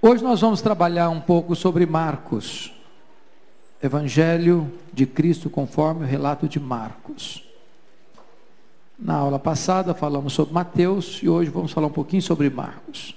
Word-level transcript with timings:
Hoje 0.00 0.22
nós 0.22 0.42
vamos 0.42 0.60
trabalhar 0.60 1.08
um 1.08 1.22
pouco 1.22 1.56
sobre 1.56 1.86
Marcos, 1.86 2.70
Evangelho 3.82 4.70
de 4.92 5.06
Cristo 5.06 5.48
conforme 5.48 6.04
o 6.04 6.06
relato 6.06 6.46
de 6.46 6.60
Marcos. 6.60 7.42
Na 8.98 9.14
aula 9.14 9.38
passada 9.38 9.94
falamos 9.94 10.34
sobre 10.34 10.52
Mateus 10.52 11.20
e 11.22 11.28
hoje 11.30 11.50
vamos 11.50 11.72
falar 11.72 11.86
um 11.86 11.92
pouquinho 11.92 12.20
sobre 12.20 12.50
Marcos. 12.50 13.16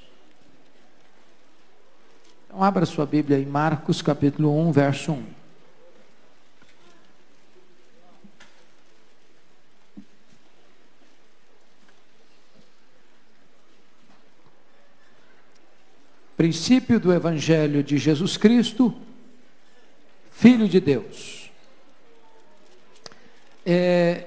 Então 2.48 2.64
abra 2.64 2.86
sua 2.86 3.06
Bíblia 3.06 3.38
em 3.38 3.46
Marcos 3.46 4.02
capítulo 4.02 4.58
1, 4.70 4.72
verso 4.72 5.12
1. 5.12 5.39
Princípio 16.40 17.02
do 17.02 17.12
Evangelho 17.12 17.84
de 17.84 17.98
Jesus 17.98 18.38
Cristo, 18.38 18.94
Filho 20.32 20.70
de 20.70 20.80
Deus. 20.80 21.52
É, 23.66 24.26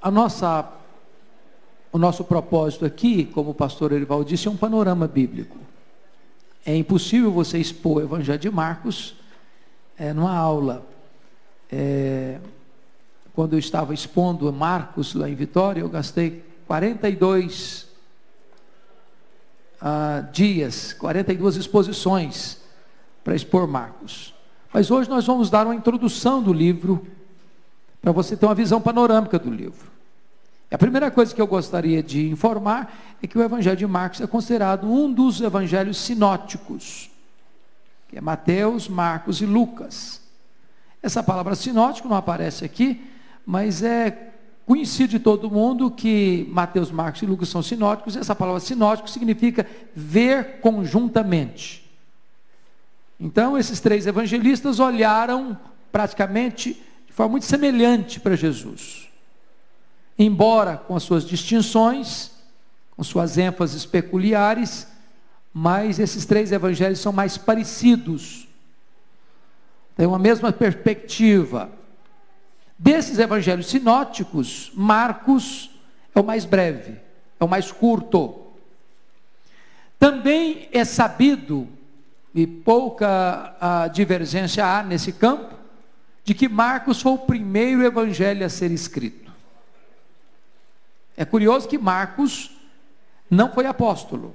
a 0.00 0.08
nossa, 0.08 0.72
o 1.90 1.98
nosso 1.98 2.22
propósito 2.22 2.84
aqui, 2.84 3.24
como 3.24 3.50
o 3.50 3.54
pastor 3.54 3.90
Erival 3.90 4.22
disse, 4.22 4.46
é 4.46 4.50
um 4.52 4.56
panorama 4.56 5.08
bíblico. 5.08 5.58
É 6.64 6.76
impossível 6.76 7.32
você 7.32 7.58
expor 7.58 7.96
o 7.96 8.02
Evangelho 8.02 8.38
de 8.38 8.48
Marcos 8.48 9.16
é, 9.98 10.12
numa 10.12 10.36
aula. 10.36 10.86
É, 11.72 12.38
quando 13.34 13.54
eu 13.54 13.58
estava 13.58 13.92
expondo 13.92 14.52
Marcos 14.52 15.12
lá 15.12 15.28
em 15.28 15.34
Vitória, 15.34 15.80
eu 15.80 15.88
gastei 15.88 16.44
42 16.68 17.88
ah, 19.84 20.24
dias, 20.32 20.92
42 20.92 21.56
exposições 21.56 22.58
para 23.24 23.34
expor 23.34 23.66
Marcos. 23.66 24.32
Mas 24.72 24.92
hoje 24.92 25.10
nós 25.10 25.26
vamos 25.26 25.50
dar 25.50 25.66
uma 25.66 25.74
introdução 25.74 26.40
do 26.40 26.52
livro, 26.52 27.04
para 28.00 28.12
você 28.12 28.36
ter 28.36 28.46
uma 28.46 28.54
visão 28.54 28.80
panorâmica 28.80 29.40
do 29.40 29.50
livro. 29.50 29.90
A 30.70 30.78
primeira 30.78 31.10
coisa 31.10 31.34
que 31.34 31.42
eu 31.42 31.46
gostaria 31.48 32.02
de 32.02 32.30
informar 32.30 32.96
é 33.20 33.26
que 33.26 33.36
o 33.36 33.42
Evangelho 33.42 33.76
de 33.76 33.86
Marcos 33.86 34.20
é 34.20 34.26
considerado 34.26 34.86
um 34.90 35.12
dos 35.12 35.40
evangelhos 35.40 35.98
sinóticos, 35.98 37.10
que 38.08 38.16
é 38.16 38.20
Mateus, 38.20 38.88
Marcos 38.88 39.40
e 39.40 39.46
Lucas. 39.46 40.22
Essa 41.02 41.22
palavra 41.22 41.54
sinótico 41.56 42.08
não 42.08 42.16
aparece 42.16 42.64
aqui, 42.64 43.04
mas 43.44 43.82
é 43.82 44.31
conhecido 44.66 45.10
de 45.10 45.18
todo 45.18 45.50
mundo 45.50 45.90
que 45.90 46.46
Mateus, 46.50 46.90
Marcos 46.90 47.22
e 47.22 47.26
Lucas 47.26 47.48
são 47.48 47.62
sinóticos, 47.62 48.16
essa 48.16 48.34
palavra 48.34 48.60
sinótico 48.60 49.10
significa 49.10 49.66
ver 49.94 50.60
conjuntamente. 50.60 51.90
Então, 53.18 53.56
esses 53.56 53.80
três 53.80 54.06
evangelistas 54.06 54.80
olharam 54.80 55.58
praticamente 55.90 56.80
de 57.06 57.12
forma 57.12 57.32
muito 57.32 57.46
semelhante 57.46 58.18
para 58.18 58.34
Jesus. 58.34 59.08
Embora 60.18 60.76
com 60.76 60.96
as 60.96 61.02
suas 61.02 61.24
distinções, 61.24 62.32
com 62.96 63.04
suas 63.04 63.38
ênfases 63.38 63.84
peculiares, 63.84 64.86
mas 65.52 65.98
esses 65.98 66.24
três 66.24 66.52
evangelhos 66.52 67.00
são 67.00 67.12
mais 67.12 67.36
parecidos. 67.36 68.48
Tem 69.96 70.06
uma 70.06 70.18
mesma 70.18 70.52
perspectiva, 70.52 71.70
Desses 72.82 73.20
evangelhos 73.20 73.68
sinóticos, 73.68 74.72
Marcos 74.74 75.70
é 76.12 76.18
o 76.18 76.24
mais 76.24 76.44
breve, 76.44 76.96
é 77.38 77.44
o 77.44 77.48
mais 77.48 77.70
curto. 77.70 78.48
Também 80.00 80.68
é 80.72 80.84
sabido, 80.84 81.68
e 82.34 82.44
pouca 82.44 83.54
a, 83.60 83.86
divergência 83.86 84.66
há 84.66 84.82
nesse 84.82 85.12
campo, 85.12 85.54
de 86.24 86.34
que 86.34 86.48
Marcos 86.48 87.00
foi 87.00 87.12
o 87.12 87.18
primeiro 87.18 87.84
evangelho 87.84 88.44
a 88.44 88.48
ser 88.48 88.72
escrito. 88.72 89.30
É 91.16 91.24
curioso 91.24 91.68
que 91.68 91.78
Marcos 91.78 92.50
não 93.30 93.52
foi 93.52 93.64
apóstolo. 93.64 94.34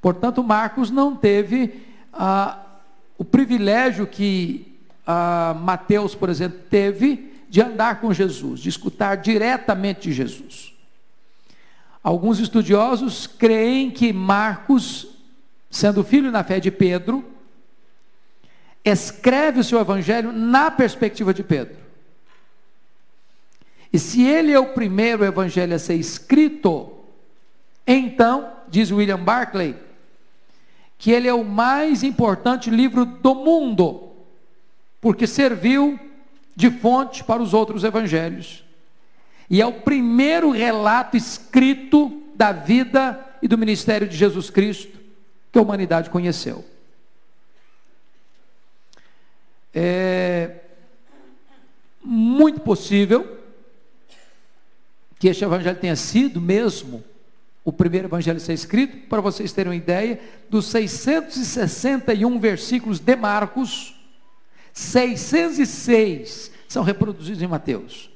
Portanto, 0.00 0.42
Marcos 0.42 0.90
não 0.90 1.14
teve 1.14 1.86
ah, 2.14 2.64
o 3.18 3.26
privilégio 3.26 4.06
que 4.06 4.69
ah, 5.10 5.54
Mateus, 5.54 6.14
por 6.14 6.28
exemplo, 6.28 6.60
teve 6.70 7.32
de 7.48 7.60
andar 7.60 8.00
com 8.00 8.12
Jesus, 8.12 8.60
de 8.60 8.68
escutar 8.68 9.16
diretamente 9.16 10.02
de 10.02 10.12
Jesus. 10.12 10.72
Alguns 12.00 12.38
estudiosos 12.38 13.26
creem 13.26 13.90
que 13.90 14.12
Marcos, 14.12 15.08
sendo 15.68 16.04
filho 16.04 16.30
na 16.30 16.44
fé 16.44 16.60
de 16.60 16.70
Pedro, 16.70 17.24
escreve 18.84 19.58
o 19.58 19.64
seu 19.64 19.80
evangelho 19.80 20.30
na 20.32 20.70
perspectiva 20.70 21.34
de 21.34 21.42
Pedro. 21.42 21.76
E 23.92 23.98
se 23.98 24.22
ele 24.22 24.52
é 24.52 24.60
o 24.60 24.72
primeiro 24.72 25.24
evangelho 25.24 25.74
a 25.74 25.78
ser 25.78 25.96
escrito, 25.96 26.92
então, 27.84 28.52
diz 28.68 28.92
William 28.92 29.18
Barclay, 29.18 29.74
que 30.96 31.10
ele 31.10 31.26
é 31.26 31.34
o 31.34 31.44
mais 31.44 32.04
importante 32.04 32.70
livro 32.70 33.04
do 33.04 33.34
mundo 33.34 34.09
porque 35.00 35.26
serviu 35.26 35.98
de 36.54 36.70
fonte 36.70 37.24
para 37.24 37.42
os 37.42 37.54
outros 37.54 37.84
evangelhos. 37.84 38.64
E 39.48 39.60
é 39.60 39.66
o 39.66 39.72
primeiro 39.72 40.50
relato 40.50 41.16
escrito 41.16 42.22
da 42.34 42.52
vida 42.52 43.18
e 43.42 43.48
do 43.48 43.58
ministério 43.58 44.08
de 44.08 44.16
Jesus 44.16 44.50
Cristo 44.50 44.98
que 45.50 45.58
a 45.58 45.62
humanidade 45.62 46.10
conheceu. 46.10 46.64
É 49.74 50.56
muito 52.02 52.60
possível 52.60 53.38
que 55.18 55.28
este 55.28 55.44
evangelho 55.44 55.78
tenha 55.78 55.96
sido 55.96 56.40
mesmo 56.40 57.04
o 57.62 57.72
primeiro 57.72 58.08
evangelho 58.08 58.38
a 58.38 58.40
ser 58.40 58.54
escrito, 58.54 59.06
para 59.08 59.20
vocês 59.20 59.52
terem 59.52 59.70
uma 59.70 59.76
ideia, 59.76 60.18
dos 60.48 60.66
661 60.66 62.38
versículos 62.40 62.98
de 62.98 63.16
Marcos, 63.16 63.99
606 64.72 66.50
são 66.68 66.82
reproduzidos 66.82 67.42
em 67.42 67.46
Mateus. 67.46 68.10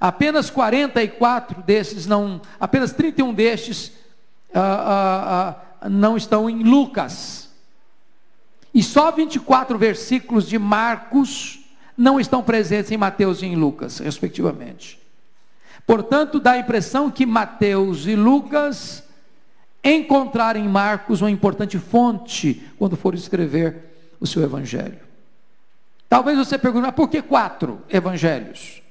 Apenas 0.00 0.48
44 0.48 1.62
desses 1.62 2.06
não, 2.06 2.40
apenas 2.58 2.92
31 2.92 3.34
destes 3.34 3.92
ah, 4.54 4.60
ah, 4.60 5.56
ah, 5.82 5.88
não 5.88 6.16
estão 6.16 6.48
em 6.48 6.62
Lucas. 6.62 7.50
E 8.72 8.82
só 8.82 9.10
24 9.10 9.76
versículos 9.76 10.48
de 10.48 10.58
Marcos 10.58 11.60
não 11.96 12.18
estão 12.18 12.42
presentes 12.42 12.90
em 12.90 12.96
Mateus 12.96 13.42
e 13.42 13.46
em 13.46 13.56
Lucas, 13.56 13.98
respectivamente. 13.98 14.98
Portanto, 15.86 16.40
dá 16.40 16.52
a 16.52 16.58
impressão 16.58 17.10
que 17.10 17.26
Mateus 17.26 18.06
e 18.06 18.14
Lucas 18.14 19.02
encontraram 19.84 20.60
em 20.60 20.68
Marcos 20.68 21.20
uma 21.20 21.30
importante 21.30 21.78
fonte 21.78 22.66
quando 22.78 22.96
foram 22.96 23.18
escrever 23.18 23.89
o 24.20 24.26
seu 24.26 24.42
evangelho. 24.42 25.00
Talvez 26.08 26.36
você 26.36 26.58
pergunte, 26.58 26.82
mas 26.82 26.94
por 26.94 27.08
que 27.08 27.22
quatro 27.22 27.82
evangelhos? 27.88 28.82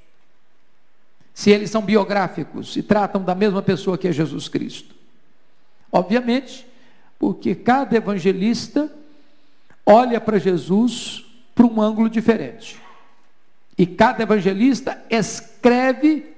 Se 1.33 1.51
eles 1.51 1.69
são 1.69 1.81
biográficos 1.81 2.75
e 2.75 2.83
tratam 2.83 3.23
da 3.23 3.35
mesma 3.35 3.61
pessoa 3.61 3.97
que 3.97 4.07
é 4.07 4.11
Jesus 4.11 4.47
Cristo. 4.47 4.95
Obviamente, 5.91 6.65
porque 7.17 7.53
cada 7.53 7.95
evangelista 7.95 8.91
olha 9.85 10.19
para 10.19 10.37
Jesus 10.37 11.25
por 11.53 11.65
um 11.65 11.81
ângulo 11.81 12.09
diferente. 12.09 12.79
E 13.77 13.85
cada 13.85 14.23
evangelista 14.23 15.01
escreve 15.09 16.35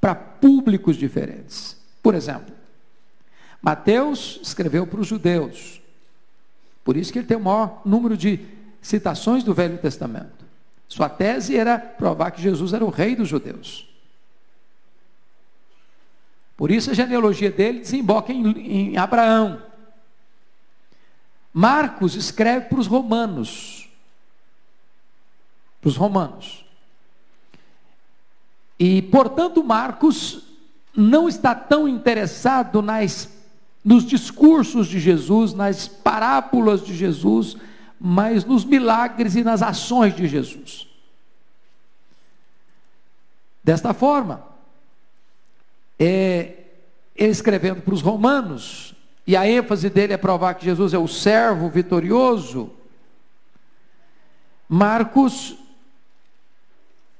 para 0.00 0.14
públicos 0.14 0.96
diferentes. 0.96 1.76
Por 2.02 2.14
exemplo, 2.14 2.54
Mateus 3.60 4.38
escreveu 4.42 4.86
para 4.86 5.00
os 5.00 5.06
judeus, 5.06 5.80
por 6.84 6.96
isso 6.96 7.12
que 7.12 7.18
ele 7.18 7.26
tem 7.26 7.36
o 7.36 7.40
maior 7.40 7.80
número 7.84 8.16
de 8.16 8.40
citações 8.80 9.42
do 9.42 9.54
Velho 9.54 9.78
Testamento. 9.78 10.44
Sua 10.86 11.08
tese 11.08 11.56
era 11.56 11.78
provar 11.78 12.30
que 12.30 12.42
Jesus 12.42 12.74
era 12.74 12.84
o 12.84 12.90
rei 12.90 13.16
dos 13.16 13.28
judeus. 13.28 13.88
Por 16.56 16.70
isso 16.70 16.90
a 16.90 16.94
genealogia 16.94 17.50
dele 17.50 17.80
desemboca 17.80 18.32
em, 18.32 18.92
em 18.92 18.96
Abraão. 18.96 19.60
Marcos 21.52 22.14
escreve 22.14 22.66
para 22.66 22.78
os 22.78 22.86
romanos. 22.86 23.88
Para 25.80 25.88
os 25.88 25.96
romanos. 25.96 26.64
E, 28.78 29.02
portanto, 29.02 29.64
Marcos 29.64 30.42
não 30.94 31.28
está 31.28 31.54
tão 31.54 31.88
interessado 31.88 32.82
nas 32.82 33.33
nos 33.84 34.06
discursos 34.06 34.86
de 34.86 34.98
Jesus, 34.98 35.52
nas 35.52 35.86
parábolas 35.86 36.82
de 36.82 36.96
Jesus, 36.96 37.56
mas 38.00 38.44
nos 38.44 38.64
milagres 38.64 39.36
e 39.36 39.44
nas 39.44 39.60
ações 39.60 40.16
de 40.16 40.26
Jesus. 40.26 40.88
Desta 43.62 43.92
forma, 43.92 44.42
é, 45.98 46.54
ele 47.14 47.30
escrevendo 47.30 47.82
para 47.82 47.94
os 47.94 48.00
romanos, 48.00 48.94
e 49.26 49.36
a 49.36 49.46
ênfase 49.46 49.90
dele 49.90 50.14
é 50.14 50.18
provar 50.18 50.54
que 50.54 50.64
Jesus 50.64 50.94
é 50.94 50.98
o 50.98 51.08
servo 51.08 51.68
vitorioso, 51.68 52.70
Marcos 54.68 55.56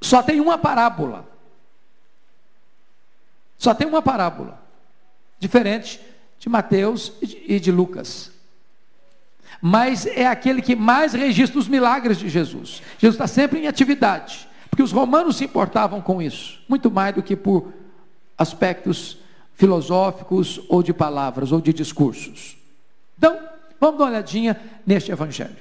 só 0.01 0.23
tem 0.23 0.41
uma 0.41 0.59
parábola. 0.59 1.29
Só 3.59 3.75
tem 3.75 3.87
uma 3.87 4.03
parábola. 4.03 4.63
Diferente 5.39 6.01
de 6.45 6.49
Mateus 6.51 7.11
e 7.23 7.59
de 7.59 7.73
Lucas. 7.73 8.31
Mas 9.63 10.05
é 10.05 10.27
aquele 10.27 10.61
que 10.61 10.77
mais 10.77 11.15
registra 11.15 11.59
os 11.59 11.67
milagres 11.67 12.19
de 12.19 12.29
Jesus. 12.29 12.83
Jesus 12.99 13.15
está 13.15 13.27
sempre 13.27 13.61
em 13.61 13.67
atividade. 13.67 14.47
Porque 14.69 14.83
os 14.83 14.93
romanos 14.93 15.37
se 15.37 15.45
importavam 15.47 16.03
com 16.03 16.21
isso. 16.21 16.61
Muito 16.69 16.91
mais 16.91 17.15
do 17.15 17.23
que 17.23 17.35
por 17.35 17.73
aspectos 18.37 19.17
filosóficos 19.55 20.61
ou 20.69 20.83
de 20.83 20.93
palavras 20.93 21.51
ou 21.51 21.63
de 21.63 21.73
discursos. 21.73 22.59
Então, 23.17 23.39
vamos 23.81 23.97
dar 23.97 24.05
uma 24.05 24.11
olhadinha 24.11 24.61
neste 24.87 25.11
evangelho. 25.11 25.57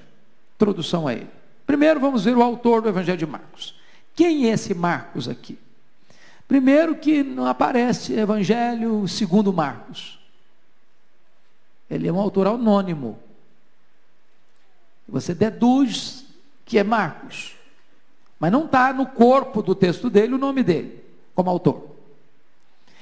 Introdução 0.56 1.07
a 1.07 1.13
ele. 1.13 1.30
Primeiro 1.65 1.97
vamos 1.97 2.25
ver 2.25 2.35
o 2.35 2.44
autor 2.44 2.81
do 2.81 2.89
evangelho 2.89 3.18
de 3.18 3.25
Marcos. 3.25 3.74
Quem 4.13 4.50
é 4.50 4.51
esse 4.51 4.74
Marcos 4.74 5.30
aqui? 5.30 5.57
Primeiro 6.45 6.94
que 6.97 7.24
não 7.24 7.45
aparece 7.45 8.19
evangelho 8.19 9.07
segundo 9.07 9.53
Marcos. 9.53 10.21
Ele 11.94 12.07
é 12.07 12.13
um 12.13 12.19
autor 12.19 12.48
anônimo. 12.48 13.19
Você 15.07 15.34
deduz 15.34 16.25
que 16.66 16.78
é 16.78 16.84
Marcos. 16.84 17.56
Mas 18.40 18.51
não 18.51 18.66
está 18.66 18.92
no 18.92 19.06
corpo 19.06 19.62
do 19.62 19.75
texto 19.75 20.10
dele 20.10 20.34
o 20.34 20.38
nome 20.38 20.63
dele, 20.63 21.04
como 21.36 21.50
autor. 21.50 21.95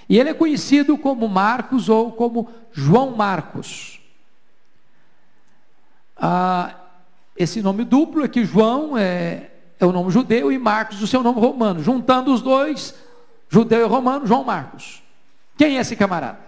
E 0.08 0.20
ele 0.20 0.30
é 0.30 0.34
conhecido 0.34 0.98
como 0.98 1.28
Marcos 1.28 1.90
ou 1.90 2.12
como 2.12 2.50
João 2.72 3.16
Marcos. 3.16 4.02
Ah, 6.18 6.76
esse 7.36 7.62
nome 7.62 7.84
duplo 7.84 8.24
é 8.24 8.28
que 8.28 8.44
João 8.44 8.98
é, 8.98 9.52
é 9.80 9.86
o 9.86 9.92
nome 9.92 10.12
judeu 10.12 10.52
e 10.52 10.60
Marcos 10.60 11.02
o 11.02 11.08
seu 11.08 11.24
nome 11.24 11.40
romano. 11.40 11.82
Juntando 11.82 12.34
os 12.34 12.42
dois, 12.42 12.94
judeu 13.50 13.86
e 13.86 13.88
romano, 13.88 14.28
João 14.28 14.44
Marcos. 14.44 15.02
Quem 15.58 15.78
é 15.78 15.82
esse 15.82 15.96
camarada? 15.96 16.40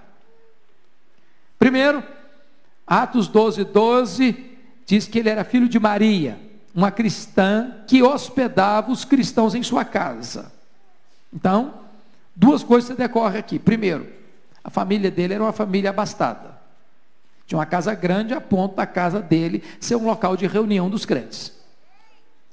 Primeiro, 1.57 2.03
Atos 2.85 3.27
12, 3.27 3.63
12, 3.63 4.51
diz 4.85 5.07
que 5.07 5.19
ele 5.19 5.29
era 5.29 5.43
filho 5.43 5.69
de 5.69 5.79
Maria, 5.79 6.39
uma 6.75 6.91
cristã 6.91 7.77
que 7.87 8.03
hospedava 8.03 8.91
os 8.91 9.05
cristãos 9.05 9.55
em 9.55 9.63
sua 9.63 9.85
casa. 9.85 10.51
Então, 11.31 11.83
Duas 12.35 12.63
coisas 12.63 12.95
decorrem 12.97 13.39
aqui. 13.39 13.59
Primeiro, 13.59 14.07
a 14.63 14.69
família 14.69 15.11
dele 15.11 15.35
era 15.35 15.43
uma 15.43 15.53
família 15.53 15.91
abastada. 15.91 16.57
Tinha 17.45 17.59
uma 17.59 17.65
casa 17.65 17.93
grande 17.93 18.33
a 18.33 18.41
ponto 18.41 18.75
da 18.75 18.85
casa 18.85 19.21
dele 19.21 19.63
ser 19.79 19.95
um 19.95 20.05
local 20.05 20.35
de 20.35 20.47
reunião 20.47 20.89
dos 20.89 21.05
crentes. 21.05 21.53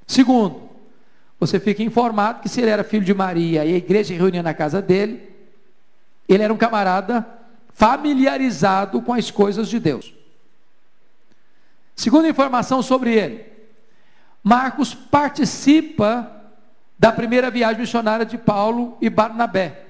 Segundo, 0.07 0.69
você 1.39 1.59
fica 1.59 1.83
informado 1.83 2.41
que 2.43 2.49
se 2.49 2.61
ele 2.61 2.71
era 2.71 2.85
filho 2.85 3.05
de 3.05 3.15
Maria 3.15 3.65
e 3.65 3.73
a 3.73 3.77
igreja 3.79 4.15
reunia 4.15 4.43
na 4.43 4.53
casa 4.53 4.83
dele, 4.83 5.31
ele 6.29 6.43
era 6.43 6.53
um 6.53 6.59
camarada 6.59 7.27
familiarizado 7.73 9.01
com 9.01 9.15
as 9.15 9.31
coisas 9.31 9.69
de 9.69 9.79
Deus. 9.79 10.13
Segunda 12.01 12.27
informação 12.27 12.83
sobre 12.83 13.13
ele, 13.13 13.45
Marcos 14.43 14.95
participa 14.95 16.33
da 16.99 17.13
primeira 17.13 17.51
viagem 17.51 17.83
missionária 17.83 18.25
de 18.25 18.39
Paulo 18.39 18.97
e 19.03 19.11
Barnabé. 19.11 19.85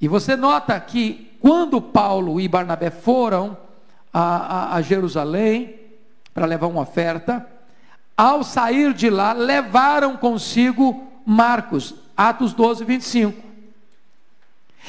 E 0.00 0.08
você 0.08 0.36
nota 0.36 0.80
que 0.80 1.36
quando 1.38 1.82
Paulo 1.82 2.40
e 2.40 2.48
Barnabé 2.48 2.88
foram 2.88 3.58
a, 4.10 4.20
a, 4.20 4.74
a 4.76 4.80
Jerusalém 4.80 5.78
para 6.32 6.46
levar 6.46 6.68
uma 6.68 6.80
oferta, 6.80 7.46
ao 8.16 8.42
sair 8.42 8.94
de 8.94 9.10
lá, 9.10 9.34
levaram 9.34 10.16
consigo 10.16 11.06
Marcos, 11.26 11.94
Atos 12.16 12.54
12, 12.54 12.86
25. 12.86 13.49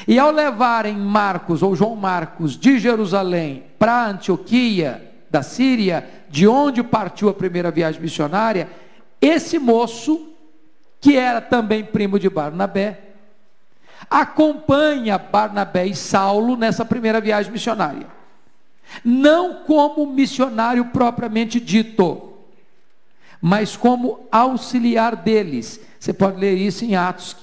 E 0.08 0.18
ao 0.18 0.32
levarem 0.32 0.96
Marcos, 0.98 1.62
ou 1.62 1.76
João 1.76 1.96
Marcos, 1.96 2.58
de 2.58 2.80
Jerusalém 2.80 3.64
para 3.78 4.08
Antioquia, 4.08 5.10
da 5.30 5.42
Síria, 5.44 6.10
de 6.30 6.48
onde 6.48 6.84
partiu 6.84 7.30
a 7.30 7.34
primeira 7.34 7.72
viagem 7.72 8.02
missionária, 8.02 8.70
esse 9.22 9.60
moço, 9.60 10.30
que 11.00 11.16
era 11.16 11.40
também 11.40 11.84
primo 11.84 12.20
de 12.20 12.30
Barnabé, 12.30 13.12
acompanha 14.10 15.18
Barnabé 15.18 15.86
e 15.86 15.96
Saulo 15.96 16.58
nessa 16.58 16.84
primeira 16.84 17.22
viagem 17.22 17.52
missionária. 17.52 18.08
Não 19.06 19.64
como 19.64 20.06
missionário 20.06 20.86
propriamente 20.86 21.60
dito, 21.60 22.34
mas 23.40 23.78
como 23.78 24.28
auxiliar 24.32 25.16
deles. 25.16 25.80
Você 26.00 26.12
pode 26.12 26.38
ler 26.38 26.56
isso 26.58 26.84
em 26.84 26.96
Atos, 26.96 27.38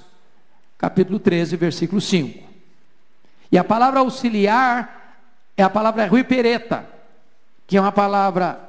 capítulo 0.79 1.19
13, 1.19 1.57
versículo 1.57 2.01
5. 2.01 2.49
E 3.51 3.59
a 3.59 3.65
palavra 3.65 4.01
auxiliar 4.01 5.17
é 5.57 5.63
a 5.63 5.69
palavra 5.69 6.07
ruipereta, 6.07 6.89
que 7.67 7.77
é 7.77 7.81
uma 7.81 7.91
palavra 7.91 8.61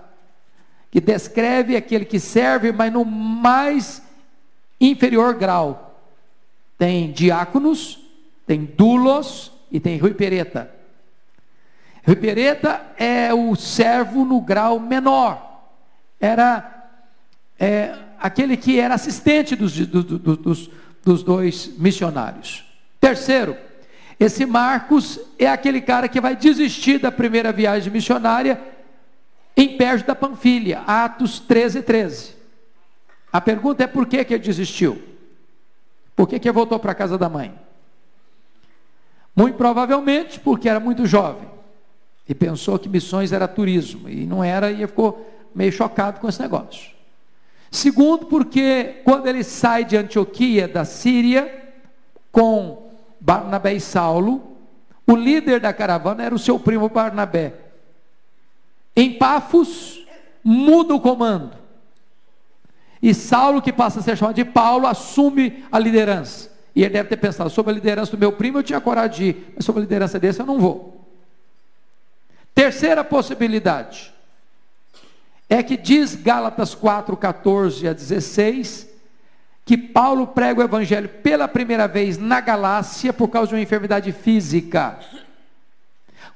que 0.90 1.00
descreve 1.00 1.76
aquele 1.76 2.04
que 2.04 2.20
serve, 2.20 2.72
mas 2.72 2.92
no 2.92 3.06
mais 3.06 4.02
inferior 4.82 5.36
grau. 5.36 6.04
Tem 6.78 7.12
diáconos, 7.12 8.00
tem 8.48 8.66
dulos 8.66 9.52
e 9.72 9.80
tem 9.80 9.98
ruipereta. 9.98 10.72
Ruipereta 12.06 12.82
é 12.98 13.32
o 13.34 13.56
servo 13.56 14.26
no 14.26 14.42
grau 14.42 14.80
menor. 14.80 15.68
Era 16.20 16.90
é, 17.60 17.94
aquele 18.20 18.58
que 18.58 18.80
era 18.80 18.96
assistente 18.96 19.56
dos, 19.56 19.78
dos, 19.86 20.06
dos, 20.38 20.72
dos 21.04 21.24
dois 21.24 21.72
missionários. 21.78 22.66
Terceiro, 23.00 23.56
esse 24.20 24.46
Marcos 24.46 25.20
é 25.38 25.48
aquele 25.48 25.82
cara 25.82 26.08
que 26.08 26.20
vai 26.20 26.36
desistir 26.36 27.00
da 27.00 27.12
primeira 27.12 27.52
viagem 27.52 27.92
missionária 27.92 28.62
em 29.56 29.78
Pérgio 29.78 30.06
da 30.06 30.16
Panfilha, 30.16 30.80
Atos 30.82 31.40
13, 31.40 31.82
13. 31.82 32.36
A 33.32 33.40
pergunta 33.40 33.84
é 33.84 33.88
por 33.88 34.06
que, 34.06 34.24
que 34.26 34.34
ele 34.34 34.44
desistiu? 34.44 35.02
Por 36.16 36.28
que, 36.28 36.40
que 36.40 36.48
ele 36.48 36.54
voltou 36.54 36.80
para 36.80 36.92
a 36.92 36.96
casa 36.96 37.18
da 37.18 37.30
mãe? 37.30 37.54
Muito 39.36 39.56
provavelmente 39.56 40.40
porque 40.40 40.68
era 40.68 40.80
muito 40.80 41.06
jovem 41.06 41.48
e 42.28 42.36
pensou 42.36 42.78
que 42.78 42.90
missões 42.90 43.32
era 43.32 43.48
turismo 43.48 44.10
e 44.10 44.26
não 44.26 44.44
era 44.44 44.70
e 44.70 44.86
ficou 44.86 45.30
meio 45.56 45.72
chocado 45.72 46.20
com 46.20 46.28
esse 46.28 46.42
negócio. 46.42 46.92
Segundo, 47.72 48.26
porque 48.26 49.02
quando 49.04 49.28
ele 49.28 49.44
sai 49.44 49.86
de 49.86 49.96
Antioquia, 49.96 50.68
da 50.68 50.84
Síria, 50.86 51.74
com 52.32 52.90
Barnabé 53.20 53.74
e 53.74 53.80
Saulo, 53.80 54.58
o 55.06 55.16
líder 55.16 55.60
da 55.60 55.74
caravana 55.74 56.24
era 56.24 56.34
o 56.34 56.40
seu 56.40 56.60
primo 56.60 56.90
Barnabé. 56.90 57.54
Em 58.96 59.18
Pafos, 59.18 60.06
muda 60.44 60.96
o 60.96 61.00
comando. 61.00 61.58
E 63.02 63.14
Saulo, 63.14 63.62
que 63.62 63.72
passa 63.72 64.00
a 64.00 64.04
ser 64.04 64.18
chamado 64.18 64.36
de 64.36 64.46
Paulo, 64.46 64.88
assume 64.88 65.64
a 65.72 65.80
liderança. 65.80 66.52
E 66.76 66.84
ele 66.84 66.94
deve 66.94 67.10
ter 67.10 67.18
pensado: 67.18 67.50
sobre 67.50 67.72
a 67.72 67.76
liderança 67.76 68.12
do 68.12 68.18
meu 68.18 68.32
primo 68.32 68.58
eu 68.58 68.64
tinha 68.64 68.82
coragem 68.82 69.12
de 69.12 69.26
ir, 69.26 69.54
mas 69.56 69.66
sobre 69.66 69.82
a 69.82 69.84
liderança 69.84 70.20
desse 70.20 70.42
eu 70.42 70.46
não 70.46 70.60
vou. 70.60 71.08
Terceira 72.54 73.04
possibilidade 73.04 74.14
é 75.50 75.64
que 75.64 75.76
diz 75.76 76.14
Gálatas 76.14 76.76
4, 76.76 77.18
14 77.18 77.88
a 77.88 77.94
16, 77.94 78.88
que 79.66 79.76
Paulo 79.76 80.28
prega 80.28 80.62
o 80.62 80.64
evangelho 80.64 81.10
pela 81.10 81.48
primeira 81.48 81.88
vez 81.88 82.18
na 82.20 82.40
Galácia 82.40 83.12
por 83.12 83.30
causa 83.30 83.50
de 83.50 83.56
uma 83.56 83.62
enfermidade 83.62 84.12
física. 84.12 85.00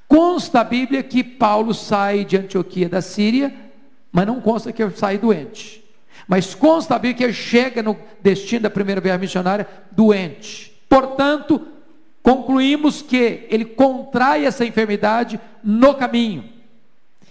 Consta 0.08 0.62
a 0.62 0.64
Bíblia 0.64 1.04
que 1.04 1.24
Paulo 1.24 1.74
sai 1.74 2.26
de 2.26 2.38
Antioquia 2.38 2.90
da 2.90 3.02
Síria, 3.02 3.54
mas 4.12 4.26
não 4.26 4.42
consta 4.42 4.72
que 4.72 4.82
ele 4.82 4.96
sai 4.96 5.18
doente. 5.18 5.84
Mas 6.28 6.56
consta 6.56 6.96
a 6.96 7.00
Bíblia 7.00 7.16
que 7.16 7.24
ele 7.24 7.34
chega 7.34 7.84
no 7.84 7.98
destino 8.22 8.62
da 8.62 8.70
primeira 8.70 9.02
viagem 9.02 9.22
missionária 9.22 9.68
doente. 9.92 10.74
Portanto, 10.90 11.68
concluímos 12.22 13.02
que 13.02 13.46
ele 13.50 13.66
contrai 13.66 14.46
essa 14.46 14.66
enfermidade 14.66 15.40
no 15.64 15.94
caminho. 15.96 16.50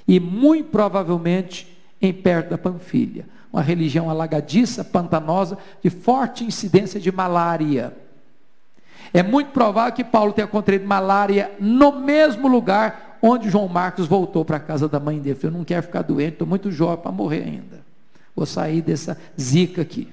E 0.07 0.19
muito 0.19 0.71
provavelmente 0.71 1.72
em 2.02 2.12
perto 2.12 2.50
da 2.50 2.59
Panfilha, 2.59 3.25
uma 3.52 3.62
religião 3.62 4.11
alagadiça, 4.11 4.82
pantanosa, 4.82 5.56
de 5.80 5.88
forte 5.88 6.44
incidência 6.44 6.99
de 6.99 7.12
malária. 7.12 7.97
É 9.14 9.23
muito 9.23 9.52
provável 9.52 9.92
que 9.92 10.02
Paulo 10.02 10.32
tenha 10.32 10.49
contraído 10.49 10.87
malária 10.87 11.52
no 11.61 11.92
mesmo 11.92 12.49
lugar 12.49 13.18
onde 13.23 13.49
João 13.49 13.68
Marcos 13.68 14.09
voltou 14.09 14.44
para 14.44 14.56
a 14.56 14.61
casa 14.61 14.88
da 14.88 14.99
mãe 14.99 15.21
dele. 15.21 15.38
Eu 15.40 15.50
não 15.50 15.64
quero 15.64 15.82
ficar 15.82 16.02
doente, 16.02 16.32
estou 16.32 16.47
muito 16.47 16.73
jovem 16.73 17.02
para 17.02 17.12
morrer 17.12 17.44
ainda. 17.44 17.80
Vou 18.35 18.47
sair 18.47 18.82
dessa 18.82 19.16
zica 19.40 19.82
aqui. 19.82 20.09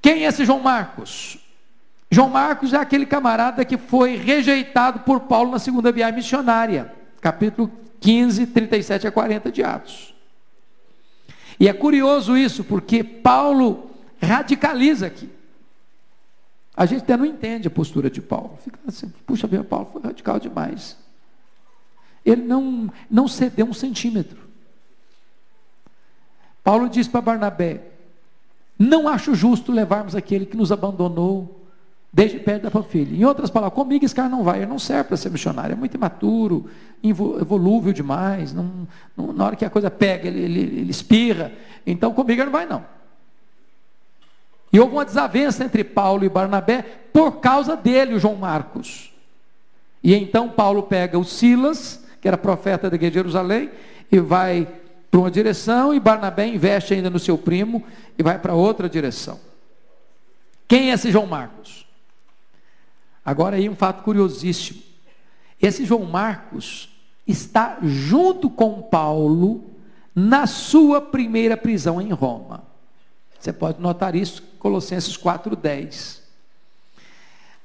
Quem 0.00 0.24
é 0.24 0.28
esse 0.28 0.44
João 0.44 0.60
Marcos? 0.60 1.38
João 2.08 2.30
Marcos 2.30 2.72
é 2.72 2.78
aquele 2.78 3.04
camarada 3.04 3.64
que 3.64 3.76
foi 3.76 4.16
rejeitado 4.16 5.00
por 5.00 5.20
Paulo 5.22 5.50
na 5.50 5.58
segunda 5.58 5.90
viagem 5.90 6.14
missionária, 6.14 6.92
capítulo 7.20 7.68
15, 8.06 8.46
37 8.46 9.08
a 9.08 9.10
40 9.10 9.50
de 9.50 9.64
Atos. 9.64 10.14
E 11.58 11.68
é 11.68 11.72
curioso 11.72 12.36
isso, 12.36 12.62
porque 12.62 13.02
Paulo 13.02 13.90
radicaliza 14.22 15.08
aqui. 15.08 15.28
A 16.76 16.86
gente 16.86 17.02
até 17.02 17.16
não 17.16 17.24
entende 17.24 17.66
a 17.66 17.70
postura 17.70 18.08
de 18.08 18.22
Paulo. 18.22 18.60
Fica 18.62 18.78
assim, 18.86 19.12
puxa 19.26 19.48
vida, 19.48 19.64
Paulo 19.64 19.90
foi 19.92 20.02
radical 20.02 20.38
demais. 20.38 20.96
Ele 22.24 22.42
não, 22.42 22.92
não 23.10 23.26
cedeu 23.26 23.66
um 23.66 23.74
centímetro. 23.74 24.38
Paulo 26.62 26.88
diz 26.88 27.08
para 27.08 27.20
Barnabé: 27.20 27.88
Não 28.78 29.08
acho 29.08 29.34
justo 29.34 29.72
levarmos 29.72 30.14
aquele 30.14 30.46
que 30.46 30.56
nos 30.56 30.70
abandonou 30.70 31.55
desde 32.16 32.38
perto 32.38 32.62
da 32.62 32.70
família. 32.70 33.14
Em 33.14 33.26
outras 33.26 33.50
palavras, 33.50 33.74
comigo 33.74 34.02
esse 34.02 34.14
cara 34.14 34.30
não 34.30 34.42
vai, 34.42 34.60
ele 34.60 34.66
não 34.66 34.78
serve 34.78 35.04
para 35.04 35.18
ser 35.18 35.30
missionário, 35.30 35.74
é 35.74 35.76
muito 35.76 35.98
imaturo, 35.98 36.64
volúvel 37.44 37.92
demais, 37.92 38.54
não, 38.54 38.88
não, 39.14 39.34
na 39.34 39.44
hora 39.44 39.54
que 39.54 39.66
a 39.66 39.68
coisa 39.68 39.90
pega, 39.90 40.26
ele, 40.26 40.40
ele, 40.40 40.60
ele 40.80 40.90
espirra, 40.90 41.52
então 41.86 42.14
comigo 42.14 42.40
ele 42.40 42.46
não 42.46 42.52
vai 42.52 42.64
não. 42.64 42.82
E 44.72 44.80
houve 44.80 44.94
uma 44.94 45.04
desavença 45.04 45.62
entre 45.62 45.84
Paulo 45.84 46.24
e 46.24 46.28
Barnabé 46.30 46.82
por 47.12 47.32
causa 47.32 47.76
dele, 47.76 48.14
o 48.14 48.18
João 48.18 48.36
Marcos. 48.36 49.12
E 50.02 50.14
então 50.14 50.48
Paulo 50.48 50.84
pega 50.84 51.18
o 51.18 51.24
Silas, 51.24 52.02
que 52.22 52.26
era 52.26 52.38
profeta 52.38 52.88
da 52.88 52.96
igreja 52.96 53.10
de 53.10 53.18
Jerusalém, 53.18 53.70
e 54.10 54.18
vai 54.20 54.66
para 55.10 55.20
uma 55.20 55.30
direção, 55.30 55.92
e 55.92 56.00
Barnabé 56.00 56.46
investe 56.46 56.94
ainda 56.94 57.10
no 57.10 57.18
seu 57.18 57.36
primo 57.36 57.84
e 58.18 58.22
vai 58.22 58.38
para 58.38 58.54
outra 58.54 58.88
direção. 58.88 59.38
Quem 60.66 60.90
é 60.90 60.94
esse 60.94 61.12
João 61.12 61.26
Marcos? 61.26 61.85
Agora 63.26 63.56
aí 63.56 63.68
um 63.68 63.74
fato 63.74 64.04
curiosíssimo. 64.04 64.80
Esse 65.60 65.84
João 65.84 66.04
Marcos 66.04 66.88
está 67.26 67.78
junto 67.82 68.48
com 68.48 68.80
Paulo 68.80 69.64
na 70.14 70.46
sua 70.46 71.00
primeira 71.00 71.56
prisão 71.56 72.00
em 72.00 72.12
Roma. 72.12 72.62
Você 73.40 73.52
pode 73.52 73.80
notar 73.80 74.14
isso, 74.14 74.44
Colossenses 74.60 75.16
4:10. 75.16 76.22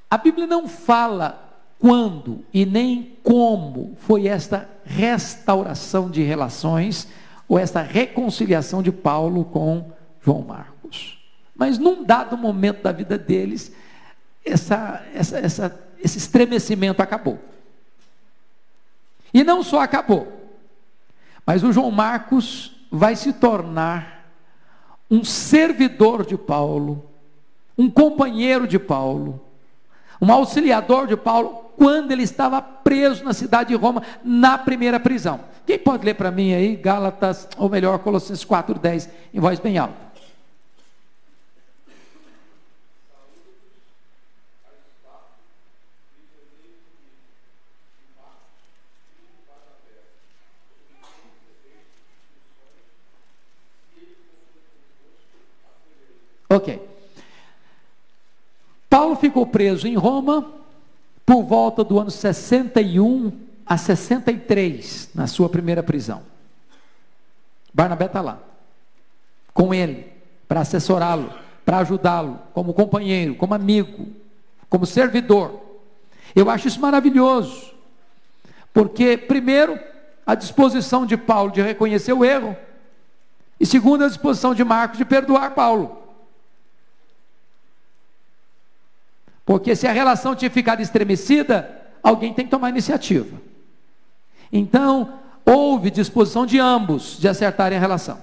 A 0.10 0.18
Bíblia 0.18 0.48
não 0.48 0.68
fala 0.68 1.48
quando 1.78 2.44
e 2.52 2.66
nem 2.66 3.16
como 3.24 3.96
foi 4.00 4.28
esta 4.28 4.68
restauração 4.84 6.10
de 6.10 6.24
relações 6.24 7.08
ou 7.48 7.60
esta 7.60 7.84
reconciliação 7.84 8.82
de 8.82 8.92
Paulo 8.92 9.46
com 9.46 9.92
João 10.24 10.42
Marcos. 10.42 11.20
Mas 11.56 11.78
num 11.78 12.04
dado 12.04 12.36
momento 12.36 12.82
da 12.82 12.92
vida 12.92 13.18
deles, 13.18 13.72
essa, 14.46 15.06
essa, 15.14 15.38
essa, 15.40 15.80
esse 16.04 16.18
estremecimento 16.18 17.02
acabou. 17.02 17.40
E 19.34 19.44
não 19.44 19.64
só 19.64 19.80
acabou, 19.80 20.52
mas 21.46 21.64
o 21.64 21.72
João 21.72 21.92
Marcos 21.92 22.76
vai 22.92 23.16
se 23.16 23.32
tornar 23.34 24.30
um 25.10 25.24
servidor 25.24 26.26
de 26.26 26.38
Paulo, 26.38 27.06
um 27.78 27.90
companheiro 27.90 28.68
de 28.68 28.78
Paulo, 28.78 29.42
um 30.22 30.32
auxiliador 30.32 31.08
de 31.08 31.18
Paulo, 31.18 31.72
quando 31.78 32.12
ele 32.12 32.24
estava 32.24 32.62
preso 32.62 33.24
na 33.24 33.34
cidade 33.34 33.70
de 33.70 33.76
Roma, 33.76 34.04
na 34.24 34.58
primeira 34.58 35.00
prisão. 35.00 35.40
Quem 35.66 35.80
pode 35.80 36.06
ler 36.06 36.14
para 36.14 36.30
mim 36.30 36.54
aí, 36.54 36.76
Gálatas, 36.76 37.48
ou 37.58 37.70
melhor, 37.70 38.00
Colossenses 38.00 38.46
4,10, 38.46 39.10
em 39.34 39.40
voz 39.40 39.60
bem 39.60 39.78
alta? 39.78 40.11
Ok. 56.52 56.82
Paulo 58.90 59.16
ficou 59.16 59.48
preso 59.48 59.88
em 59.88 59.96
Roma 59.96 60.52
por 61.26 61.44
volta 61.44 61.82
do 61.82 61.98
ano 61.98 62.12
61 62.12 63.32
a 63.66 63.78
63, 63.78 65.12
na 65.16 65.28
sua 65.28 65.48
primeira 65.48 65.82
prisão. 65.82 66.24
Barnabé 67.74 68.08
está 68.08 68.20
lá, 68.20 68.40
com 69.54 69.74
ele, 69.74 70.12
para 70.46 70.60
assessorá-lo, 70.60 71.32
para 71.64 71.78
ajudá-lo, 71.78 72.38
como 72.54 72.74
companheiro, 72.74 73.34
como 73.36 73.54
amigo, 73.54 74.08
como 74.70 74.86
servidor. 74.86 75.58
Eu 76.36 76.50
acho 76.50 76.68
isso 76.68 76.82
maravilhoso, 76.82 77.74
porque, 78.74 79.16
primeiro, 79.16 79.80
a 80.28 80.36
disposição 80.36 81.06
de 81.06 81.16
Paulo 81.16 81.54
de 81.54 81.62
reconhecer 81.62 82.12
o 82.12 82.26
erro, 82.26 82.58
e 83.58 83.66
segundo, 83.66 84.04
a 84.04 84.10
disposição 84.10 84.54
de 84.54 84.66
Marcos 84.66 84.98
de 84.98 85.06
perdoar 85.06 85.52
Paulo. 85.52 86.01
Porque 89.46 89.76
se 89.76 89.88
a 89.88 89.92
relação 89.92 90.36
tinha 90.36 90.52
ficado 90.52 90.82
estremecida, 90.82 91.70
alguém 92.02 92.34
tem 92.34 92.46
que 92.46 92.52
tomar 92.52 92.70
iniciativa. 92.70 93.42
Então, 94.52 95.14
houve 95.46 95.90
disposição 95.90 96.46
de 96.46 96.60
ambos 96.60 97.18
de 97.20 97.28
acertarem 97.28 97.78
a 97.78 97.82
relação. 97.82 98.22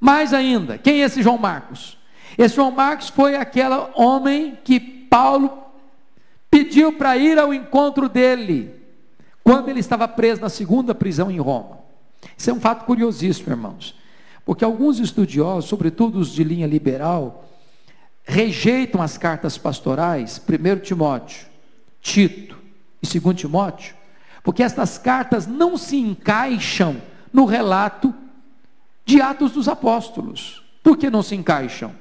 Mais 0.00 0.32
ainda, 0.32 0.78
quem 0.78 1.02
é 1.02 1.04
esse 1.04 1.22
João 1.22 1.38
Marcos? 1.38 1.98
Esse 2.36 2.54
João 2.54 2.70
Marcos 2.70 3.08
foi 3.08 3.34
aquele 3.34 3.74
homem 3.94 4.58
que 4.62 4.78
Paulo 4.78 5.64
pediu 6.50 6.92
para 6.92 7.16
ir 7.16 7.38
ao 7.38 7.52
encontro 7.52 8.08
dele, 8.08 8.74
quando 9.42 9.68
ele 9.68 9.80
estava 9.80 10.06
preso 10.06 10.40
na 10.40 10.48
segunda 10.48 10.94
prisão 10.94 11.30
em 11.30 11.38
Roma. 11.38 11.78
Isso 12.36 12.50
é 12.50 12.52
um 12.52 12.60
fato 12.60 12.84
curiosíssimo, 12.84 13.50
irmãos, 13.50 13.94
porque 14.44 14.64
alguns 14.64 14.98
estudiosos, 14.98 15.68
sobretudo 15.68 16.18
os 16.18 16.32
de 16.32 16.44
linha 16.44 16.66
liberal, 16.66 17.47
rejeitam 18.28 19.00
as 19.00 19.16
cartas 19.16 19.56
pastorais, 19.56 20.38
1 20.46 20.80
Timóteo, 20.80 21.46
Tito 22.02 22.58
e 23.02 23.18
2 23.18 23.34
Timóteo, 23.34 23.94
porque 24.44 24.62
estas 24.62 24.98
cartas 24.98 25.46
não 25.46 25.78
se 25.78 25.96
encaixam 25.96 27.00
no 27.32 27.46
relato 27.46 28.14
de 29.06 29.22
Atos 29.22 29.52
dos 29.52 29.66
Apóstolos. 29.66 30.62
Por 30.82 30.98
que 30.98 31.08
não 31.08 31.22
se 31.22 31.34
encaixam? 31.34 31.94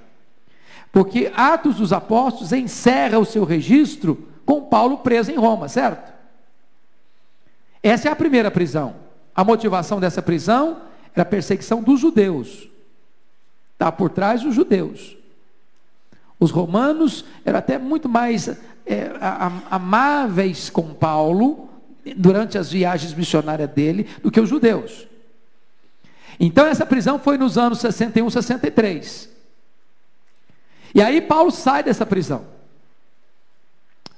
Porque 0.91 1.31
Atos 1.33 1.77
dos 1.77 1.93
Apóstolos 1.93 2.51
encerra 2.51 3.17
o 3.17 3.25
seu 3.25 3.45
registro 3.45 4.27
com 4.45 4.63
Paulo 4.63 4.97
preso 4.97 5.31
em 5.31 5.35
Roma, 5.35 5.69
certo? 5.69 6.11
Essa 7.81 8.09
é 8.09 8.11
a 8.11 8.15
primeira 8.15 8.51
prisão. 8.51 8.95
A 9.33 9.45
motivação 9.45 9.99
dessa 9.99 10.21
prisão 10.21 10.81
era 11.13 11.21
a 11.21 11.25
perseguição 11.25 11.81
dos 11.81 12.01
judeus. 12.01 12.69
Está 13.73 13.91
por 13.93 14.09
trás 14.09 14.41
dos 14.41 14.53
judeus. 14.53 15.17
Os 16.39 16.51
romanos 16.51 17.25
eram 17.43 17.59
até 17.59 17.77
muito 17.77 18.07
mais 18.07 18.47
é, 18.85 19.11
amáveis 19.69 20.69
com 20.69 20.93
Paulo 20.93 21.69
durante 22.15 22.57
as 22.57 22.71
viagens 22.71 23.13
missionárias 23.13 23.69
dele 23.69 24.07
do 24.21 24.31
que 24.31 24.39
os 24.39 24.47
judeus. 24.47 25.07
Então 26.39 26.65
essa 26.67 26.85
prisão 26.85 27.17
foi 27.17 27.37
nos 27.37 27.57
anos 27.57 27.79
61, 27.79 28.29
63. 28.29 29.29
E 30.93 31.01
aí 31.01 31.19
Paulo 31.21 31.51
sai 31.51 31.83
dessa 31.83 32.05
prisão. 32.05 32.45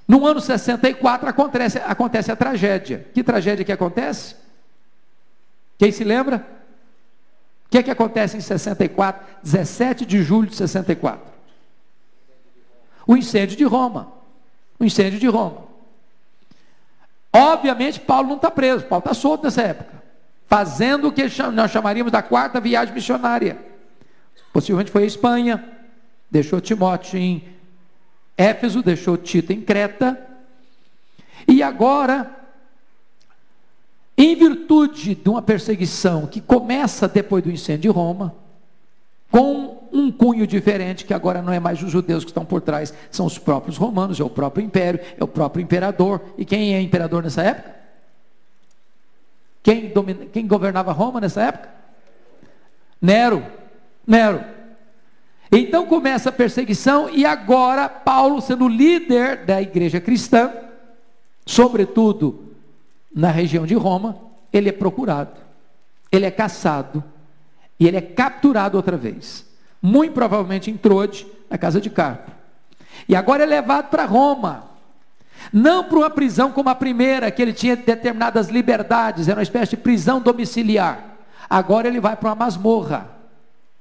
No 0.07 0.25
ano 0.25 0.41
64 0.41 1.29
acontece, 1.29 1.77
acontece 1.79 2.31
a 2.31 2.35
tragédia. 2.35 3.07
Que 3.13 3.23
tragédia 3.23 3.63
que 3.63 3.71
acontece? 3.71 4.35
Quem 5.77 5.91
se 5.91 6.03
lembra? 6.03 6.45
O 7.65 7.69
que, 7.69 7.77
é 7.77 7.83
que 7.83 7.91
acontece 7.91 8.35
em 8.35 8.41
64, 8.41 9.25
17 9.43 10.05
de 10.05 10.23
julho 10.23 10.49
de 10.49 10.55
64? 10.55 11.38
O 13.09 13.17
incêndio 13.17 13.57
de 13.57 13.63
Roma. 13.63 14.13
O 14.79 14.85
incêndio 14.85 15.19
de 15.19 15.25
Roma. 15.25 15.63
Obviamente, 17.33 17.99
Paulo 17.99 18.29
não 18.29 18.35
está 18.35 18.51
preso, 18.51 18.85
Paulo 18.85 19.03
está 19.03 19.15
solto 19.15 19.45
nessa 19.45 19.63
época, 19.63 20.03
fazendo 20.45 21.07
o 21.07 21.11
que 21.11 21.23
nós 21.51 21.71
chamaríamos 21.71 22.11
da 22.11 22.21
quarta 22.21 22.61
viagem 22.61 22.93
missionária. 22.93 23.57
Possivelmente 24.53 24.91
foi 24.91 25.03
à 25.03 25.05
Espanha, 25.07 25.67
deixou 26.29 26.61
Timóteo 26.61 27.17
em 27.17 27.43
Éfeso, 28.37 28.83
deixou 28.83 29.17
Tito 29.17 29.51
em 29.51 29.61
Creta, 29.61 30.19
e 31.47 31.63
agora, 31.63 32.31
em 34.15 34.35
virtude 34.35 35.15
de 35.15 35.29
uma 35.29 35.41
perseguição 35.41 36.27
que 36.27 36.39
começa 36.39 37.07
depois 37.07 37.43
do 37.43 37.51
incêndio 37.51 37.81
de 37.81 37.89
Roma, 37.89 38.35
com 39.31 39.78
um 39.91 40.11
cunho 40.11 40.45
diferente, 40.45 41.05
que 41.05 41.13
agora 41.13 41.41
não 41.41 41.51
é 41.51 41.59
mais 41.59 41.81
os 41.81 41.91
judeus 41.91 42.23
que 42.23 42.31
estão 42.31 42.45
por 42.45 42.61
trás, 42.61 42.93
são 43.11 43.25
os 43.25 43.37
próprios 43.37 43.77
romanos, 43.77 44.19
é 44.19 44.23
o 44.23 44.29
próprio 44.29 44.65
império, 44.65 44.99
é 45.17 45.23
o 45.23 45.27
próprio 45.27 45.61
imperador. 45.61 46.21
E 46.37 46.45
quem 46.45 46.73
é 46.73 46.81
imperador 46.81 47.23
nessa 47.23 47.41
época? 47.41 47.75
Quem, 49.61 49.89
domina, 49.89 50.25
quem 50.25 50.47
governava 50.47 50.91
Roma 50.91 51.19
nessa 51.19 51.41
época? 51.41 51.69
Nero. 53.01 53.45
Nero. 54.05 54.43
Então 55.51 55.85
começa 55.85 56.29
a 56.29 56.31
perseguição, 56.31 57.09
e 57.09 57.25
agora 57.25 57.89
Paulo, 57.89 58.39
sendo 58.39 58.67
líder 58.67 59.45
da 59.45 59.61
igreja 59.61 59.99
cristã, 59.99 60.53
sobretudo 61.45 62.53
na 63.13 63.31
região 63.31 63.65
de 63.65 63.73
Roma, 63.73 64.15
ele 64.53 64.69
é 64.69 64.71
procurado, 64.71 65.39
ele 66.11 66.25
é 66.25 66.31
caçado, 66.31 67.03
e 67.79 67.87
ele 67.87 67.97
é 67.97 68.01
capturado 68.01 68.77
outra 68.77 68.95
vez. 68.95 69.48
Muito 69.81 70.13
provavelmente 70.13 70.69
em 70.69 70.77
Trode, 70.77 71.25
na 71.49 71.57
casa 71.57 71.79
de 71.79 71.89
Carpo. 71.89 72.31
E 73.07 73.15
agora 73.15 73.43
é 73.43 73.45
levado 73.45 73.89
para 73.89 74.05
Roma. 74.05 74.65
Não 75.53 75.83
para 75.83 75.97
uma 75.97 76.09
prisão 76.09 76.51
como 76.51 76.69
a 76.69 76.75
primeira, 76.75 77.31
que 77.31 77.41
ele 77.41 77.53
tinha 77.53 77.75
determinadas 77.75 78.49
liberdades, 78.49 79.27
era 79.27 79.39
uma 79.39 79.43
espécie 79.43 79.71
de 79.71 79.77
prisão 79.77 80.19
domiciliar. 80.19 81.17
Agora 81.49 81.87
ele 81.87 81.99
vai 81.99 82.15
para 82.15 82.29
uma 82.29 82.35
masmorra. 82.35 83.09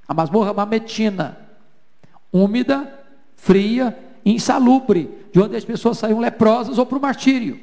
A 0.07 0.13
masmorra 0.13 0.53
mametina, 0.53 1.37
úmida, 2.33 2.91
fria, 3.35 3.97
insalubre, 4.25 5.27
de 5.31 5.39
onde 5.39 5.55
as 5.55 5.65
pessoas 5.65 5.97
saíam 5.97 6.19
leprosas 6.19 6.77
ou 6.77 6.85
para 6.85 6.97
o 6.97 7.01
martírio. 7.01 7.59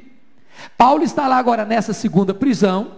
Paulo 0.76 1.02
está 1.02 1.26
lá 1.26 1.36
agora 1.36 1.64
nessa 1.64 1.92
segunda 1.92 2.32
prisão, 2.32 2.92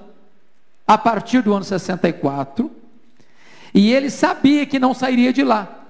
a 0.87 0.99
partir 0.99 1.43
do 1.43 1.55
ano 1.55 1.65
64, 1.65 2.71
e 3.75 3.93
ele 3.93 4.11
sabia 4.11 4.67
que 4.67 4.79
não 4.79 4.95
sairia 4.95 5.33
de 5.33 5.43
lá, 5.43 5.87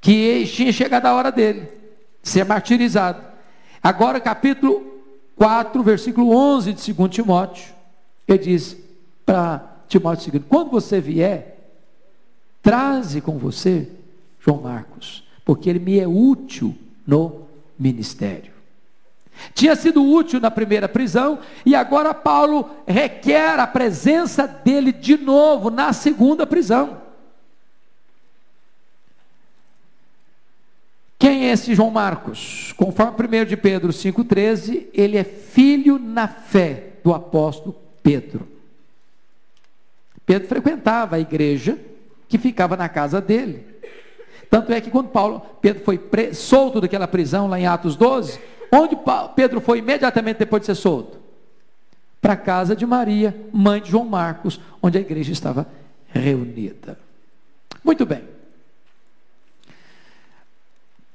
que 0.00 0.44
tinha 0.46 0.72
chegado 0.72 1.06
a 1.06 1.14
hora 1.14 1.30
dele 1.30 1.68
ser 2.22 2.44
martirizado. 2.44 3.22
Agora, 3.82 4.20
capítulo 4.20 5.00
4, 5.36 5.82
versículo 5.82 6.30
11 6.30 6.72
de 6.72 6.92
2 6.92 7.10
Timóteo, 7.10 7.74
ele 8.28 8.38
diz 8.38 8.76
para 9.26 9.62
Timóteo 9.88 10.24
seguinte: 10.24 10.46
quando 10.48 10.70
você 10.70 11.00
vier, 11.00 11.58
traze 12.62 13.20
com 13.20 13.38
você 13.38 13.88
João 14.40 14.60
Marcos, 14.60 15.24
porque 15.44 15.68
ele 15.68 15.78
me 15.78 15.98
é 15.98 16.06
útil 16.06 16.74
no 17.06 17.42
ministério. 17.78 18.51
Tinha 19.54 19.74
sido 19.76 20.04
útil 20.04 20.40
na 20.40 20.50
primeira 20.50 20.88
prisão 20.88 21.38
e 21.64 21.74
agora 21.74 22.14
Paulo 22.14 22.70
requer 22.86 23.58
a 23.58 23.66
presença 23.66 24.46
dele 24.46 24.92
de 24.92 25.16
novo 25.16 25.70
na 25.70 25.92
segunda 25.92 26.46
prisão. 26.46 27.00
Quem 31.18 31.48
é 31.48 31.52
esse 31.52 31.74
João 31.74 31.90
Marcos? 31.90 32.72
Conforme 32.76 33.42
1 33.42 33.44
de 33.44 33.56
Pedro 33.56 33.92
5,13, 33.92 34.88
ele 34.92 35.16
é 35.16 35.22
filho 35.22 35.98
na 35.98 36.26
fé 36.26 36.94
do 37.04 37.14
apóstolo 37.14 37.76
Pedro. 38.02 38.48
Pedro 40.26 40.48
frequentava 40.48 41.16
a 41.16 41.20
igreja 41.20 41.78
que 42.28 42.38
ficava 42.38 42.76
na 42.76 42.88
casa 42.88 43.20
dele. 43.20 43.64
Tanto 44.50 44.72
é 44.72 44.80
que 44.80 44.90
quando 44.90 45.10
Paulo, 45.10 45.40
Pedro 45.60 45.84
foi 45.84 46.00
solto 46.34 46.80
daquela 46.80 47.06
prisão 47.06 47.46
lá 47.46 47.58
em 47.58 47.66
Atos 47.66 47.96
12, 47.96 48.40
onde 48.72 48.96
Pedro 49.36 49.60
foi 49.60 49.78
imediatamente 49.78 50.38
depois 50.38 50.62
de 50.62 50.66
ser 50.66 50.74
solto? 50.74 51.18
Para 52.20 52.34
a 52.34 52.36
casa 52.36 52.74
de 52.76 52.86
Maria, 52.86 53.36
mãe 53.52 53.80
de 53.80 53.90
João 53.90 54.04
Marcos, 54.04 54.60
onde 54.80 54.96
a 54.96 55.00
igreja 55.00 55.32
estava 55.32 55.66
reunida. 56.06 56.98
Muito 57.84 58.06
bem. 58.06 58.22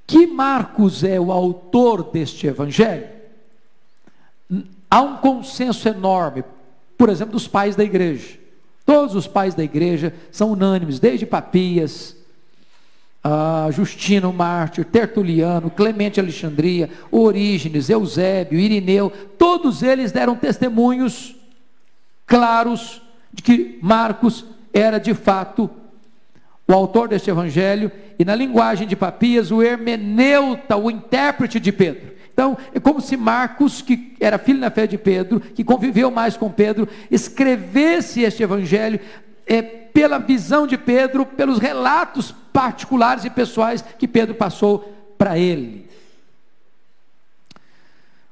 Que 0.05 0.27
Marcos 0.27 1.03
é 1.03 1.19
o 1.19 1.31
autor 1.31 2.11
deste 2.11 2.45
evangelho? 2.47 3.07
Há 4.89 5.01
um 5.01 5.17
consenso 5.17 5.87
enorme, 5.87 6.43
por 6.97 7.09
exemplo, 7.09 7.33
dos 7.33 7.47
pais 7.47 7.75
da 7.75 7.83
igreja. 7.83 8.37
Todos 8.85 9.15
os 9.15 9.27
pais 9.27 9.53
da 9.55 9.63
igreja 9.63 10.13
são 10.31 10.51
unânimes, 10.51 10.99
desde 10.99 11.25
Papias, 11.25 12.16
uh, 13.23 13.71
Justino 13.71 14.31
Mártir, 14.31 14.85
Tertuliano, 14.85 15.69
Clemente 15.69 16.19
Alexandria, 16.19 16.89
Orígenes, 17.11 17.89
Eusébio, 17.89 18.59
Irineu, 18.59 19.11
todos 19.37 19.83
eles 19.83 20.11
deram 20.11 20.35
testemunhos 20.35 21.35
claros 22.25 23.01
de 23.33 23.41
que 23.41 23.79
Marcos 23.81 24.45
era 24.73 24.99
de 24.99 25.13
fato 25.13 25.69
o 26.67 26.73
autor 26.73 27.07
deste 27.07 27.29
evangelho, 27.29 27.89
e 28.19 28.25
na 28.25 28.35
linguagem 28.35 28.85
de 28.85 28.95
Papias, 28.95 29.51
o 29.51 29.63
hermeneuta, 29.63 30.75
o 30.75 30.91
intérprete 30.91 31.61
de 31.61 31.71
Pedro. 31.71 32.11
Então, 32.33 32.57
é 32.73 32.79
como 32.79 32.99
se 32.99 33.15
Marcos, 33.15 33.81
que 33.81 34.15
era 34.19 34.37
filho 34.37 34.59
na 34.59 34.69
fé 34.69 34.85
de 34.85 34.97
Pedro, 34.97 35.39
que 35.39 35.63
conviveu 35.63 36.11
mais 36.11 36.35
com 36.35 36.51
Pedro, 36.51 36.87
escrevesse 37.09 38.21
este 38.21 38.43
evangelho 38.43 38.99
é, 39.47 39.86
pela 39.97 40.19
visão 40.19 40.67
de 40.67 40.77
Pedro, 40.77 41.25
pelos 41.25 41.57
relatos 41.57 42.31
particulares 42.53 43.25
e 43.25 43.31
pessoais 43.31 43.81
que 43.81 44.07
Pedro 44.07 44.35
passou 44.35 44.93
para 45.17 45.39
ele. 45.39 45.89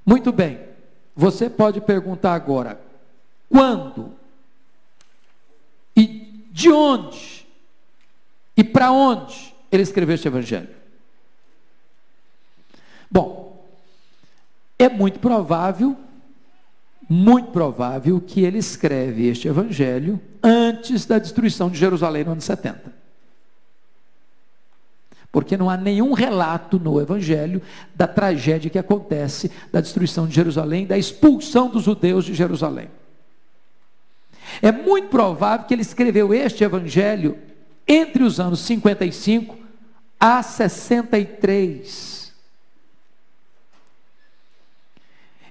Muito 0.05 0.31
bem, 0.31 0.59
você 1.15 1.49
pode 1.49 1.81
perguntar 1.81 2.35
agora: 2.35 2.79
quando 3.49 4.13
e 5.97 6.45
de 6.51 6.69
onde 6.69 7.47
e 8.55 8.63
para 8.63 8.91
onde 8.91 9.51
ele 9.71 9.81
escreveu 9.81 10.13
este 10.13 10.27
evangelho? 10.27 10.69
Bom, 13.09 13.65
é 14.77 14.87
muito 14.87 15.17
provável, 15.17 15.97
muito 17.07 17.51
provável 17.51 18.19
que 18.19 18.41
ele 18.41 18.57
escreve 18.57 19.27
este 19.27 19.47
evangelho 19.47 20.19
antes 20.43 21.05
da 21.05 21.19
destruição 21.19 21.69
de 21.69 21.77
Jerusalém 21.77 22.23
no 22.23 22.31
ano 22.31 22.41
70. 22.41 22.93
Porque 25.31 25.57
não 25.57 25.69
há 25.69 25.75
nenhum 25.75 26.13
relato 26.13 26.79
no 26.79 27.01
Evangelho 27.01 27.61
da 27.93 28.07
tragédia 28.07 28.69
que 28.69 28.79
acontece 28.79 29.51
da 29.69 29.81
destruição 29.81 30.25
de 30.25 30.33
Jerusalém, 30.33 30.87
da 30.87 30.97
expulsão 30.97 31.67
dos 31.67 31.83
judeus 31.83 32.23
de 32.23 32.33
Jerusalém. 32.33 32.87
É 34.61 34.71
muito 34.71 35.09
provável 35.09 35.65
que 35.65 35.73
ele 35.73 35.81
escreveu 35.81 36.33
este 36.33 36.63
Evangelho 36.63 37.37
entre 37.85 38.23
os 38.23 38.39
anos 38.39 38.61
55 38.61 39.57
a 40.17 40.41
63. 40.41 42.24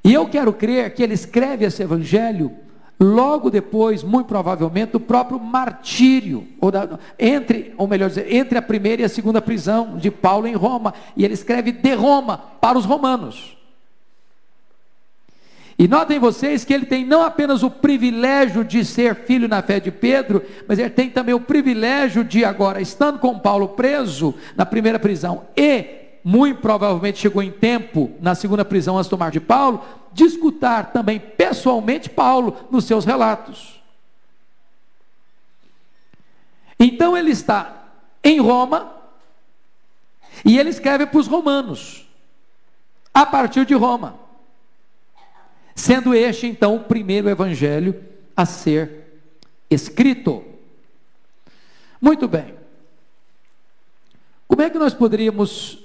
E 0.04 0.12
eu 0.12 0.28
quero 0.28 0.52
crer 0.52 0.94
que 0.94 1.02
ele 1.02 1.14
escreve 1.14 1.64
esse 1.64 1.82
evangelho 1.82 2.52
logo 3.00 3.50
depois, 3.50 4.02
muito 4.02 4.26
provavelmente, 4.26 4.92
do 4.92 5.00
próprio 5.00 5.40
martírio, 5.40 6.46
ou 6.60 6.70
da, 6.70 6.98
entre, 7.18 7.74
ou 7.78 7.88
melhor 7.88 8.08
dizer, 8.08 8.32
entre 8.32 8.58
a 8.58 8.62
primeira 8.62 9.02
e 9.02 9.04
a 9.04 9.08
segunda 9.08 9.40
prisão 9.40 9.96
de 9.96 10.10
Paulo 10.10 10.46
em 10.46 10.54
Roma. 10.54 10.92
E 11.16 11.24
ele 11.24 11.34
escreve 11.34 11.72
de 11.72 11.94
Roma 11.94 12.36
para 12.60 12.78
os 12.78 12.84
romanos. 12.84 13.56
E 15.76 15.88
notem 15.88 16.20
vocês 16.20 16.64
que 16.64 16.72
ele 16.72 16.86
tem 16.86 17.04
não 17.04 17.22
apenas 17.22 17.62
o 17.64 17.70
privilégio 17.70 18.62
de 18.62 18.84
ser 18.84 19.16
filho 19.16 19.48
na 19.48 19.60
fé 19.60 19.80
de 19.80 19.90
Pedro, 19.90 20.42
mas 20.68 20.78
ele 20.78 20.90
tem 20.90 21.10
também 21.10 21.34
o 21.34 21.40
privilégio 21.40 22.22
de 22.22 22.44
agora, 22.44 22.80
estando 22.80 23.18
com 23.18 23.38
Paulo 23.38 23.70
preso 23.70 24.34
na 24.54 24.64
primeira 24.64 25.00
prisão 25.00 25.46
e 25.56 26.03
muito 26.24 26.60
provavelmente 26.60 27.18
chegou 27.18 27.42
em 27.42 27.50
tempo 27.50 28.16
na 28.20 28.34
segunda 28.34 28.64
prisão 28.64 28.96
antes 28.96 29.06
de 29.06 29.10
tomar 29.10 29.30
de 29.30 29.40
Paulo, 29.40 29.84
de 30.12 30.24
escutar 30.24 30.92
também 30.92 31.20
pessoalmente 31.20 32.08
Paulo 32.08 32.66
nos 32.70 32.84
seus 32.84 33.04
relatos. 33.04 33.80
Então 36.80 37.16
ele 37.16 37.30
está 37.30 37.84
em 38.24 38.40
Roma 38.40 38.92
e 40.44 40.58
ele 40.58 40.70
escreve 40.70 41.06
para 41.06 41.20
os 41.20 41.26
romanos, 41.26 42.08
a 43.12 43.26
partir 43.26 43.66
de 43.66 43.74
Roma 43.74 44.24
sendo 45.74 46.14
este 46.14 46.46
então 46.46 46.76
o 46.76 46.84
primeiro 46.84 47.28
evangelho 47.28 48.02
a 48.36 48.46
ser 48.46 49.22
escrito. 49.68 50.44
Muito 52.00 52.28
bem. 52.28 52.54
Como 54.46 54.62
é 54.62 54.70
que 54.70 54.78
nós 54.78 54.94
poderíamos 54.94 55.83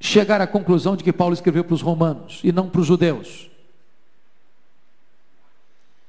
chegar 0.00 0.40
à 0.40 0.46
conclusão 0.46 0.96
de 0.96 1.04
que 1.04 1.12
Paulo 1.12 1.34
escreveu 1.34 1.64
para 1.64 1.74
os 1.74 1.82
romanos 1.82 2.40
e 2.44 2.52
não 2.52 2.68
para 2.68 2.80
os 2.80 2.86
judeus? 2.86 3.50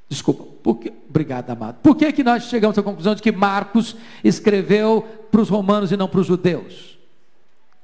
Desculpa, 0.10 0.46
porque, 0.64 0.94
obrigado, 1.10 1.50
amado. 1.50 1.80
Por 1.82 1.96
que, 1.96 2.12
que 2.14 2.24
nós 2.24 2.44
chegamos 2.44 2.78
à 2.78 2.84
conclusão 2.84 3.14
de 3.14 3.22
que 3.22 3.32
Marcos 3.32 3.96
escreveu 4.24 5.02
para 5.30 5.42
os 5.42 5.50
romanos 5.50 5.92
e 5.92 5.98
não 5.98 6.08
para 6.08 6.22
os 6.22 6.28
judeus? 6.28 6.98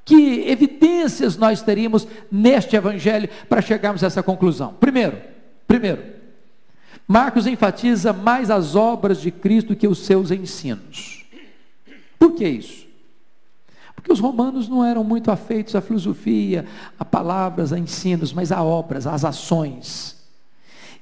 Que 0.06 0.50
evidências 0.50 1.38
nós 1.38 1.62
teríamos 1.62 2.08
neste 2.32 2.76
evangelho 2.76 3.30
para 3.50 3.62
chegarmos 3.62 4.04
a 4.04 4.08
essa 4.08 4.24
conclusão? 4.24 4.74
Primeiro, 4.74 5.18
primeiro, 5.68 6.02
Marcos 7.08 7.46
enfatiza 7.46 8.14
mais 8.14 8.50
as 8.50 8.76
obras 8.76 9.22
de 9.22 9.32
Cristo 9.32 9.76
que 9.76 9.88
os 9.88 10.00
seus 10.00 10.32
ensinos. 10.32 11.26
Por 12.18 12.34
que 12.34 12.48
isso? 12.48 12.83
Porque 13.96 14.12
os 14.12 14.20
romanos 14.20 14.68
não 14.68 14.84
eram 14.84 15.04
muito 15.04 15.32
afeitos 15.32 15.76
à 15.76 15.82
filosofia, 15.82 16.66
a 17.00 17.06
palavras, 17.06 17.72
a 17.72 17.80
ensinos, 17.80 18.34
mas 18.34 18.52
a 18.52 18.62
obras, 18.64 19.08
às 19.08 19.24
ações. 19.24 20.18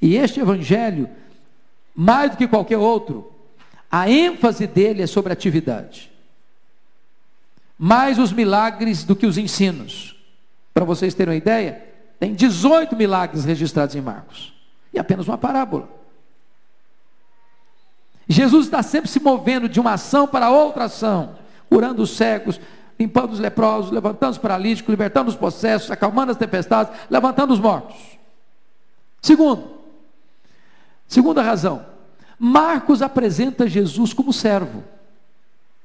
E 0.02 0.16
este 0.16 0.40
evangelho, 0.40 1.10
mais 1.96 2.32
do 2.32 2.38
que 2.38 2.48
qualquer 2.48 2.78
outro, 2.78 3.32
a 3.92 4.10
ênfase 4.10 4.68
dele 4.68 5.02
é 5.02 5.08
sobre 5.08 5.34
atividade. 5.34 6.10
mais 7.84 8.20
os 8.20 8.32
milagres 8.32 9.04
do 9.04 9.16
que 9.16 9.26
os 9.26 9.40
ensinos. 9.40 10.16
Para 10.72 10.86
vocês 10.86 11.16
terem 11.16 11.34
uma 11.34 11.38
ideia, 11.38 11.84
tem 12.20 12.36
18 12.36 12.96
milagres 12.96 13.44
registrados 13.44 13.96
em 13.96 14.02
Marcos, 14.02 14.54
e 14.94 15.00
apenas 15.00 15.28
uma 15.28 15.38
parábola. 15.38 15.90
Jesus 18.28 18.66
está 18.66 18.84
sempre 18.84 19.10
se 19.10 19.20
movendo 19.20 19.68
de 19.68 19.80
uma 19.80 19.94
ação 19.94 20.28
para 20.28 20.52
outra 20.52 20.84
ação, 20.84 21.36
curando 21.68 22.04
os 22.04 22.12
cegos, 22.12 22.62
limpando 23.02 23.32
os 23.32 23.40
leprosos, 23.40 23.92
levantando 23.92 24.34
os 24.34 24.38
paralíticos, 24.38 24.92
libertando 24.92 25.30
os 25.30 25.36
possessos, 25.36 25.90
acalmando 25.90 26.32
as 26.32 26.38
tempestades, 26.38 26.94
levantando 27.10 27.52
os 27.52 27.60
mortos. 27.60 27.96
Segundo, 29.20 29.72
segunda 31.08 31.42
razão, 31.42 31.84
Marcos 32.38 33.02
apresenta 33.02 33.68
Jesus 33.68 34.14
como 34.14 34.32
servo. 34.32 34.84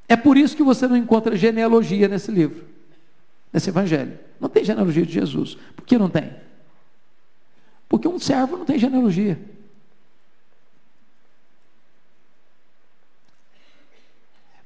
É 0.07 0.15
por 0.15 0.37
isso 0.37 0.55
que 0.55 0.63
você 0.63 0.87
não 0.87 0.97
encontra 0.97 1.35
genealogia 1.37 2.07
nesse 2.07 2.31
livro, 2.31 2.67
nesse 3.51 3.71
evangelho. 3.71 4.19
Não 4.39 4.51
tem 4.51 4.63
genealogia 4.63 5.07
de 5.07 5.13
Jesus. 5.13 5.57
Por 5.75 5.87
que 5.87 5.97
não 5.97 6.11
tem? 6.11 6.31
Porque 7.89 8.07
um 8.07 8.19
servo 8.19 8.59
não 8.59 8.67
tem 8.67 8.79
genealogia. 8.79 9.41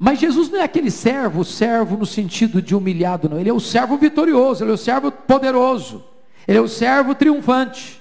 Mas 0.02 0.18
Jesus 0.18 0.48
não 0.48 0.58
é 0.58 0.62
aquele 0.62 0.90
servo, 0.90 1.44
servo 1.44 1.94
no 1.94 2.06
sentido 2.06 2.62
de 2.62 2.74
humilhado, 2.74 3.28
não. 3.28 3.38
Ele 3.38 3.50
é 3.50 3.52
o 3.52 3.60
servo 3.60 3.98
vitorioso, 3.98 4.64
ele 4.64 4.70
é 4.70 4.74
o 4.74 4.78
servo 4.78 5.12
poderoso, 5.12 6.02
ele 6.48 6.56
é 6.56 6.60
o 6.60 6.66
servo 6.66 7.14
triunfante, 7.14 8.00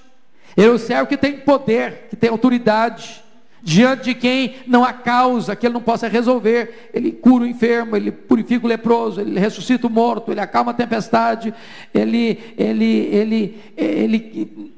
ele 0.56 0.68
é 0.68 0.70
o 0.70 0.78
servo 0.78 1.06
que 1.06 1.16
tem 1.18 1.36
poder, 1.40 2.06
que 2.08 2.16
tem 2.16 2.30
autoridade, 2.30 3.22
diante 3.62 4.04
de 4.04 4.14
quem 4.14 4.54
não 4.66 4.82
há 4.82 4.94
causa 4.94 5.54
que 5.54 5.66
ele 5.66 5.74
não 5.74 5.82
possa 5.82 6.08
resolver. 6.08 6.90
Ele 6.94 7.12
cura 7.12 7.44
o 7.44 7.46
enfermo, 7.46 7.94
ele 7.94 8.10
purifica 8.10 8.64
o 8.64 8.68
leproso, 8.70 9.20
ele 9.20 9.38
ressuscita 9.38 9.86
o 9.86 9.90
morto, 9.90 10.32
ele 10.32 10.40
acalma 10.40 10.70
a 10.70 10.74
tempestade, 10.74 11.52
ele, 11.92 12.38
ele, 12.56 13.08
ele, 13.12 13.58
ele 13.76 14.72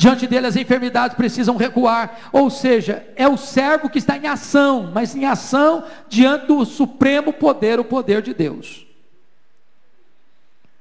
Diante 0.00 0.26
dele 0.26 0.46
as 0.46 0.56
enfermidades 0.56 1.14
precisam 1.14 1.58
recuar, 1.58 2.30
ou 2.32 2.48
seja, 2.48 3.06
é 3.16 3.28
o 3.28 3.36
servo 3.36 3.90
que 3.90 3.98
está 3.98 4.16
em 4.16 4.26
ação, 4.26 4.90
mas 4.94 5.14
em 5.14 5.26
ação 5.26 5.84
diante 6.08 6.46
do 6.46 6.64
supremo 6.64 7.34
poder, 7.34 7.78
o 7.78 7.84
poder 7.84 8.22
de 8.22 8.32
Deus. 8.32 8.86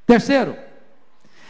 Terceiro, 0.08 0.56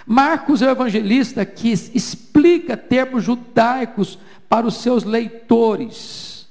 Marcos 0.03 0.63
é 0.63 0.65
o 0.65 0.71
evangelista 0.71 1.45
que 1.45 1.71
explica 1.71 2.75
termos 2.75 3.23
judaicos 3.23 4.17
para 4.49 4.65
os 4.65 4.77
seus 4.77 5.03
leitores. 5.03 6.47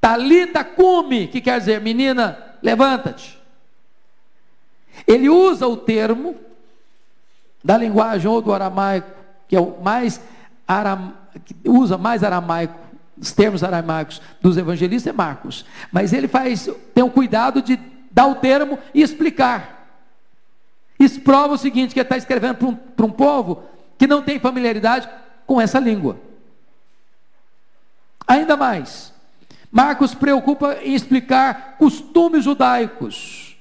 Talita 0.00 0.62
cume, 0.62 1.26
que 1.26 1.40
quer 1.40 1.58
dizer, 1.58 1.80
menina, 1.80 2.38
levanta-te. 2.62 3.36
Ele 5.08 5.28
usa 5.28 5.66
o 5.66 5.76
termo 5.76 6.36
da 7.64 7.76
linguagem 7.76 8.30
ou 8.30 8.40
do 8.40 8.52
aramaico, 8.52 9.10
que 9.48 9.56
é 9.56 9.60
o 9.60 9.82
mais 9.82 10.20
aram, 10.66 11.14
usa 11.64 11.98
mais 11.98 12.22
aramaico, 12.22 12.78
os 13.16 13.32
termos 13.32 13.62
aramaicos 13.62 14.20
dos 14.40 14.56
evangelistas 14.56 15.12
é 15.12 15.16
Marcos. 15.16 15.64
Mas 15.90 16.12
ele 16.12 16.26
faz, 16.26 16.68
tem 16.94 17.04
o 17.04 17.10
cuidado 17.10 17.62
de 17.62 17.78
dar 18.10 18.26
o 18.26 18.34
termo 18.36 18.78
e 18.94 19.02
explicar. 19.02 19.82
Isso 20.98 21.20
prova 21.20 21.54
o 21.54 21.58
seguinte: 21.58 21.94
que 21.94 22.00
ele 22.00 22.06
está 22.06 22.16
escrevendo 22.16 22.56
para 22.56 22.68
um, 22.68 22.74
para 22.74 23.06
um 23.06 23.10
povo 23.10 23.64
que 23.98 24.06
não 24.06 24.22
tem 24.22 24.38
familiaridade 24.38 25.08
com 25.46 25.60
essa 25.60 25.78
língua. 25.78 26.18
Ainda 28.26 28.56
mais, 28.56 29.12
Marcos 29.70 30.14
preocupa 30.14 30.78
em 30.82 30.94
explicar 30.94 31.76
costumes 31.78 32.44
judaicos. 32.44 33.56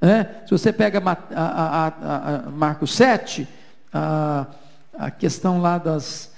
É? 0.00 0.24
Se 0.46 0.50
você 0.50 0.72
pega 0.72 0.98
a, 1.04 1.16
a, 1.34 1.86
a, 1.86 2.50
Marcos 2.50 2.94
7, 2.94 3.46
a, 5.00 5.10
questão 5.10 5.60
lá 5.60 5.78
das, 5.78 6.32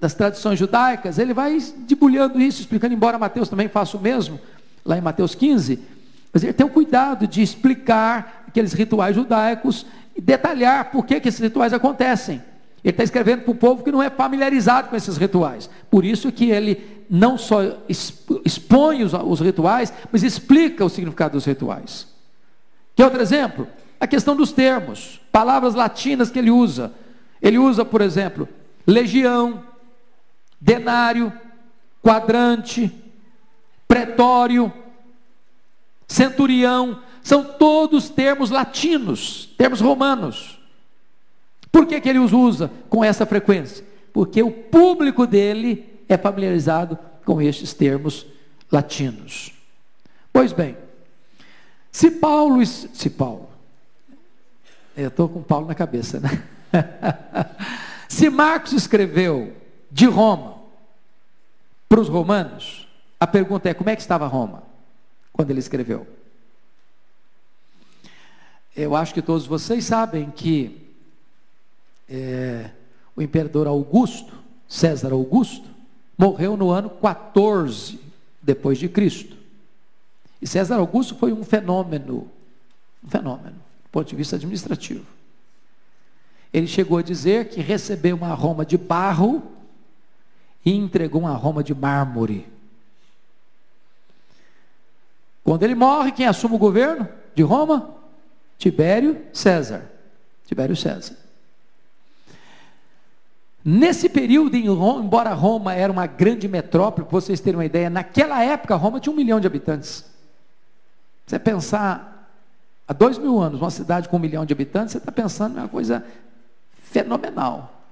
das 0.00 0.14
tradições 0.14 0.58
judaicas, 0.58 1.18
ele 1.18 1.32
vai 1.32 1.58
debulhando 1.86 2.40
isso, 2.40 2.60
explicando, 2.60 2.92
embora 2.92 3.18
Mateus 3.18 3.48
também 3.48 3.68
faça 3.68 3.96
o 3.96 4.00
mesmo, 4.00 4.40
lá 4.84 4.98
em 4.98 5.00
Mateus 5.00 5.34
15, 5.34 5.78
mas 6.32 6.42
ele 6.42 6.52
tem 6.52 6.66
o 6.66 6.70
cuidado 6.70 7.26
de 7.26 7.40
explicar 7.40 8.44
aqueles 8.48 8.72
rituais 8.72 9.14
judaicos 9.14 9.86
e 10.16 10.20
detalhar 10.20 10.90
por 10.90 11.06
que, 11.06 11.20
que 11.20 11.28
esses 11.28 11.40
rituais 11.40 11.72
acontecem. 11.72 12.42
Ele 12.82 12.92
está 12.92 13.04
escrevendo 13.04 13.42
para 13.42 13.52
o 13.52 13.56
povo 13.56 13.84
que 13.84 13.92
não 13.92 14.02
é 14.02 14.08
familiarizado 14.08 14.88
com 14.88 14.96
esses 14.96 15.16
rituais. 15.16 15.68
Por 15.90 16.04
isso 16.04 16.32
que 16.32 16.50
ele 16.50 17.04
não 17.10 17.36
só 17.36 17.60
expõe 18.44 19.02
os, 19.02 19.12
os 19.12 19.40
rituais, 19.40 19.92
mas 20.10 20.22
explica 20.22 20.84
o 20.84 20.88
significado 20.88 21.32
dos 21.32 21.44
rituais. 21.44 22.06
Que 22.94 23.02
outro 23.02 23.20
exemplo? 23.20 23.66
A 23.98 24.06
questão 24.06 24.34
dos 24.34 24.50
termos, 24.52 25.20
palavras 25.30 25.74
latinas 25.74 26.30
que 26.30 26.38
ele 26.38 26.50
usa. 26.50 26.92
Ele 27.40 27.58
usa, 27.58 27.84
por 27.84 28.00
exemplo, 28.00 28.48
legião, 28.86 29.62
denário, 30.60 31.32
quadrante, 32.02 32.92
pretório, 33.88 34.72
centurião, 36.06 37.02
são 37.22 37.44
todos 37.44 38.08
termos 38.08 38.50
latinos, 38.50 39.46
termos 39.56 39.80
romanos. 39.80 40.60
Por 41.70 41.86
que, 41.86 42.00
que 42.00 42.08
ele 42.08 42.18
os 42.18 42.32
usa 42.32 42.70
com 42.88 43.04
essa 43.04 43.24
frequência? 43.24 43.84
Porque 44.12 44.42
o 44.42 44.50
público 44.50 45.26
dele 45.26 46.02
é 46.08 46.16
familiarizado 46.18 46.98
com 47.24 47.40
estes 47.40 47.72
termos 47.72 48.26
latinos. 48.70 49.52
Pois 50.32 50.52
bem, 50.52 50.76
se 51.92 52.10
Paulo, 52.10 52.64
se 52.64 53.10
Paulo, 53.10 53.48
eu 54.96 55.08
estou 55.08 55.28
com 55.28 55.42
Paulo 55.42 55.66
na 55.66 55.74
cabeça, 55.74 56.18
né? 56.20 56.42
Se 58.08 58.28
Marcos 58.28 58.72
escreveu 58.72 59.56
de 59.90 60.06
Roma 60.06 60.56
para 61.88 62.00
os 62.00 62.08
romanos, 62.08 62.88
a 63.18 63.26
pergunta 63.26 63.68
é: 63.68 63.74
como 63.74 63.90
é 63.90 63.96
que 63.96 64.02
estava 64.02 64.26
Roma 64.26 64.62
quando 65.32 65.50
ele 65.50 65.60
escreveu? 65.60 66.06
Eu 68.74 68.94
acho 68.94 69.12
que 69.12 69.22
todos 69.22 69.46
vocês 69.46 69.84
sabem 69.84 70.30
que 70.30 70.88
é, 72.08 72.70
o 73.14 73.22
imperador 73.22 73.66
Augusto, 73.66 74.32
César 74.68 75.12
Augusto, 75.12 75.68
morreu 76.16 76.56
no 76.56 76.70
ano 76.70 76.88
14 76.88 78.00
depois 78.42 78.78
de 78.78 78.88
Cristo. 78.88 79.36
E 80.40 80.46
César 80.46 80.76
Augusto 80.76 81.14
foi 81.16 81.32
um 81.32 81.44
fenômeno, 81.44 82.30
um 83.04 83.08
fenômeno, 83.08 83.56
do 83.56 83.88
ponto 83.90 84.08
de 84.08 84.16
vista 84.16 84.36
administrativo. 84.36 85.04
Ele 86.52 86.66
chegou 86.66 86.98
a 86.98 87.02
dizer 87.02 87.48
que 87.48 87.60
recebeu 87.60 88.16
uma 88.16 88.34
Roma 88.34 88.64
de 88.66 88.76
barro 88.76 89.42
e 90.64 90.74
entregou 90.74 91.22
uma 91.22 91.34
Roma 91.34 91.62
de 91.62 91.74
mármore. 91.74 92.46
Quando 95.44 95.62
ele 95.62 95.74
morre, 95.74 96.12
quem 96.12 96.26
assume 96.26 96.56
o 96.56 96.58
governo 96.58 97.08
de 97.34 97.42
Roma? 97.42 97.94
Tibério 98.58 99.24
César. 99.32 99.90
Tibério 100.46 100.76
César. 100.76 101.16
Nesse 103.64 104.08
período, 104.08 104.56
embora 104.56 105.32
Roma 105.34 105.74
era 105.74 105.92
uma 105.92 106.06
grande 106.06 106.48
metrópole, 106.48 107.06
para 107.06 107.12
vocês 107.12 107.40
terem 107.40 107.58
uma 107.58 107.64
ideia, 107.64 107.90
naquela 107.90 108.42
época 108.42 108.74
Roma 108.74 109.00
tinha 109.00 109.12
um 109.12 109.16
milhão 109.16 109.38
de 109.38 109.46
habitantes. 109.46 110.04
Você 111.26 111.38
pensar, 111.38 112.32
há 112.88 112.92
dois 112.92 113.18
mil 113.18 113.38
anos, 113.38 113.60
uma 113.60 113.70
cidade 113.70 114.08
com 114.08 114.16
um 114.16 114.20
milhão 114.20 114.46
de 114.46 114.52
habitantes, 114.52 114.92
você 114.92 114.98
está 114.98 115.12
pensando 115.12 115.56
em 115.56 115.60
uma 115.60 115.68
coisa 115.68 116.04
fenomenal. 116.90 117.82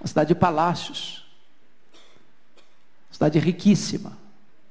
Uma 0.00 0.06
cidade 0.06 0.28
de 0.28 0.34
palácios. 0.34 1.24
Cidade 3.10 3.38
riquíssima, 3.38 4.18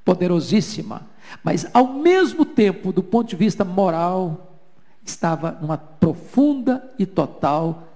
poderosíssima, 0.04 1.08
mas 1.42 1.66
ao 1.74 1.88
mesmo 1.88 2.46
tempo, 2.46 2.92
do 2.92 3.02
ponto 3.02 3.30
de 3.30 3.38
vista 3.38 3.64
moral, 3.64 4.60
estava 5.06 5.52
numa 5.62 5.78
profunda 5.78 6.84
e 7.00 7.06
total 7.06 7.88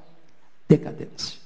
decadência. 0.70 1.38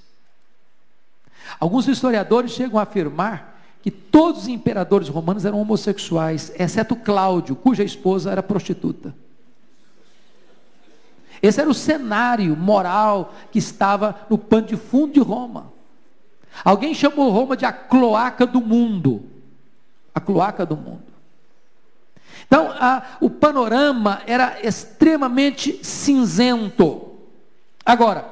Alguns 1.59 1.87
historiadores 1.87 2.51
chegam 2.51 2.79
a 2.79 2.83
afirmar 2.83 3.59
que 3.81 3.89
todos 3.89 4.43
os 4.43 4.47
imperadores 4.47 5.09
romanos 5.09 5.45
eram 5.45 5.59
homossexuais, 5.59 6.51
exceto 6.57 6.95
Cláudio, 6.95 7.55
cuja 7.55 7.83
esposa 7.83 8.31
era 8.31 8.43
prostituta. 8.43 9.15
Esse 11.41 11.59
era 11.59 11.69
o 11.69 11.73
cenário 11.73 12.55
moral 12.55 13.33
que 13.51 13.57
estava 13.57 14.15
no 14.29 14.37
pano 14.37 14.67
de 14.67 14.77
fundo 14.77 15.13
de 15.13 15.19
Roma. 15.19 15.71
Alguém 16.63 16.93
chamou 16.93 17.31
Roma 17.31 17.57
de 17.57 17.65
a 17.65 17.71
cloaca 17.71 18.45
do 18.45 18.61
mundo. 18.61 19.23
A 20.13 20.19
cloaca 20.19 20.65
do 20.65 20.75
mundo. 20.75 21.11
Então, 22.45 22.69
a, 22.69 23.03
o 23.21 23.29
panorama 23.29 24.21
era 24.27 24.57
extremamente 24.61 25.83
cinzento. 25.83 27.11
Agora, 27.85 28.27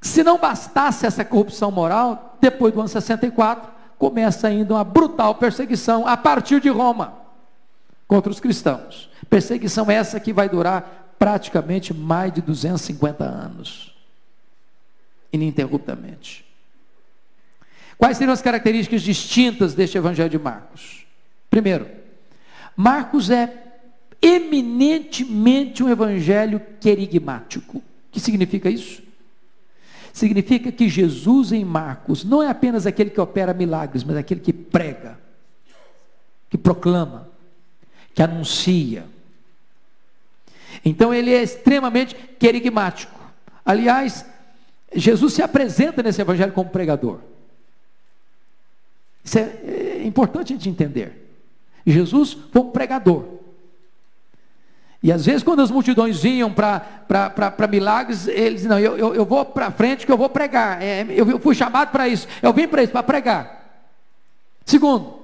se 0.00 0.24
não 0.24 0.36
bastasse 0.36 1.06
essa 1.06 1.24
corrupção 1.24 1.70
moral, 1.70 2.36
depois 2.40 2.74
do 2.74 2.80
ano 2.80 2.88
64, 2.88 3.70
começa 3.98 4.48
ainda 4.48 4.74
uma 4.74 4.82
brutal 4.82 5.36
perseguição 5.36 6.06
a 6.06 6.16
partir 6.16 6.60
de 6.60 6.68
Roma 6.68 7.14
contra 8.08 8.32
os 8.32 8.40
cristãos. 8.40 9.11
Perseguição 9.32 9.90
essa 9.90 10.20
que 10.20 10.30
vai 10.30 10.46
durar 10.46 11.14
praticamente 11.18 11.94
mais 11.94 12.30
de 12.34 12.42
250 12.42 13.24
anos, 13.24 13.96
ininterruptamente. 15.32 16.44
Quais 17.96 18.18
seriam 18.18 18.34
as 18.34 18.42
características 18.42 19.00
distintas 19.00 19.72
deste 19.72 19.96
Evangelho 19.96 20.28
de 20.28 20.38
Marcos? 20.38 21.06
Primeiro, 21.48 21.88
Marcos 22.76 23.30
é 23.30 23.78
eminentemente 24.20 25.82
um 25.82 25.88
evangelho 25.88 26.60
querigmático. 26.78 27.78
O 27.78 27.82
que 28.10 28.20
significa 28.20 28.68
isso? 28.68 29.02
Significa 30.12 30.70
que 30.70 30.90
Jesus 30.90 31.52
em 31.52 31.64
Marcos 31.64 32.22
não 32.22 32.42
é 32.42 32.50
apenas 32.50 32.86
aquele 32.86 33.08
que 33.08 33.18
opera 33.18 33.54
milagres, 33.54 34.04
mas 34.04 34.14
aquele 34.14 34.40
que 34.40 34.52
prega, 34.52 35.18
que 36.50 36.58
proclama, 36.58 37.30
que 38.14 38.22
anuncia. 38.22 39.10
Então 40.84 41.12
ele 41.12 41.32
é 41.32 41.42
extremamente 41.42 42.14
querigmático. 42.38 43.18
Aliás, 43.64 44.26
Jesus 44.94 45.34
se 45.34 45.42
apresenta 45.42 46.02
nesse 46.02 46.20
evangelho 46.20 46.52
como 46.52 46.70
pregador. 46.70 47.20
Isso 49.24 49.38
é, 49.38 49.42
é 49.42 50.02
importante 50.04 50.52
a 50.52 50.56
gente 50.56 50.68
entender. 50.68 51.22
Jesus 51.86 52.36
foi 52.50 52.62
um 52.62 52.70
pregador. 52.70 53.24
E 55.02 55.10
às 55.10 55.26
vezes, 55.26 55.42
quando 55.42 55.60
as 55.60 55.70
multidões 55.70 56.22
vinham 56.22 56.52
para 56.52 57.68
milagres, 57.68 58.28
eles 58.28 58.64
Não, 58.64 58.78
eu, 58.78 58.96
eu, 58.96 59.14
eu 59.14 59.24
vou 59.24 59.44
para 59.44 59.70
frente 59.70 60.06
que 60.06 60.12
eu 60.12 60.16
vou 60.16 60.28
pregar. 60.28 60.80
É, 60.80 61.04
eu, 61.10 61.28
eu 61.28 61.40
fui 61.40 61.54
chamado 61.54 61.90
para 61.90 62.06
isso. 62.06 62.28
Eu 62.40 62.52
vim 62.52 62.68
para 62.68 62.82
isso, 62.82 62.92
para 62.92 63.02
pregar. 63.02 63.62
Segundo, 64.64 65.21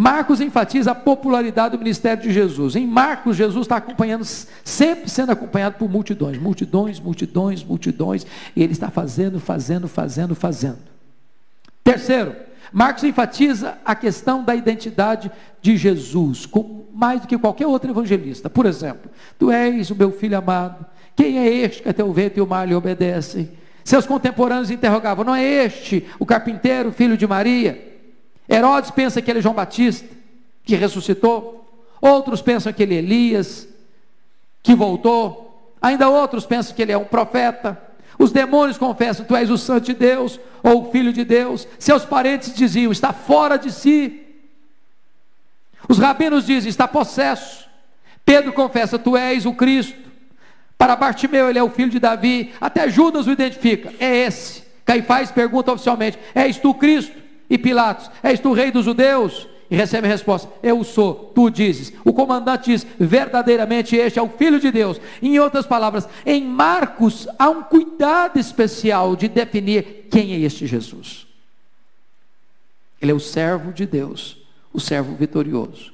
Marcos 0.00 0.40
enfatiza 0.40 0.92
a 0.92 0.94
popularidade 0.94 1.76
do 1.76 1.78
ministério 1.80 2.22
de 2.22 2.32
Jesus. 2.32 2.76
Em 2.76 2.86
Marcos, 2.86 3.36
Jesus 3.36 3.62
está 3.62 3.78
acompanhando, 3.78 4.24
sempre 4.24 5.10
sendo 5.10 5.32
acompanhado 5.32 5.74
por 5.76 5.90
multidões, 5.90 6.38
multidões, 6.38 7.00
multidões, 7.00 7.64
multidões. 7.64 8.24
E 8.54 8.62
ele 8.62 8.70
está 8.70 8.92
fazendo, 8.92 9.40
fazendo, 9.40 9.88
fazendo, 9.88 10.36
fazendo. 10.36 10.78
Terceiro, 11.82 12.36
Marcos 12.72 13.02
enfatiza 13.02 13.76
a 13.84 13.96
questão 13.96 14.44
da 14.44 14.54
identidade 14.54 15.32
de 15.60 15.76
Jesus, 15.76 16.46
com 16.46 16.86
mais 16.94 17.22
do 17.22 17.26
que 17.26 17.36
qualquer 17.36 17.66
outro 17.66 17.90
evangelista. 17.90 18.48
Por 18.48 18.66
exemplo, 18.66 19.10
tu 19.36 19.50
és 19.50 19.90
o 19.90 19.96
meu 19.96 20.12
filho 20.12 20.38
amado, 20.38 20.86
quem 21.16 21.40
é 21.40 21.52
este 21.52 21.82
que 21.82 21.88
até 21.88 22.04
o 22.04 22.12
vento 22.12 22.38
e 22.38 22.40
o 22.40 22.46
mar 22.46 22.68
lhe 22.68 22.74
obedecem? 22.76 23.50
Seus 23.82 24.06
contemporâneos 24.06 24.70
interrogavam: 24.70 25.24
não 25.24 25.34
é 25.34 25.42
este 25.42 26.06
o 26.20 26.24
carpinteiro, 26.24 26.92
filho 26.92 27.16
de 27.16 27.26
Maria? 27.26 27.87
Herodes 28.48 28.90
pensa 28.90 29.20
que 29.20 29.30
ele 29.30 29.40
é 29.40 29.42
João 29.42 29.54
Batista, 29.54 30.08
que 30.64 30.74
ressuscitou. 30.74 31.66
Outros 32.00 32.40
pensam 32.40 32.72
que 32.72 32.82
ele 32.82 32.94
é 32.94 32.98
Elias, 32.98 33.68
que 34.62 34.74
voltou. 34.74 35.76
Ainda 35.80 36.08
outros 36.08 36.46
pensam 36.46 36.74
que 36.74 36.82
ele 36.82 36.92
é 36.92 36.98
um 36.98 37.04
profeta. 37.04 37.80
Os 38.18 38.32
demônios 38.32 38.78
confessam: 38.78 39.26
Tu 39.26 39.36
és 39.36 39.50
o 39.50 39.58
Santo 39.58 39.86
de 39.86 39.94
Deus 39.94 40.40
ou 40.62 40.82
o 40.82 40.90
Filho 40.90 41.12
de 41.12 41.24
Deus. 41.24 41.68
Seus 41.78 42.04
parentes 42.04 42.54
diziam: 42.54 42.90
Está 42.90 43.12
fora 43.12 43.56
de 43.56 43.70
si. 43.70 44.26
Os 45.88 45.98
rabinos 45.98 46.46
dizem: 46.46 46.70
Está 46.70 46.88
possesso. 46.88 47.68
Pedro 48.24 48.52
confessa: 48.52 48.98
Tu 48.98 49.16
és 49.16 49.46
o 49.46 49.54
Cristo. 49.54 50.08
Para 50.76 50.94
Bartimeu, 50.94 51.50
ele 51.50 51.58
é 51.58 51.62
o 51.62 51.70
filho 51.70 51.90
de 51.90 51.98
Davi. 51.98 52.52
Até 52.60 52.88
Judas 52.88 53.26
o 53.26 53.32
identifica: 53.32 53.92
É 54.00 54.26
esse. 54.26 54.62
Caifás 54.84 55.30
pergunta 55.30 55.72
oficialmente: 55.72 56.18
És 56.34 56.58
tu 56.58 56.74
Cristo? 56.74 57.27
E 57.48 57.56
Pilatos: 57.56 58.10
És 58.22 58.40
tu 58.40 58.52
rei 58.52 58.70
dos 58.70 58.84
judeus? 58.84 59.48
e 59.70 59.76
recebe 59.76 60.06
a 60.06 60.10
resposta: 60.10 60.50
Eu 60.62 60.82
sou, 60.82 61.32
tu 61.34 61.50
dizes. 61.50 61.92
O 62.04 62.12
comandante 62.12 62.70
diz: 62.70 62.86
verdadeiramente 62.98 63.96
este 63.96 64.18
é 64.18 64.22
o 64.22 64.28
Filho 64.28 64.58
de 64.58 64.70
Deus. 64.70 65.00
Em 65.20 65.38
outras 65.38 65.66
palavras, 65.66 66.08
em 66.24 66.44
Marcos 66.44 67.28
há 67.38 67.50
um 67.50 67.62
cuidado 67.62 68.38
especial 68.38 69.14
de 69.14 69.28
definir 69.28 70.08
quem 70.10 70.32
é 70.32 70.38
este 70.40 70.66
Jesus. 70.66 71.26
Ele 73.00 73.12
é 73.12 73.14
o 73.14 73.20
servo 73.20 73.72
de 73.72 73.86
Deus, 73.86 74.38
o 74.72 74.80
servo 74.80 75.14
vitorioso. 75.14 75.92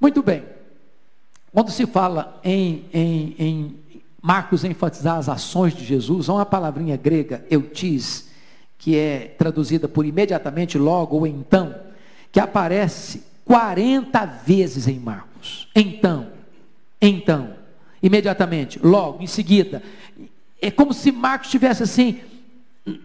Muito 0.00 0.22
bem. 0.22 0.44
Quando 1.52 1.72
se 1.72 1.86
fala 1.86 2.38
em, 2.44 2.84
em, 2.92 3.34
em 3.38 3.76
Marcos 4.22 4.62
enfatizar 4.62 5.16
as 5.16 5.28
ações 5.28 5.74
de 5.74 5.84
Jesus, 5.84 6.28
há 6.28 6.34
uma 6.34 6.46
palavrinha 6.46 6.96
grega, 6.96 7.44
eutis, 7.50 8.27
que 8.78 8.96
é 8.96 9.34
traduzida 9.36 9.88
por 9.88 10.06
imediatamente, 10.06 10.78
logo 10.78 11.16
ou 11.16 11.26
então, 11.26 11.74
que 12.30 12.38
aparece 12.38 13.24
40 13.44 14.24
vezes 14.46 14.86
em 14.86 14.98
Marcos. 14.98 15.68
Então, 15.74 16.28
então, 17.00 17.54
imediatamente, 18.02 18.78
logo, 18.82 19.22
em 19.22 19.26
seguida. 19.26 19.82
É 20.60 20.70
como 20.70 20.94
se 20.94 21.10
Marcos 21.10 21.50
tivesse 21.50 21.82
assim, 21.82 22.20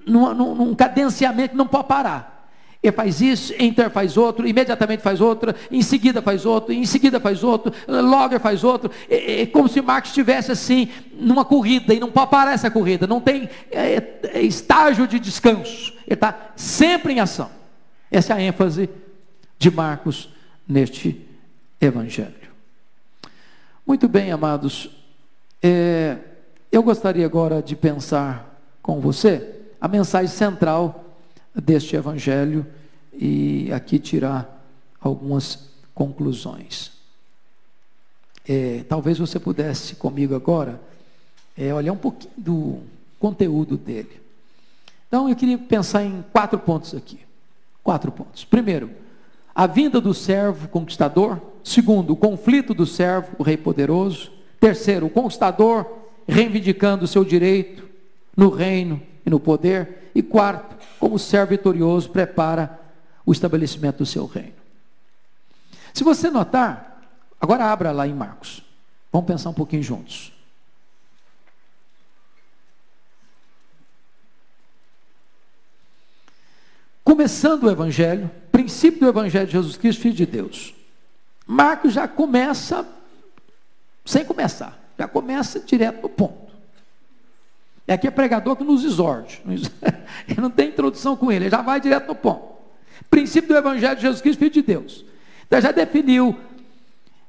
num, 0.05 0.33
num, 0.33 0.55
num 0.55 0.75
cadenciamento 0.75 1.51
que 1.51 1.57
não 1.57 1.67
pode 1.67 1.87
parar. 1.87 2.32
Ele 2.83 2.91
faz 2.91 3.21
isso, 3.21 3.53
enter 3.57 3.89
faz 3.89 4.17
outro, 4.17 4.45
imediatamente 4.45 5.01
faz 5.01 5.21
outro, 5.21 5.55
em 5.71 5.81
seguida 5.81 6.21
faz 6.21 6.45
outro, 6.45 6.73
em 6.73 6.85
seguida 6.85 7.17
faz 7.17 7.41
outro, 7.41 7.73
logger 7.87 8.41
faz 8.41 8.61
outro. 8.61 8.91
É, 9.09 9.43
é 9.43 9.45
como 9.45 9.69
se 9.69 9.81
Marcos 9.81 10.09
estivesse 10.11 10.51
assim, 10.51 10.89
numa 11.17 11.45
corrida, 11.45 11.93
e 11.93 11.99
não 11.99 12.11
parar 12.11 12.51
essa 12.51 12.69
corrida, 12.69 13.07
não 13.07 13.21
tem 13.21 13.49
é, 13.71 14.03
é, 14.23 14.41
estágio 14.41 15.07
de 15.07 15.17
descanso. 15.17 15.93
Ele 16.05 16.15
está 16.15 16.51
sempre 16.57 17.13
em 17.13 17.21
ação. 17.21 17.49
Essa 18.11 18.33
é 18.33 18.37
a 18.37 18.41
ênfase 18.41 18.89
de 19.57 19.71
Marcos 19.71 20.27
neste 20.67 21.25
evangelho. 21.79 22.33
Muito 23.87 24.09
bem, 24.09 24.29
amados. 24.29 24.89
É, 25.61 26.17
eu 26.69 26.83
gostaria 26.83 27.25
agora 27.25 27.61
de 27.61 27.77
pensar 27.77 28.59
com 28.81 28.99
você 28.99 29.55
a 29.79 29.87
mensagem 29.87 30.27
central 30.27 31.02
deste 31.53 31.95
evangelho 31.95 32.65
e 33.11 33.71
aqui 33.71 33.99
tirar 33.99 34.65
algumas 34.99 35.69
conclusões. 35.93 36.91
É, 38.47 38.83
talvez 38.89 39.17
você 39.17 39.39
pudesse 39.39 39.95
comigo 39.95 40.35
agora 40.35 40.81
é, 41.57 41.73
olhar 41.73 41.93
um 41.93 41.97
pouquinho 41.97 42.33
do 42.35 42.79
conteúdo 43.19 43.77
dele. 43.77 44.21
Então 45.07 45.29
eu 45.29 45.35
queria 45.35 45.57
pensar 45.57 46.03
em 46.03 46.23
quatro 46.33 46.57
pontos 46.59 46.93
aqui. 46.95 47.19
Quatro 47.83 48.11
pontos. 48.11 48.43
Primeiro, 48.43 48.89
a 49.53 49.67
vinda 49.67 50.01
do 50.01 50.13
servo 50.13 50.67
conquistador. 50.67 51.39
Segundo, 51.63 52.13
o 52.13 52.15
conflito 52.15 52.73
do 52.73 52.85
servo, 52.85 53.35
o 53.37 53.43
rei 53.43 53.55
poderoso. 53.55 54.31
Terceiro, 54.59 55.05
o 55.05 55.09
conquistador 55.09 55.85
reivindicando 56.27 57.05
o 57.05 57.07
seu 57.07 57.23
direito 57.23 57.87
no 58.35 58.49
reino 58.49 59.01
e 59.25 59.29
no 59.29 59.39
poder. 59.39 60.11
E 60.15 60.21
quarto, 60.21 60.82
como 61.03 61.19
servo 61.19 61.49
vitorioso 61.49 62.09
prepara 62.09 62.79
o 63.25 63.33
estabelecimento 63.33 63.97
do 63.97 64.05
seu 64.05 64.25
reino. 64.25 64.53
Se 65.93 66.01
você 66.01 66.29
notar, 66.29 67.01
agora 67.41 67.65
abra 67.65 67.91
lá 67.91 68.07
em 68.07 68.13
Marcos. 68.13 68.63
Vamos 69.11 69.27
pensar 69.27 69.49
um 69.49 69.53
pouquinho 69.53 69.83
juntos. 69.83 70.31
Começando 77.03 77.63
o 77.65 77.69
Evangelho, 77.69 78.31
princípio 78.49 79.01
do 79.01 79.09
Evangelho 79.09 79.47
de 79.47 79.51
Jesus 79.51 79.75
Cristo, 79.75 80.03
Filho 80.03 80.15
de 80.15 80.25
Deus. 80.25 80.73
Marcos 81.45 81.91
já 81.91 82.07
começa 82.07 82.87
sem 84.05 84.23
começar, 84.23 84.81
já 84.97 85.05
começa 85.05 85.59
direto 85.59 86.03
no 86.03 86.07
ponto. 86.07 86.42
É 87.87 87.93
aqui 87.93 88.07
é 88.07 88.11
pregador 88.11 88.55
que 88.55 88.63
nos 88.63 88.83
exorte. 88.83 89.41
Ele 90.27 90.41
não 90.41 90.49
tem 90.49 90.69
introdução 90.69 91.15
com 91.15 91.31
ele, 91.31 91.45
ele 91.45 91.51
já 91.51 91.61
vai 91.61 91.81
direto 91.81 92.07
no 92.07 92.15
ponto. 92.15 92.53
Princípio 93.09 93.49
do 93.49 93.57
Evangelho 93.57 93.95
de 93.95 94.03
Jesus 94.03 94.21
Cristo, 94.21 94.39
Filho 94.39 94.51
de 94.51 94.61
Deus. 94.61 95.05
Então 95.45 95.59
já 95.59 95.71
definiu 95.71 96.35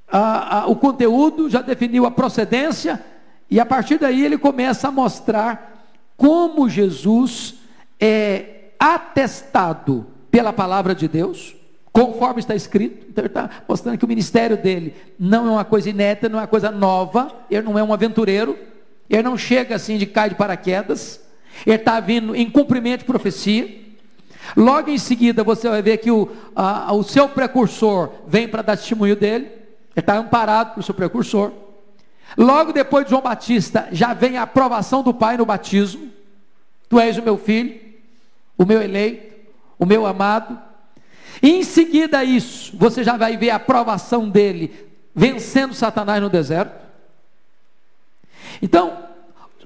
a, 0.06 0.60
a, 0.60 0.66
o 0.66 0.76
conteúdo, 0.76 1.50
já 1.50 1.60
definiu 1.60 2.06
a 2.06 2.10
procedência, 2.10 3.02
e 3.50 3.58
a 3.58 3.66
partir 3.66 3.98
daí 3.98 4.24
ele 4.24 4.38
começa 4.38 4.88
a 4.88 4.92
mostrar 4.92 5.86
como 6.16 6.68
Jesus 6.68 7.56
é 7.98 8.70
atestado 8.78 10.06
pela 10.30 10.52
palavra 10.52 10.94
de 10.94 11.08
Deus, 11.08 11.56
conforme 11.92 12.40
está 12.40 12.54
escrito. 12.54 13.06
Então 13.08 13.22
ele 13.22 13.28
está 13.28 13.50
mostrando 13.68 13.98
que 13.98 14.04
o 14.04 14.08
ministério 14.08 14.56
dele 14.56 14.94
não 15.18 15.48
é 15.48 15.50
uma 15.50 15.64
coisa 15.64 15.90
inédita, 15.90 16.28
não 16.28 16.38
é 16.38 16.42
uma 16.42 16.48
coisa 16.48 16.70
nova, 16.70 17.32
ele 17.50 17.62
não 17.62 17.78
é 17.78 17.82
um 17.82 17.92
aventureiro 17.92 18.56
ele 19.08 19.22
não 19.22 19.36
chega 19.36 19.74
assim 19.74 19.98
de 19.98 20.06
cai 20.06 20.28
de 20.28 20.34
paraquedas. 20.34 21.20
Ele 21.66 21.76
está 21.76 22.00
vindo 22.00 22.34
em 22.34 22.50
cumprimento 22.50 23.00
de 23.00 23.06
profecia. 23.06 23.82
Logo 24.56 24.90
em 24.90 24.98
seguida, 24.98 25.42
você 25.42 25.68
vai 25.68 25.82
ver 25.82 25.98
que 25.98 26.10
o, 26.10 26.30
a, 26.54 26.92
o 26.92 27.02
seu 27.02 27.28
precursor 27.28 28.10
vem 28.26 28.48
para 28.48 28.62
dar 28.62 28.76
testemunho 28.76 29.16
dele. 29.16 29.46
Ele 29.46 29.54
está 29.96 30.16
amparado 30.16 30.74
pelo 30.74 30.82
seu 30.82 30.94
precursor. 30.94 31.52
Logo 32.36 32.72
depois 32.72 33.04
de 33.04 33.10
João 33.10 33.22
Batista, 33.22 33.88
já 33.92 34.12
vem 34.12 34.36
a 34.36 34.42
aprovação 34.42 35.02
do 35.02 35.14
Pai 35.14 35.36
no 35.36 35.46
batismo. 35.46 36.10
Tu 36.88 36.98
és 36.98 37.16
o 37.16 37.22
meu 37.22 37.38
filho, 37.38 37.80
o 38.58 38.64
meu 38.64 38.82
eleito, 38.82 39.34
o 39.78 39.86
meu 39.86 40.06
amado. 40.06 40.58
E 41.42 41.50
em 41.50 41.62
seguida 41.62 42.18
a 42.18 42.24
isso, 42.24 42.76
você 42.76 43.04
já 43.04 43.16
vai 43.16 43.36
ver 43.36 43.50
a 43.50 43.56
aprovação 43.56 44.28
dele 44.28 44.72
vencendo 45.14 45.74
Satanás 45.74 46.20
no 46.20 46.28
deserto. 46.28 46.83
Então, 48.64 49.10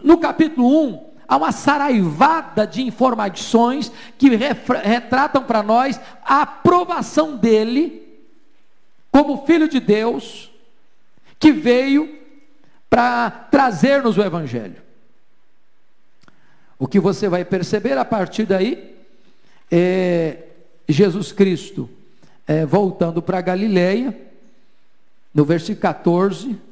no 0.02 0.18
capítulo 0.18 0.88
1, 0.88 1.10
há 1.28 1.36
uma 1.36 1.52
saraivada 1.52 2.66
de 2.66 2.82
informações 2.82 3.92
que 4.18 4.28
retratam 4.34 5.44
para 5.44 5.62
nós 5.62 6.00
a 6.24 6.42
aprovação 6.42 7.36
dele 7.36 8.18
como 9.12 9.46
filho 9.46 9.68
de 9.68 9.78
Deus 9.78 10.50
que 11.38 11.52
veio 11.52 12.12
para 12.90 13.30
trazer-nos 13.30 14.18
o 14.18 14.22
evangelho. 14.22 14.82
O 16.76 16.88
que 16.88 16.98
você 16.98 17.28
vai 17.28 17.44
perceber 17.44 17.96
a 17.96 18.04
partir 18.04 18.46
daí 18.46 18.96
é 19.70 20.42
Jesus 20.88 21.30
Cristo 21.30 21.88
é, 22.48 22.66
voltando 22.66 23.22
para 23.22 23.40
Galileia, 23.40 24.18
no 25.32 25.44
versículo 25.44 25.82
14, 25.82 26.67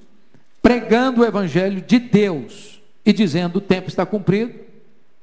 pregando 0.66 1.20
o 1.20 1.24
evangelho 1.24 1.80
de 1.80 1.96
Deus 1.96 2.82
e 3.04 3.12
dizendo: 3.12 3.58
o 3.58 3.60
tempo 3.60 3.88
está 3.88 4.04
cumprido, 4.04 4.52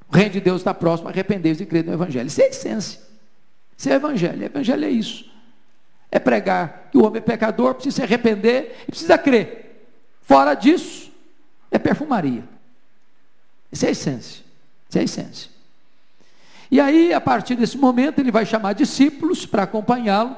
o 0.09 0.15
reino 0.15 0.31
de 0.31 0.39
Deus 0.39 0.61
está 0.61 0.73
próximo, 0.73 1.09
arrependei-vos 1.09 1.59
e 1.59 1.65
crede 1.65 1.89
no 1.89 1.93
evangelho. 1.93 2.27
Isso 2.27 2.41
é 2.41 2.47
essência. 2.47 3.01
Isso 3.77 3.89
é 3.89 3.93
evangelho. 3.93 4.41
Evangelho 4.41 4.85
é 4.85 4.89
isso. 4.89 5.29
É 6.09 6.17
pregar 6.17 6.87
que 6.89 6.97
o 6.97 7.03
homem 7.03 7.17
é 7.17 7.21
pecador, 7.21 7.73
precisa 7.73 7.97
se 7.97 8.03
arrepender 8.03 8.83
e 8.87 8.91
precisa 8.91 9.17
crer. 9.17 9.85
Fora 10.21 10.53
disso, 10.53 11.11
é 11.69 11.77
perfumaria. 11.77 12.45
Isso 13.69 13.85
é 13.85 13.91
essência. 13.91 14.45
Isso 14.87 14.97
é 14.97 15.03
essência. 15.03 15.51
E 16.71 16.79
aí, 16.79 17.13
a 17.13 17.19
partir 17.19 17.55
desse 17.55 17.77
momento, 17.77 18.19
ele 18.19 18.31
vai 18.31 18.45
chamar 18.45 18.71
discípulos 18.71 19.45
para 19.45 19.63
acompanhá-lo. 19.63 20.37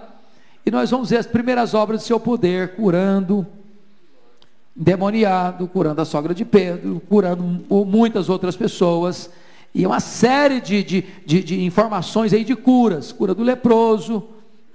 E 0.65 0.71
nós 0.71 0.89
vamos 0.89 1.11
ver 1.11 1.17
as 1.17 1.27
primeiras 1.27 1.75
obras 1.75 2.01
de 2.01 2.07
seu 2.07 2.19
poder, 2.19 2.75
curando, 2.75 3.45
demoniado, 4.75 5.67
curando 5.67 6.01
a 6.01 6.05
sogra 6.05 6.33
de 6.33 6.43
Pedro, 6.43 7.01
curando 7.07 7.43
muitas 7.85 8.29
outras 8.29 8.55
pessoas. 8.55 9.29
E 9.73 9.85
uma 9.85 9.99
série 9.99 10.59
de, 10.59 10.83
de, 10.83 11.05
de, 11.25 11.43
de 11.43 11.63
informações 11.63 12.33
aí 12.33 12.43
de 12.43 12.55
curas. 12.55 13.11
Cura 13.11 13.33
do 13.33 13.43
leproso, 13.43 14.23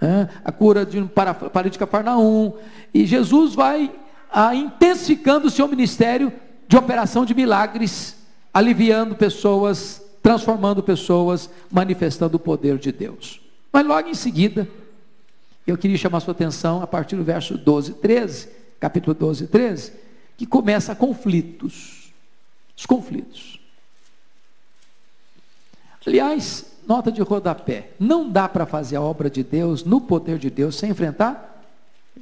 né? 0.00 0.28
a 0.44 0.50
cura 0.50 0.86
de 0.86 0.98
um 0.98 1.06
paralítico 1.06 1.84
Cafarnaum. 1.84 2.54
E 2.94 3.04
Jesus 3.04 3.54
vai 3.54 3.92
ah, 4.32 4.54
intensificando 4.54 5.48
o 5.48 5.50
seu 5.50 5.68
ministério 5.68 6.32
de 6.66 6.76
operação 6.76 7.24
de 7.24 7.34
milagres, 7.34 8.16
aliviando 8.54 9.14
pessoas, 9.14 10.00
transformando 10.22 10.82
pessoas, 10.82 11.50
manifestando 11.70 12.36
o 12.36 12.40
poder 12.40 12.78
de 12.78 12.92
Deus. 12.92 13.40
Mas 13.72 13.86
logo 13.86 14.08
em 14.08 14.14
seguida, 14.14 14.68
eu 15.66 15.76
queria 15.76 15.96
chamar 15.96 16.20
sua 16.20 16.32
atenção 16.32 16.82
a 16.82 16.86
partir 16.86 17.16
do 17.16 17.24
verso 17.24 17.56
12, 17.58 17.94
13, 17.94 18.59
capítulo 18.80 19.14
12, 19.14 19.46
13, 19.46 19.92
que 20.36 20.46
começa 20.46 20.96
conflitos. 20.96 22.10
Os 22.76 22.86
conflitos. 22.86 23.60
Aliás, 26.06 26.64
nota 26.88 27.12
de 27.12 27.20
rodapé: 27.20 27.90
não 28.00 28.28
dá 28.28 28.48
para 28.48 28.64
fazer 28.64 28.96
a 28.96 29.02
obra 29.02 29.28
de 29.28 29.44
Deus, 29.44 29.84
no 29.84 30.00
poder 30.00 30.38
de 30.38 30.48
Deus, 30.48 30.76
sem 30.76 30.90
enfrentar 30.90 31.62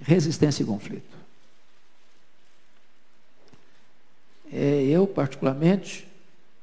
resistência 0.03 0.63
e 0.63 0.67
conflito. 0.67 1.17
É, 4.53 4.83
eu, 4.85 5.07
particularmente, 5.07 6.09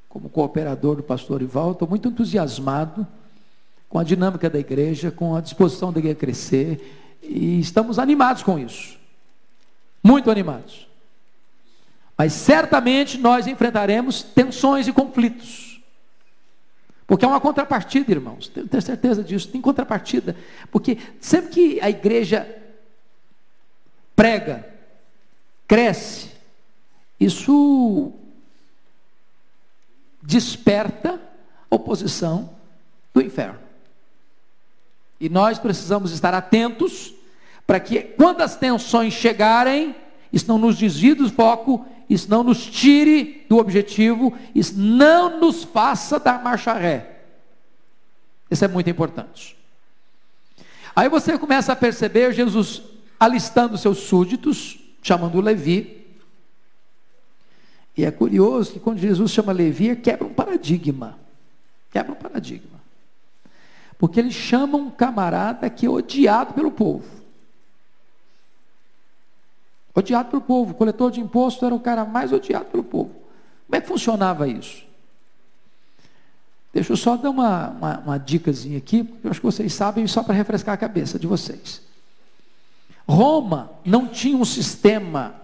como 0.08 0.28
cooperador 0.28 0.96
do 0.96 1.02
pastor 1.02 1.40
Ival, 1.40 1.72
estou 1.72 1.88
muito 1.88 2.08
entusiasmado 2.08 3.06
com 3.88 3.98
a 3.98 4.04
dinâmica 4.04 4.50
da 4.50 4.58
igreja, 4.58 5.10
com 5.10 5.36
a 5.36 5.40
disposição 5.40 5.92
da 5.92 6.00
igreja 6.00 6.16
crescer, 6.16 7.18
e 7.22 7.60
estamos 7.60 7.98
animados 7.98 8.42
com 8.42 8.58
isso. 8.58 8.98
Muito 10.06 10.30
animados. 10.30 10.86
Mas 12.16 12.32
certamente 12.32 13.18
nós 13.18 13.48
enfrentaremos 13.48 14.22
tensões 14.22 14.86
e 14.86 14.92
conflitos. 14.92 15.82
Porque 17.08 17.24
é 17.24 17.28
uma 17.28 17.40
contrapartida, 17.40 18.12
irmãos. 18.12 18.46
Tenho, 18.46 18.68
tenho 18.68 18.82
certeza 18.82 19.24
disso. 19.24 19.48
Tem 19.48 19.60
contrapartida. 19.60 20.36
Porque 20.70 20.96
sempre 21.20 21.50
que 21.50 21.80
a 21.80 21.90
igreja 21.90 22.46
prega, 24.14 24.64
cresce, 25.66 26.30
isso 27.18 28.12
desperta 30.22 31.20
oposição 31.68 32.54
do 33.12 33.20
inferno. 33.20 33.58
E 35.18 35.28
nós 35.28 35.58
precisamos 35.58 36.12
estar 36.12 36.32
atentos 36.32 37.15
para 37.66 37.80
que, 37.80 38.00
quando 38.00 38.42
as 38.42 38.56
tensões 38.56 39.12
chegarem, 39.12 39.94
isso 40.32 40.46
não 40.48 40.58
nos 40.58 40.76
desvie 40.76 41.14
do 41.14 41.28
foco, 41.30 41.84
isso 42.08 42.30
não 42.30 42.44
nos 42.44 42.64
tire 42.66 43.44
do 43.48 43.58
objetivo, 43.58 44.32
isso 44.54 44.74
não 44.78 45.40
nos 45.40 45.64
faça 45.64 46.20
dar 46.20 46.42
marcha 46.42 46.72
ré. 46.72 47.22
Isso 48.50 48.64
é 48.64 48.68
muito 48.68 48.88
importante. 48.88 49.56
Aí 50.94 51.08
você 51.08 51.36
começa 51.36 51.72
a 51.72 51.76
perceber 51.76 52.32
Jesus 52.32 52.82
alistando 53.18 53.76
seus 53.76 53.98
súditos, 53.98 54.78
chamando 55.02 55.40
Levi, 55.40 56.06
e 57.96 58.04
é 58.04 58.10
curioso 58.10 58.72
que 58.72 58.80
quando 58.80 58.98
Jesus 58.98 59.30
chama 59.30 59.52
Levi, 59.52 59.96
quebra 59.96 60.26
um 60.26 60.34
paradigma. 60.34 61.18
Quebra 61.90 62.12
um 62.12 62.16
paradigma. 62.16 62.78
Porque 63.98 64.20
ele 64.20 64.30
chama 64.30 64.76
um 64.76 64.90
camarada 64.90 65.70
que 65.70 65.86
é 65.86 65.88
odiado 65.88 66.52
pelo 66.52 66.70
povo. 66.70 67.15
Odiado 69.96 70.28
pelo 70.28 70.42
povo. 70.42 70.72
O 70.72 70.74
coletor 70.74 71.10
de 71.10 71.20
imposto 71.20 71.64
era 71.64 71.74
o 71.74 71.80
cara 71.80 72.04
mais 72.04 72.30
odiado 72.30 72.66
pelo 72.66 72.84
povo. 72.84 73.10
Como 73.66 73.76
é 73.76 73.80
que 73.80 73.88
funcionava 73.88 74.46
isso? 74.46 74.84
Deixa 76.72 76.92
eu 76.92 76.96
só 76.98 77.16
dar 77.16 77.30
uma, 77.30 77.70
uma, 77.70 77.98
uma 78.00 78.18
dicasinha 78.18 78.76
aqui, 78.76 79.02
porque 79.02 79.26
eu 79.26 79.30
acho 79.30 79.40
que 79.40 79.46
vocês 79.46 79.72
sabem, 79.72 80.06
só 80.06 80.22
para 80.22 80.34
refrescar 80.34 80.74
a 80.74 80.76
cabeça 80.76 81.18
de 81.18 81.26
vocês. 81.26 81.80
Roma 83.08 83.70
não 83.82 84.06
tinha 84.06 84.36
um 84.36 84.44
sistema 84.44 85.34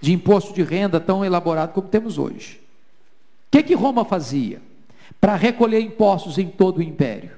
de 0.00 0.14
imposto 0.14 0.54
de 0.54 0.62
renda 0.62 0.98
tão 0.98 1.22
elaborado 1.22 1.74
como 1.74 1.86
temos 1.86 2.16
hoje. 2.16 2.58
O 3.48 3.50
que, 3.50 3.62
que 3.62 3.74
Roma 3.74 4.06
fazia 4.06 4.62
para 5.20 5.36
recolher 5.36 5.80
impostos 5.80 6.38
em 6.38 6.48
todo 6.48 6.78
o 6.78 6.82
império? 6.82 7.32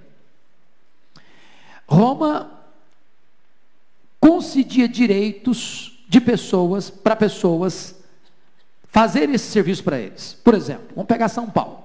Roma 1.88 2.52
concedia 4.20 4.86
direitos 4.86 5.91
de 6.12 6.20
pessoas 6.20 6.90
para 6.90 7.16
pessoas 7.16 7.94
fazerem 8.88 9.34
esse 9.34 9.50
serviço 9.50 9.82
para 9.82 9.98
eles. 9.98 10.34
Por 10.44 10.52
exemplo, 10.52 10.88
vamos 10.94 11.08
pegar 11.08 11.30
São 11.30 11.48
Paulo. 11.48 11.82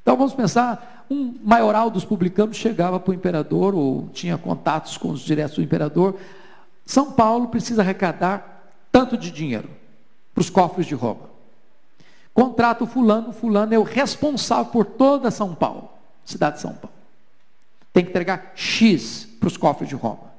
Então 0.00 0.16
vamos 0.16 0.32
pensar, 0.32 1.04
um 1.10 1.34
maioral 1.44 1.90
dos 1.90 2.06
publicanos 2.06 2.56
chegava 2.56 2.98
para 2.98 3.10
o 3.10 3.14
imperador, 3.14 3.74
ou 3.74 4.08
tinha 4.14 4.38
contatos 4.38 4.96
com 4.96 5.10
os 5.10 5.20
diretos 5.20 5.56
do 5.56 5.62
imperador. 5.62 6.18
São 6.86 7.12
Paulo 7.12 7.48
precisa 7.48 7.82
arrecadar 7.82 8.72
tanto 8.90 9.18
de 9.18 9.30
dinheiro 9.30 9.68
para 10.34 10.40
os 10.40 10.48
cofres 10.48 10.86
de 10.86 10.94
Roma. 10.94 11.28
Contrato 12.32 12.86
fulano, 12.86 13.34
fulano 13.34 13.74
é 13.74 13.78
o 13.78 13.82
responsável 13.82 14.72
por 14.72 14.86
toda 14.86 15.30
São 15.30 15.54
Paulo, 15.54 15.90
cidade 16.24 16.56
de 16.56 16.62
São 16.62 16.72
Paulo. 16.72 16.96
Tem 17.92 18.02
que 18.02 18.08
entregar 18.08 18.52
X 18.54 19.28
para 19.38 19.48
os 19.48 19.58
cofres 19.58 19.90
de 19.90 19.94
Roma. 19.94 20.32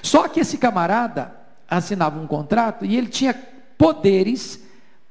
Só 0.00 0.28
que 0.28 0.38
esse 0.38 0.58
camarada 0.58 1.37
assinava 1.68 2.18
um 2.18 2.26
contrato 2.26 2.84
e 2.84 2.96
ele 2.96 3.08
tinha 3.08 3.34
poderes 3.76 4.60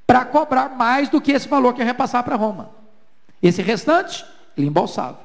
para 0.05 0.25
cobrar 0.25 0.69
mais 0.69 1.09
do 1.09 1.21
que 1.21 1.31
esse 1.31 1.47
valor 1.47 1.73
que 1.73 1.81
ia 1.81 1.85
repassar 1.85 2.23
para 2.23 2.35
Roma. 2.35 2.71
Esse 3.41 3.61
restante, 3.61 4.25
ele 4.57 4.67
embolsava. 4.67 5.19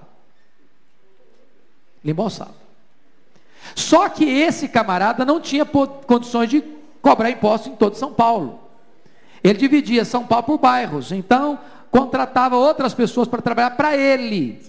Ele 2.03 2.13
embolsava. 2.13 2.55
Só 3.75 4.09
que 4.09 4.25
esse 4.25 4.69
camarada 4.69 5.25
não 5.25 5.41
tinha 5.41 5.65
condições 5.65 6.51
de 6.51 6.63
cobrar 7.01 7.31
imposto 7.31 7.69
em 7.69 7.77
todo 7.77 7.97
São 7.97 8.13
Paulo. 8.13 8.61
Ele 9.43 9.59
dividia 9.59 10.05
São 10.05 10.27
Paulo 10.27 10.45
por 10.45 10.59
bairros, 10.59 11.13
então 11.13 11.59
contratava 11.91 12.57
outras 12.57 12.95
pessoas 12.95 13.29
para 13.29 13.43
trabalhar 13.43 13.71
para 13.71 13.97
ele. 13.97 14.63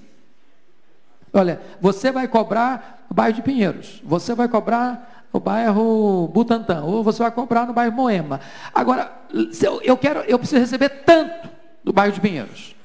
Olha, 1.34 1.62
você 1.82 2.12
vai 2.12 2.28
cobrar 2.28 3.06
o 3.10 3.14
bairro 3.14 3.36
de 3.36 3.42
Pinheiros, 3.42 4.02
você 4.04 4.36
vai 4.36 4.48
cobrar 4.48 5.13
o 5.34 5.40
bairro 5.40 6.28
Butantã, 6.28 6.84
ou 6.84 7.04
você 7.04 7.24
vai 7.24 7.32
cobrar 7.32 7.66
no 7.66 7.74
bairro 7.74 7.96
Moema. 7.96 8.40
Agora, 8.72 9.12
eu, 9.60 9.82
eu 9.82 9.98
quero, 9.98 10.20
eu 10.22 10.38
preciso 10.38 10.62
receber 10.62 10.90
tanto 11.04 11.50
do 11.84 11.92
bairro 11.92 12.14
de 12.14 12.22
Pinheiros. 12.22 12.76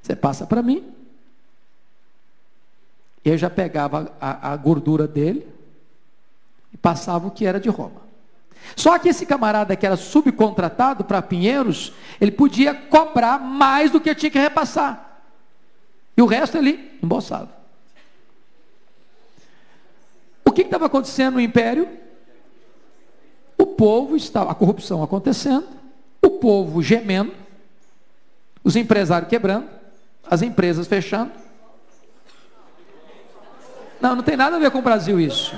Você 0.00 0.16
passa 0.16 0.46
para 0.46 0.62
mim. 0.62 0.94
Eu 3.22 3.36
já 3.36 3.50
pegava 3.50 4.10
a, 4.18 4.52
a 4.52 4.56
gordura 4.56 5.06
dele, 5.06 5.46
e 6.72 6.76
passava 6.78 7.28
o 7.28 7.30
que 7.30 7.44
era 7.44 7.60
de 7.60 7.68
Roma. 7.68 8.00
Só 8.74 8.98
que 8.98 9.10
esse 9.10 9.26
camarada 9.26 9.76
que 9.76 9.84
era 9.84 9.96
subcontratado 9.96 11.04
para 11.04 11.20
Pinheiros, 11.20 11.92
ele 12.18 12.30
podia 12.30 12.72
cobrar 12.74 13.38
mais 13.38 13.90
do 13.90 14.00
que 14.00 14.14
tinha 14.14 14.30
que 14.30 14.38
repassar. 14.38 15.20
E 16.16 16.22
o 16.22 16.26
resto 16.26 16.56
ele 16.56 16.98
embolsava. 17.02 17.60
que 20.64 20.69
estava 20.80 20.86
acontecendo 20.86 21.34
no 21.34 21.40
império? 21.40 21.86
O 23.58 23.66
povo 23.66 24.16
estava, 24.16 24.50
a 24.50 24.54
corrupção 24.54 25.02
acontecendo, 25.02 25.68
o 26.22 26.30
povo 26.30 26.82
gemendo, 26.82 27.34
os 28.64 28.74
empresários 28.76 29.28
quebrando, 29.28 29.68
as 30.26 30.40
empresas 30.40 30.86
fechando. 30.86 31.32
Não, 34.00 34.16
não 34.16 34.22
tem 34.22 34.36
nada 34.36 34.56
a 34.56 34.58
ver 34.58 34.70
com 34.70 34.78
o 34.78 34.82
Brasil 34.82 35.20
isso. 35.20 35.54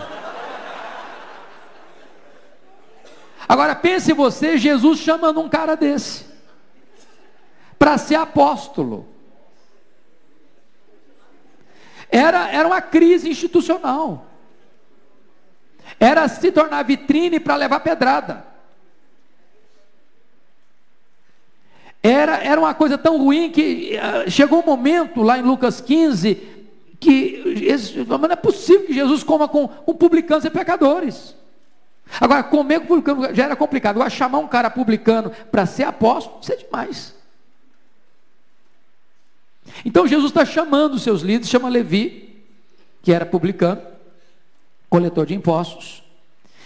Agora 3.48 3.76
pense 3.76 4.12
você, 4.12 4.58
Jesus 4.58 4.98
chamando 4.98 5.40
um 5.40 5.48
cara 5.48 5.76
desse 5.76 6.24
para 7.78 7.98
ser 7.98 8.16
apóstolo. 8.16 9.06
Era, 12.08 12.50
era 12.50 12.66
uma 12.66 12.80
crise 12.80 13.28
institucional. 13.28 14.31
Era 15.98 16.28
se 16.28 16.50
tornar 16.50 16.82
vitrine 16.84 17.38
para 17.38 17.56
levar 17.56 17.80
pedrada. 17.80 18.44
Era, 22.02 22.38
era 22.38 22.60
uma 22.60 22.74
coisa 22.74 22.98
tão 22.98 23.16
ruim 23.16 23.50
que 23.50 23.96
uh, 23.96 24.30
chegou 24.30 24.60
um 24.60 24.66
momento 24.66 25.22
lá 25.22 25.38
em 25.38 25.42
Lucas 25.42 25.80
15 25.80 26.52
que 26.98 27.42
não 28.06 28.24
é 28.30 28.36
possível 28.36 28.86
que 28.86 28.94
Jesus 28.94 29.24
coma 29.24 29.48
com, 29.48 29.66
com 29.66 29.94
publicanos 29.94 30.44
e 30.44 30.50
pecadores. 30.50 31.34
Agora, 32.20 32.44
comer 32.44 32.80
com 32.80 32.86
publicano 32.86 33.34
já 33.34 33.44
era 33.44 33.56
complicado. 33.56 33.96
Agora, 33.96 34.10
chamar 34.10 34.38
um 34.38 34.46
cara 34.46 34.70
publicano 34.70 35.30
para 35.50 35.66
ser 35.66 35.82
apóstolo, 35.82 36.38
isso 36.40 36.52
é 36.52 36.56
demais. 36.56 37.14
Então, 39.84 40.06
Jesus 40.06 40.30
está 40.30 40.44
chamando 40.44 40.94
os 40.94 41.02
seus 41.02 41.22
líderes, 41.22 41.48
chama 41.48 41.68
Levi, 41.68 42.44
que 43.02 43.12
era 43.12 43.26
publicano, 43.26 43.80
coletor 44.92 45.24
de 45.24 45.34
impostos. 45.34 46.04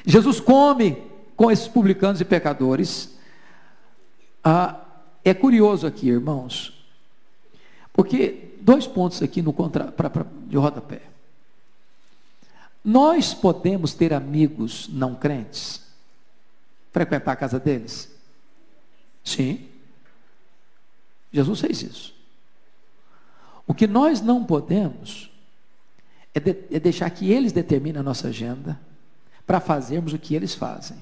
Jesus 0.05 0.41
come 0.41 1.01
com 1.37 1.49
esses 1.49 1.69
publicanos 1.69 2.21
e 2.21 2.25
pecadores. 2.25 3.17
Ah, 4.43 4.81
é 5.25 5.33
curioso 5.33 5.87
aqui, 5.87 6.09
irmãos, 6.09 6.85
porque 7.93 8.51
dois 8.61 8.85
pontos 8.85 9.23
aqui 9.23 9.43
no 9.43 9.53
contra, 9.53 9.93
pra, 9.93 10.11
pra, 10.11 10.27
de 10.49 10.57
rodapé. 10.57 11.03
Nós 12.85 13.33
podemos 13.33 13.95
ter 13.95 14.13
amigos 14.13 14.89
não 14.89 15.15
crentes? 15.15 15.87
Frequentar 16.91 17.31
a 17.31 17.37
casa 17.37 17.61
deles? 17.61 18.11
Sim. 19.23 19.69
Jesus 21.33 21.61
fez 21.61 21.83
isso. 21.83 22.15
O 23.69 23.75
que 23.75 23.87
nós 23.87 24.21
não 24.21 24.45
podemos 24.45 25.31
é, 26.37 26.41
de, 26.41 26.55
é 26.71 26.79
deixar 26.79 27.09
que 27.09 27.33
eles 27.33 27.51
determinem 27.51 28.01
a 28.01 28.03
nossa 28.03 28.29
agenda 28.29 28.79
para 29.47 29.59
fazermos 29.59 30.13
o 30.13 30.19
que 30.19 30.35
eles 30.35 30.55
fazem. 30.55 30.99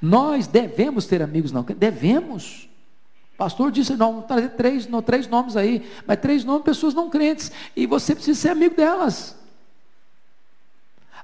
Nós 0.00 0.46
devemos 0.46 1.06
ter 1.06 1.20
amigos 1.20 1.50
não? 1.50 1.64
Devemos. 1.64 2.68
O 3.34 3.36
pastor 3.36 3.72
disse, 3.72 3.96
não, 3.96 4.22
trazer 4.22 4.50
três, 4.50 4.86
não, 4.86 5.02
três 5.02 5.26
nomes 5.26 5.56
aí, 5.56 5.90
mas 6.06 6.20
três 6.20 6.44
nomes 6.44 6.62
pessoas 6.62 6.94
não 6.94 7.10
crentes. 7.10 7.50
E 7.74 7.84
você 7.84 8.14
precisa 8.14 8.40
ser 8.40 8.48
amigo 8.50 8.76
delas. 8.76 9.36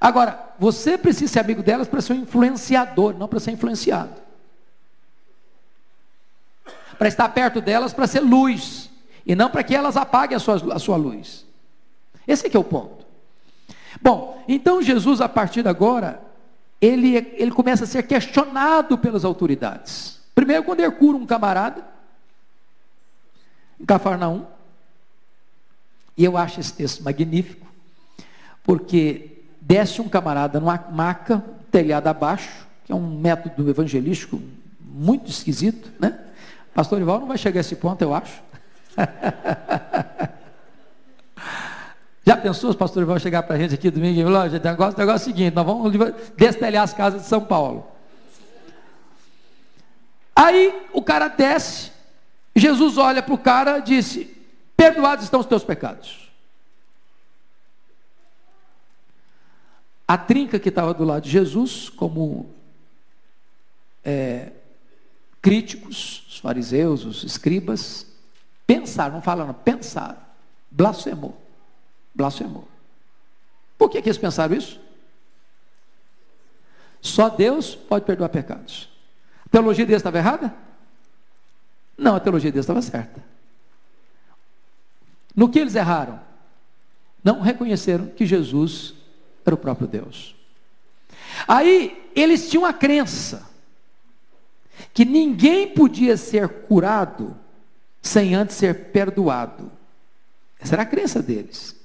Agora, 0.01 0.55
você 0.59 0.99
precisa 0.99 1.33
ser 1.33 1.39
amigo 1.39 1.63
delas 1.63 1.87
para 1.87 2.01
ser 2.01 2.15
um 2.15 2.23
influenciador, 2.23 3.17
não 3.17 3.29
para 3.29 3.39
ser 3.39 3.53
influenciado. 3.53 4.21
Para 6.99 7.07
estar 7.07 7.29
perto 7.29 7.61
delas 7.61 7.93
para 7.93 8.09
ser 8.09 8.21
luz, 8.21 8.91
e 9.25 9.37
não 9.37 9.49
para 9.49 9.63
que 9.63 9.75
elas 9.75 9.97
apaguem 9.97 10.37
a 10.37 10.41
sua, 10.41 10.75
a 10.75 10.79
sua 10.81 10.97
luz. 10.97 11.47
Esse 12.27 12.47
é 12.47 12.51
que 12.51 12.57
é 12.57 12.61
o 12.61 12.65
ponto. 12.65 13.05
Bom, 14.01 14.43
então 14.49 14.83
Jesus, 14.83 15.21
a 15.21 15.29
partir 15.29 15.63
de 15.63 15.69
agora, 15.69 16.23
ele, 16.81 17.17
ele 17.17 17.51
começa 17.51 17.85
a 17.85 17.87
ser 17.87 18.03
questionado 18.05 18.99
pelas 18.99 19.25
autoridades. 19.25 20.21
Primeiro, 20.35 20.65
quando 20.65 20.81
ele 20.81 20.91
cura 20.93 21.17
um 21.17 21.27
camarada, 21.27 21.85
em 23.79 23.85
Cafarnaum, 23.85 24.45
e 26.17 26.25
eu 26.25 26.37
acho 26.37 26.61
esse 26.61 26.73
texto 26.73 27.03
magnífico, 27.03 27.67
porque 28.65 29.43
desce 29.61 30.01
um 30.01 30.09
camarada 30.09 30.59
numa 30.61 30.79
maca, 30.91 31.45
telhado 31.71 32.07
abaixo, 32.09 32.67
que 32.85 32.93
é 32.93 32.95
um 32.95 33.19
método 33.19 33.69
evangelístico 33.69 34.41
muito 34.81 35.31
esquisito, 35.31 35.91
né? 35.99 36.19
Pastor 36.75 37.01
Ival 37.01 37.21
não 37.21 37.29
vai 37.29 37.39
chegar 37.39 37.61
a 37.61 37.63
esse 37.63 37.77
ponto, 37.77 38.03
eu 38.03 38.15
acho. 38.15 38.43
Já 42.25 42.37
pensou 42.37 42.71
se 42.71 42.77
o 42.77 42.79
pastor 42.79 43.03
Ival 43.03 43.19
chegar 43.19 43.43
para 43.43 43.57
a 43.57 43.59
gente 43.59 43.75
aqui 43.75 43.91
domingo 43.91 44.21
e 44.21 44.23
falar, 44.23 44.49
o 44.49 44.53
negócio, 44.53 44.99
negócio 44.99 45.29
é 45.29 45.33
o 45.33 45.35
seguinte, 45.35 45.55
nós 45.55 45.67
vamos 45.67 45.93
destelhar 46.37 46.85
as 46.85 46.95
casas 46.95 47.23
de 47.23 47.29
São 47.29 47.45
Paulo. 47.45 47.87
Aí 50.35 50.87
o 50.93 51.03
cara 51.03 51.29
desce, 51.29 51.91
Jesus 52.55 52.97
olha 52.97 53.23
para 53.23 53.35
o 53.35 53.39
cara 53.39 53.79
e 53.79 53.83
disse, 53.83 54.37
perdoados 54.77 55.25
estão 55.25 55.41
os 55.41 55.47
teus 55.47 55.65
pecados. 55.65 56.31
A 60.07 60.17
trinca 60.17 60.59
que 60.59 60.69
estava 60.69 60.95
do 60.95 61.05
lado 61.05 61.23
de 61.23 61.31
Jesus, 61.31 61.89
como 61.89 62.51
é, 64.05 64.53
críticos, 65.41 66.25
os 66.29 66.39
fariseus, 66.39 67.05
os 67.05 67.25
escribas, 67.25 68.07
pensaram, 68.67 69.15
não 69.15 69.23
falaram, 69.23 69.53
pensaram, 69.53 70.19
blasfemou, 70.71 71.42
blasfemou. 72.15 72.69
Por 73.79 73.91
que, 73.91 74.01
que 74.01 74.09
eles 74.09 74.19
pensaram 74.19 74.55
isso? 74.55 74.81
Só 77.01 77.29
Deus 77.29 77.75
pode 77.75 78.05
perdoar 78.05 78.29
pecados. 78.29 78.89
A 79.45 79.49
teologia 79.49 79.85
deles 79.85 80.01
estava 80.01 80.19
errada? 80.19 80.55
Não, 81.99 82.15
a 82.15 82.21
teologia 82.21 82.51
deles 82.51 82.65
estava 82.65 82.81
certa. 82.81 83.23
No 85.35 85.49
que 85.49 85.59
eles 85.59 85.75
erraram? 85.75 86.21
Não 87.25 87.41
reconheceram 87.41 88.07
que 88.07 88.27
Jesus 88.27 88.95
era 89.45 89.55
o 89.55 89.59
próprio 89.59 89.89
Deus. 89.89 90.35
Aí 91.49 92.11
eles 92.15 92.49
tinham 92.51 92.65
a 92.65 92.73
crença 92.73 93.49
que 94.93 95.05
ninguém 95.05 95.69
podia 95.69 96.17
ser 96.17 96.49
curado 96.49 97.37
sem 98.01 98.35
antes 98.35 98.57
ser 98.57 98.91
perdoado. 98.91 99.71
Essa 100.61 100.75
era 100.75 100.83
a 100.83 100.87
crença 100.87 101.23
deles. 101.23 101.82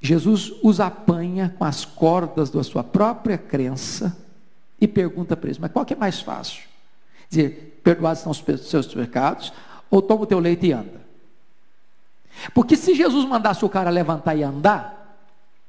Jesus 0.00 0.52
os 0.62 0.80
apanha 0.80 1.54
com 1.58 1.64
as 1.64 1.84
cordas 1.84 2.50
da 2.50 2.62
sua 2.62 2.84
própria 2.84 3.36
crença 3.36 4.16
e 4.80 4.86
pergunta 4.86 5.36
para 5.36 5.48
eles: 5.48 5.58
mas 5.58 5.72
qual 5.72 5.84
que 5.84 5.94
é 5.94 5.96
mais 5.96 6.20
fácil? 6.20 6.62
Dizer, 7.28 7.80
perdoados 7.82 8.22
são 8.22 8.30
os 8.30 8.42
seus 8.62 8.86
pecados, 8.86 9.52
ou 9.90 10.00
toma 10.00 10.22
o 10.22 10.26
teu 10.26 10.38
leite 10.38 10.66
e 10.66 10.72
anda? 10.72 11.00
Porque 12.54 12.76
se 12.76 12.94
Jesus 12.94 13.24
mandasse 13.24 13.64
o 13.64 13.68
cara 13.68 13.90
levantar 13.90 14.36
e 14.36 14.42
andar, 14.42 15.18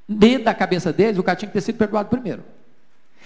dentro 0.08 0.44
da 0.44 0.54
cabeça 0.54 0.92
deles, 0.92 1.18
o 1.18 1.22
cara 1.22 1.36
tinha 1.36 1.48
que 1.48 1.52
ter 1.52 1.60
sido 1.60 1.76
perdoado 1.76 2.08
primeiro. 2.08 2.44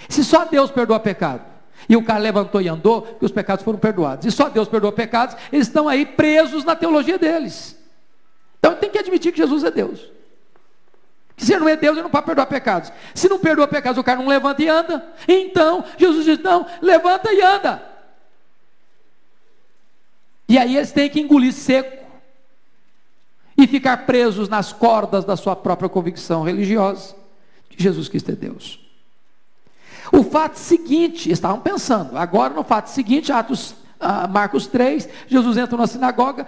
Se 0.09 0.25
só 0.25 0.45
Deus 0.45 0.71
perdoa 0.71 0.99
pecado, 0.99 1.43
e 1.89 1.97
o 1.97 2.05
cara 2.05 2.19
levantou 2.19 2.61
e 2.61 2.69
andou, 2.69 3.03
que 3.03 3.25
os 3.25 3.31
pecados 3.31 3.65
foram 3.65 3.79
perdoados. 3.79 4.27
E 4.27 4.31
só 4.31 4.49
Deus 4.49 4.69
perdoa 4.69 4.93
pecados, 4.93 5.37
eles 5.53 5.67
estão 5.67 5.89
aí 5.89 6.07
presos 6.07 6.65
na 6.65 6.75
teologia 6.75 7.19
deles. 7.19 7.77
Então 8.59 8.75
tem 8.77 8.91
que 8.91 8.99
admitir 8.99 9.33
que 9.33 9.39
Jesus 9.39 9.65
é 9.65 9.71
Deus. 9.71 10.11
Que 11.37 11.45
se 11.45 11.57
não 11.59 11.69
é 11.69 11.77
Deus, 11.77 11.97
ele 11.97 12.05
não 12.05 12.11
pode 12.11 12.27
perdoar 12.27 12.47
pecados. 12.47 12.93
Se 13.15 13.29
não 13.29 13.39
perdoa 13.39 13.67
pecados, 13.67 13.99
o 13.99 14.05
cara 14.05 14.21
não 14.21 14.29
levanta 14.29 14.63
e 14.63 14.69
anda. 14.69 15.05
Então, 15.27 15.85
Jesus 15.99 16.25
diz: 16.25 16.39
não, 16.39 16.67
levanta 16.81 17.33
e 17.33 17.43
anda. 17.43 17.83
E 20.49 20.59
aí 20.59 20.77
eles 20.77 20.93
têm 20.93 21.09
que 21.09 21.21
engolir 21.21 21.53
seco 21.53 22.05
e 23.57 23.67
ficar 23.67 23.99
presos 24.07 24.49
nas 24.49 24.73
cordas 24.73 25.25
da 25.25 25.37
sua 25.37 25.57
própria 25.57 25.89
convicção 25.89 26.43
religiosa 26.43 27.15
que 27.69 27.83
Jesus 27.83 28.09
Cristo 28.09 28.31
é 28.31 28.35
Deus. 28.35 28.81
O 30.13 30.23
fato 30.23 30.57
seguinte, 30.57 31.31
estavam 31.31 31.61
pensando, 31.61 32.17
agora 32.17 32.53
no 32.53 32.63
fato 32.63 32.89
seguinte, 32.89 33.33
Atos, 33.33 33.75
ah, 33.99 34.29
Marcos 34.29 34.67
3, 34.67 35.09
Jesus 35.27 35.57
entra 35.57 35.77
na 35.77 35.87
sinagoga 35.87 36.47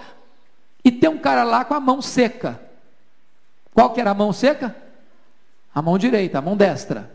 e 0.85 0.93
tem 0.93 1.09
um 1.09 1.19
cara 1.19 1.43
lá 1.43 1.65
com 1.65 1.75
a 1.75 1.81
mão 1.81 2.03
seca. 2.03 2.61
Qual 3.77 3.91
que 3.91 4.01
era 4.01 4.11
a 4.11 4.15
mão 4.15 4.33
seca? 4.33 4.75
A 5.73 5.81
mão 5.81 5.97
direita, 5.99 6.39
a 6.39 6.43
mão 6.43 6.57
destra. 6.57 7.15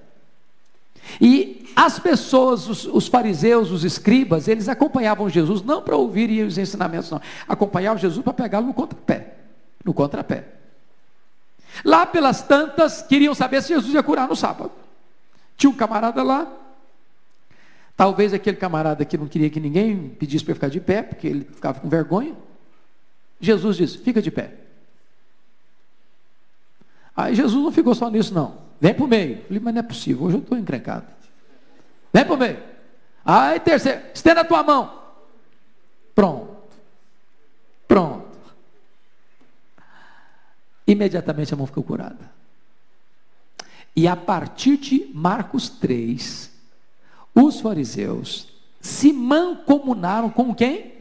E 1.19 1.69
as 1.75 1.99
pessoas, 1.99 2.69
os, 2.69 2.85
os, 2.85 3.07
fariseus, 3.07 3.71
os 3.71 3.83
escribas, 3.83 4.47
eles 4.47 4.69
acompanhavam 4.69 5.27
Jesus 5.27 5.61
não 5.61 5.81
para 5.81 5.97
ouvirem 5.97 6.43
os 6.43 6.57
ensinamentos, 6.57 7.09
não. 7.09 7.19
Acompanhavam 7.47 7.97
Jesus 7.97 8.23
para 8.23 8.33
pegá-lo 8.33 8.67
no 8.67 8.73
contrapé 8.73 9.41
no 9.83 9.93
contrapé. 9.93 10.45
Lá 11.83 12.05
pelas 12.05 12.41
tantas, 12.41 13.01
queriam 13.01 13.33
saber 13.33 13.61
se 13.61 13.69
Jesus 13.69 13.93
ia 13.93 14.03
curar 14.03 14.27
no 14.27 14.35
sábado. 14.35 14.71
Tinha 15.57 15.69
um 15.69 15.75
camarada 15.75 16.21
lá, 16.23 16.51
talvez 17.95 18.33
aquele 18.33 18.57
camarada 18.57 19.05
que 19.05 19.17
não 19.17 19.27
queria 19.27 19.49
que 19.49 19.59
ninguém 19.59 20.09
pedisse 20.09 20.43
para 20.43 20.55
ficar 20.55 20.69
de 20.69 20.79
pé, 20.79 21.01
porque 21.01 21.27
ele 21.27 21.45
ficava 21.45 21.79
com 21.79 21.89
vergonha. 21.89 22.35
Jesus 23.39 23.77
disse: 23.77 23.97
fica 23.97 24.21
de 24.21 24.31
pé. 24.31 24.53
Aí 27.21 27.35
Jesus 27.35 27.63
não 27.63 27.71
ficou 27.71 27.93
só 27.93 28.09
nisso, 28.09 28.33
não. 28.33 28.57
Vem 28.79 28.93
para 28.93 29.05
o 29.05 29.07
meio. 29.07 29.37
Eu 29.37 29.43
falei, 29.43 29.59
mas 29.59 29.73
não 29.73 29.79
é 29.79 29.83
possível, 29.83 30.25
hoje 30.25 30.37
eu 30.37 30.41
estou 30.41 30.57
encrencado. 30.57 31.05
Vem 32.11 32.25
para 32.25 32.33
o 32.33 32.37
meio. 32.37 32.57
Aí 33.23 33.59
terceiro, 33.59 34.01
estenda 34.13 34.41
a 34.41 34.45
tua 34.45 34.63
mão. 34.63 35.01
Pronto. 36.15 36.57
Pronto. 37.87 38.25
Imediatamente 40.87 41.53
a 41.53 41.57
mão 41.57 41.67
ficou 41.67 41.83
curada. 41.83 42.31
E 43.95 44.07
a 44.07 44.15
partir 44.15 44.77
de 44.77 45.11
Marcos 45.13 45.69
3, 45.69 46.51
os 47.35 47.59
fariseus 47.59 48.47
se 48.79 49.13
mancomunaram 49.13 50.29
com 50.29 50.55
quem? 50.55 50.93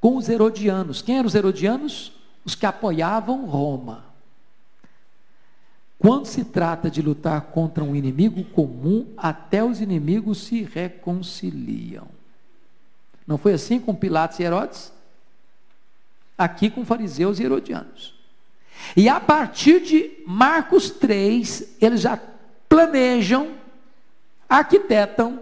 Com 0.00 0.16
os 0.16 0.28
herodianos. 0.28 1.00
Quem 1.00 1.18
eram 1.18 1.28
os 1.28 1.34
herodianos? 1.34 2.12
Os 2.44 2.54
que 2.54 2.66
apoiavam 2.66 3.46
Roma. 3.46 4.13
Quando 5.98 6.26
se 6.26 6.44
trata 6.44 6.90
de 6.90 7.00
lutar 7.00 7.40
contra 7.42 7.82
um 7.82 7.94
inimigo 7.94 8.44
comum, 8.44 9.06
até 9.16 9.64
os 9.64 9.80
inimigos 9.80 10.38
se 10.44 10.62
reconciliam. 10.62 12.06
Não 13.26 13.38
foi 13.38 13.54
assim 13.54 13.80
com 13.80 13.94
Pilatos 13.94 14.38
e 14.38 14.42
Herodes? 14.42 14.92
Aqui 16.36 16.68
com 16.68 16.84
fariseus 16.84 17.38
e 17.38 17.44
herodianos. 17.44 18.14
E 18.96 19.08
a 19.08 19.18
partir 19.20 19.80
de 19.80 20.10
Marcos 20.26 20.90
3, 20.90 21.76
eles 21.80 22.00
já 22.00 22.20
planejam, 22.68 23.52
arquitetam 24.48 25.40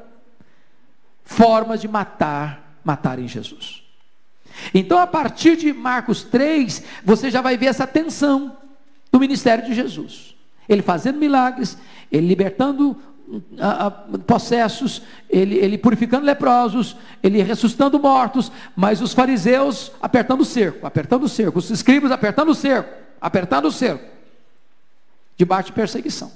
formas 1.24 1.80
de 1.80 1.88
matar, 1.88 2.78
matarem 2.84 3.26
Jesus. 3.26 3.82
Então, 4.74 4.98
a 4.98 5.06
partir 5.06 5.56
de 5.56 5.72
Marcos 5.72 6.22
3, 6.24 6.84
você 7.02 7.30
já 7.30 7.40
vai 7.40 7.56
ver 7.56 7.66
essa 7.66 7.86
tensão 7.86 8.56
do 9.10 9.18
ministério 9.18 9.64
de 9.64 9.74
Jesus. 9.74 10.31
Ele 10.72 10.82
fazendo 10.82 11.18
milagres, 11.18 11.76
ele 12.10 12.26
libertando 12.26 12.96
a, 13.58 13.86
a, 13.86 13.90
possessos, 13.90 15.02
ele, 15.28 15.56
ele 15.56 15.78
purificando 15.78 16.26
leprosos, 16.26 16.96
ele 17.22 17.42
ressuscitando 17.42 17.98
mortos, 17.98 18.52
mas 18.76 19.00
os 19.00 19.14
fariseus 19.14 19.92
apertando 20.00 20.42
o 20.42 20.44
cerco, 20.44 20.86
apertando 20.86 21.24
o 21.24 21.28
cerco, 21.28 21.58
os 21.58 21.70
escribas 21.70 22.10
apertando 22.10 22.50
o 22.50 22.54
cerco, 22.54 22.90
apertando 23.20 23.66
o 23.66 23.72
cerco, 23.72 24.04
debaixo 25.36 25.66
de 25.66 25.72
perseguição. 25.72 26.32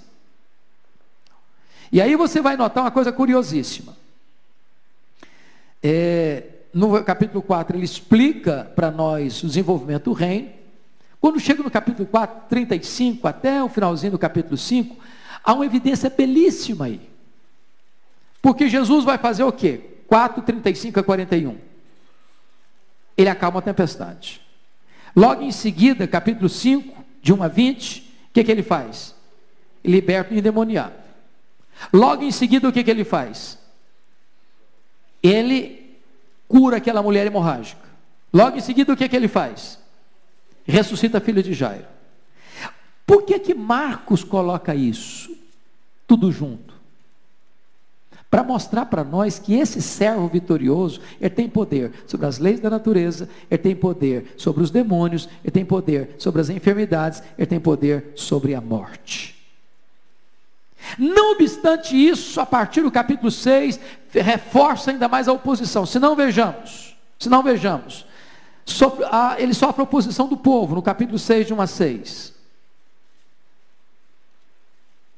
E 1.92 2.00
aí 2.00 2.16
você 2.16 2.40
vai 2.40 2.56
notar 2.56 2.84
uma 2.84 2.90
coisa 2.90 3.12
curiosíssima. 3.12 3.96
É, 5.82 6.44
no 6.72 7.02
capítulo 7.04 7.42
4, 7.42 7.76
ele 7.76 7.84
explica 7.84 8.70
para 8.74 8.90
nós 8.90 9.42
o 9.42 9.46
desenvolvimento 9.46 10.04
do 10.04 10.12
reino. 10.12 10.50
Quando 11.20 11.40
chega 11.40 11.62
no 11.62 11.70
capítulo 11.70 12.06
4, 12.06 12.48
35, 12.48 13.26
até 13.26 13.62
o 13.62 13.68
finalzinho 13.68 14.12
do 14.12 14.18
capítulo 14.18 14.56
5, 14.56 14.96
há 15.42 15.52
uma 15.54 15.66
evidência 15.66 16.10
belíssima 16.10 16.86
aí. 16.86 17.00
Porque 18.42 18.68
Jesus 18.68 19.04
vai 19.04 19.18
fazer 19.18 19.42
o 19.42 19.52
quê? 19.52 19.80
4, 20.06 20.42
35 20.42 21.00
a 21.00 21.02
41. 21.02 21.58
Ele 23.16 23.28
acalma 23.28 23.58
a 23.58 23.62
tempestade. 23.62 24.40
Logo 25.14 25.42
em 25.42 25.50
seguida, 25.50 26.06
capítulo 26.06 26.48
5, 26.48 27.04
de 27.22 27.32
1 27.32 27.42
a 27.42 27.48
20, 27.48 28.00
o 28.00 28.04
que, 28.32 28.44
que 28.44 28.52
ele 28.52 28.62
faz? 28.62 29.14
Liberta 29.84 30.34
o 30.34 30.36
endemoniado. 30.36 30.94
Logo 31.92 32.22
em 32.22 32.30
seguida, 32.30 32.68
o 32.68 32.72
que, 32.72 32.84
que 32.84 32.90
ele 32.90 33.04
faz? 33.04 33.58
Ele 35.22 35.96
cura 36.46 36.76
aquela 36.76 37.02
mulher 37.02 37.26
hemorrágica. 37.26 37.82
Logo 38.32 38.56
em 38.56 38.60
seguida, 38.60 38.92
o 38.92 38.96
que, 38.96 39.08
que 39.08 39.16
ele 39.16 39.28
faz? 39.28 39.78
Ressuscita 40.66 41.18
a 41.18 41.20
filha 41.20 41.42
de 41.42 41.52
Jairo. 41.52 41.86
Por 43.06 43.22
que 43.22 43.38
que 43.38 43.54
Marcos 43.54 44.24
coloca 44.24 44.74
isso? 44.74 45.36
Tudo 46.06 46.32
junto. 46.32 46.74
Para 48.28 48.42
mostrar 48.42 48.86
para 48.86 49.04
nós 49.04 49.38
que 49.38 49.54
esse 49.54 49.80
servo 49.80 50.26
vitorioso, 50.26 51.00
ele 51.20 51.30
tem 51.30 51.48
poder 51.48 51.92
sobre 52.06 52.26
as 52.26 52.38
leis 52.38 52.58
da 52.58 52.68
natureza, 52.68 53.28
ele 53.48 53.62
tem 53.62 53.76
poder 53.76 54.34
sobre 54.36 54.62
os 54.64 54.70
demônios, 54.70 55.28
ele 55.44 55.52
tem 55.52 55.64
poder 55.64 56.16
sobre 56.18 56.40
as 56.40 56.50
enfermidades, 56.50 57.22
ele 57.38 57.46
tem 57.46 57.60
poder 57.60 58.12
sobre 58.16 58.54
a 58.54 58.60
morte. 58.60 59.36
Não 60.98 61.32
obstante 61.32 61.96
isso, 61.96 62.40
a 62.40 62.46
partir 62.46 62.82
do 62.82 62.90
capítulo 62.90 63.30
6, 63.30 63.78
reforça 64.10 64.90
ainda 64.90 65.08
mais 65.08 65.28
a 65.28 65.32
oposição. 65.32 65.86
Se 65.86 65.98
não 65.98 66.16
vejamos, 66.16 66.96
se 67.18 67.28
não 67.28 67.42
vejamos, 67.42 68.04
sofre, 68.66 69.04
a, 69.04 69.36
ele 69.38 69.54
sofre 69.54 69.80
a 69.80 69.84
oposição 69.84 70.28
do 70.28 70.36
povo, 70.36 70.74
no 70.74 70.82
capítulo 70.82 71.18
6, 71.18 71.46
de 71.46 71.54
1 71.54 71.60
a 71.62 71.66
6. 71.66 72.34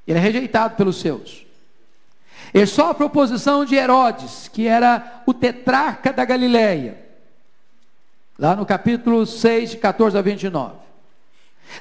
Ele 0.07 0.19
é 0.19 0.23
rejeitado 0.23 0.77
pelos 0.77 1.01
seus. 1.01 1.47
Ele 2.55 2.67
sofre 2.67 3.03
a 3.03 3.07
oposição 3.07 3.65
de 3.65 3.75
Herodes, 3.75 4.49
que 4.49 4.67
era 4.67 5.23
o 5.27 5.35
tetrarca 5.35 6.13
da 6.13 6.25
Galileia. 6.25 7.07
Lá 8.39 8.55
no 8.55 8.65
capítulo 8.65 9.27
6, 9.27 9.73
de 9.73 9.77
14 9.79 10.17
a 10.17 10.23
29. 10.23 10.77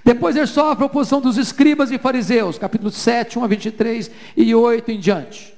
Depois 0.04 0.36
ele 0.36 0.48
sofre 0.48 0.84
a 0.84 0.88
oposição 0.88 1.22
dos 1.22 1.38
escribas 1.38 1.92
e 1.92 1.98
fariseus, 1.98 2.58
capítulo 2.58 2.92
7, 2.92 3.40
1 3.40 3.44
a 3.44 3.48
23 3.48 4.12
e 4.36 4.54
8 4.54 4.92
em 4.92 5.00
diante. 5.00 5.56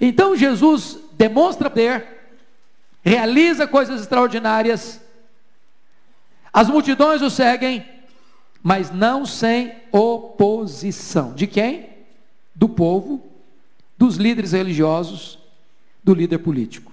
Então 0.00 0.34
Jesus 0.36 0.98
demonstra 1.12 1.68
poder, 1.68 2.21
realiza 3.02 3.66
coisas 3.66 4.00
extraordinárias, 4.00 5.00
as 6.52 6.68
multidões 6.68 7.20
o 7.22 7.30
seguem, 7.30 7.84
mas 8.62 8.90
não 8.90 9.26
sem 9.26 9.74
oposição. 9.90 11.34
De 11.34 11.46
quem? 11.46 11.90
Do 12.54 12.68
povo, 12.68 13.26
dos 13.98 14.16
líderes 14.16 14.52
religiosos, 14.52 15.38
do 16.04 16.14
líder 16.14 16.38
político. 16.38 16.92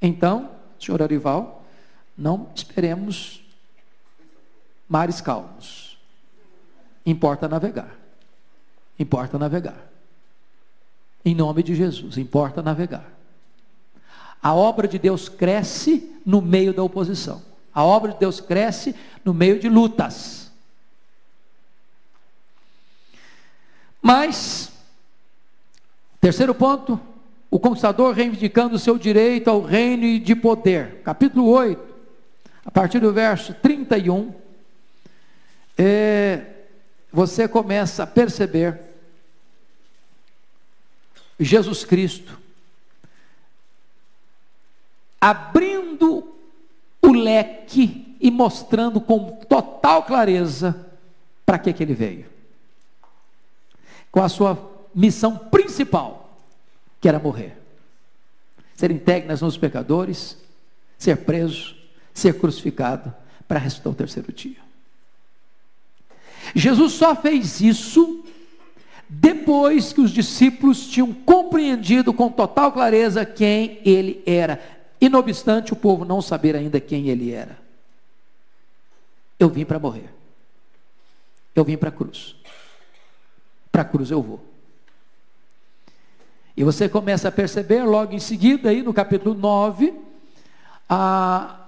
Então, 0.00 0.50
senhor 0.78 1.02
Arival, 1.02 1.64
não 2.16 2.48
esperemos 2.54 3.42
mares 4.88 5.20
calmos. 5.20 5.98
Importa 7.04 7.48
navegar. 7.48 7.94
Importa 8.98 9.38
navegar. 9.38 9.90
Em 11.24 11.34
nome 11.34 11.62
de 11.62 11.74
Jesus, 11.74 12.16
importa 12.16 12.62
navegar. 12.62 13.19
A 14.42 14.54
obra 14.54 14.88
de 14.88 14.98
Deus 14.98 15.28
cresce 15.28 16.10
no 16.24 16.40
meio 16.40 16.72
da 16.72 16.82
oposição. 16.82 17.42
A 17.74 17.84
obra 17.84 18.12
de 18.12 18.18
Deus 18.18 18.40
cresce 18.40 18.94
no 19.24 19.34
meio 19.34 19.58
de 19.58 19.68
lutas. 19.68 20.50
Mas, 24.00 24.72
terceiro 26.20 26.54
ponto, 26.54 26.98
o 27.50 27.58
conquistador 27.58 28.14
reivindicando 28.14 28.76
o 28.76 28.78
seu 28.78 28.96
direito 28.96 29.48
ao 29.48 29.62
reino 29.62 30.18
de 30.18 30.34
poder. 30.34 31.02
Capítulo 31.02 31.46
8, 31.48 31.94
a 32.64 32.70
partir 32.70 33.00
do 33.00 33.12
verso 33.12 33.52
31 33.54 34.32
é, 35.76 36.44
você 37.12 37.48
começa 37.48 38.02
a 38.02 38.06
perceber 38.06 38.78
Jesus 41.38 41.84
Cristo 41.84 42.38
abrindo 45.20 46.34
o 47.02 47.12
leque 47.12 48.16
e 48.20 48.30
mostrando 48.30 49.00
com 49.00 49.38
total 49.48 50.04
clareza 50.04 50.86
para 51.44 51.58
que, 51.58 51.72
que 51.72 51.82
ele 51.82 51.94
veio. 51.94 52.26
Com 54.10 54.22
a 54.22 54.28
sua 54.28 54.88
missão 54.94 55.36
principal, 55.36 56.38
que 57.00 57.08
era 57.08 57.18
morrer. 57.18 57.56
Ser 58.74 58.90
integre 58.90 59.28
nas 59.28 59.40
mãos 59.40 59.54
dos 59.54 59.60
pecadores, 59.60 60.36
ser 60.98 61.16
preso, 61.18 61.76
ser 62.14 62.38
crucificado, 62.38 63.14
para 63.46 63.58
ressuscitar 63.58 63.92
o 63.92 63.96
terceiro 63.96 64.32
dia. 64.32 64.58
Jesus 66.54 66.92
só 66.92 67.16
fez 67.16 67.60
isso 67.60 68.24
depois 69.08 69.92
que 69.92 70.00
os 70.00 70.12
discípulos 70.12 70.86
tinham 70.86 71.12
compreendido 71.12 72.12
com 72.12 72.30
total 72.30 72.70
clareza 72.70 73.24
quem 73.24 73.80
ele 73.84 74.22
era, 74.24 74.79
e 75.00 75.08
não 75.08 75.20
obstante 75.20 75.72
o 75.72 75.76
povo 75.76 76.04
não 76.04 76.20
saber 76.20 76.54
ainda 76.54 76.78
quem 76.78 77.08
ele 77.08 77.32
era. 77.32 77.58
Eu 79.38 79.48
vim 79.48 79.64
para 79.64 79.78
morrer. 79.78 80.12
Eu 81.54 81.64
vim 81.64 81.76
para 81.76 81.88
a 81.88 81.92
cruz. 81.92 82.36
Para 83.72 83.82
a 83.82 83.84
cruz 83.84 84.10
eu 84.10 84.20
vou. 84.20 84.44
E 86.54 86.62
você 86.62 86.88
começa 86.88 87.28
a 87.28 87.32
perceber 87.32 87.84
logo 87.84 88.12
em 88.12 88.18
seguida, 88.18 88.68
aí 88.68 88.82
no 88.82 88.92
capítulo 88.92 89.34
9, 89.34 89.94
a, 90.86 91.66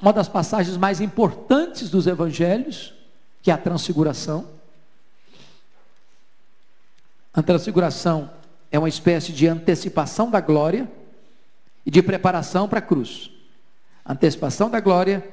uma 0.00 0.12
das 0.12 0.28
passagens 0.28 0.76
mais 0.76 1.00
importantes 1.00 1.90
dos 1.90 2.06
evangelhos, 2.06 2.94
que 3.42 3.50
é 3.50 3.54
a 3.54 3.58
transfiguração. 3.58 4.48
A 7.34 7.42
transfiguração 7.42 8.30
é 8.70 8.78
uma 8.78 8.88
espécie 8.88 9.32
de 9.32 9.48
antecipação 9.48 10.30
da 10.30 10.40
glória 10.40 10.88
e 11.84 11.90
de 11.90 12.02
preparação 12.02 12.68
para 12.68 12.78
a 12.78 12.82
cruz. 12.82 13.30
Antecipação 14.06 14.70
da 14.70 14.80
glória, 14.80 15.26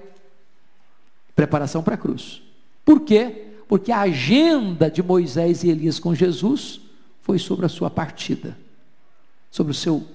preparação 1.35 1.81
para 1.81 1.95
a 1.95 1.97
cruz. 1.97 2.41
Por 2.83 3.01
quê? 3.01 3.47
Porque 3.67 3.91
a 3.91 4.01
agenda 4.01 4.89
de 4.89 5.01
Moisés 5.01 5.63
e 5.63 5.69
Elias 5.69 5.99
com 5.99 6.13
Jesus 6.13 6.81
foi 7.21 7.37
sobre 7.37 7.65
a 7.65 7.69
sua 7.69 7.89
partida, 7.89 8.57
sobre 9.51 9.71
o 9.71 9.75
seu 9.75 10.05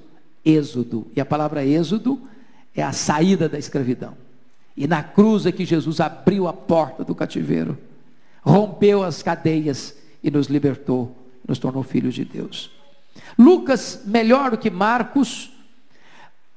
êxodo. 0.44 1.06
E 1.14 1.20
a 1.20 1.24
palavra 1.24 1.64
êxodo 1.64 2.20
é 2.74 2.82
a 2.82 2.92
saída 2.92 3.48
da 3.48 3.58
escravidão. 3.58 4.16
E 4.76 4.86
na 4.86 5.02
cruz 5.02 5.46
é 5.46 5.52
que 5.52 5.64
Jesus 5.64 6.00
abriu 6.00 6.48
a 6.48 6.52
porta 6.52 7.04
do 7.04 7.14
cativeiro, 7.14 7.78
rompeu 8.42 9.04
as 9.04 9.22
cadeias 9.22 9.96
e 10.22 10.30
nos 10.30 10.48
libertou, 10.48 11.16
nos 11.46 11.58
tornou 11.58 11.84
filhos 11.84 12.14
de 12.14 12.24
Deus. 12.24 12.70
Lucas, 13.38 14.02
melhor 14.04 14.50
do 14.50 14.58
que 14.58 14.70
Marcos, 14.70 15.53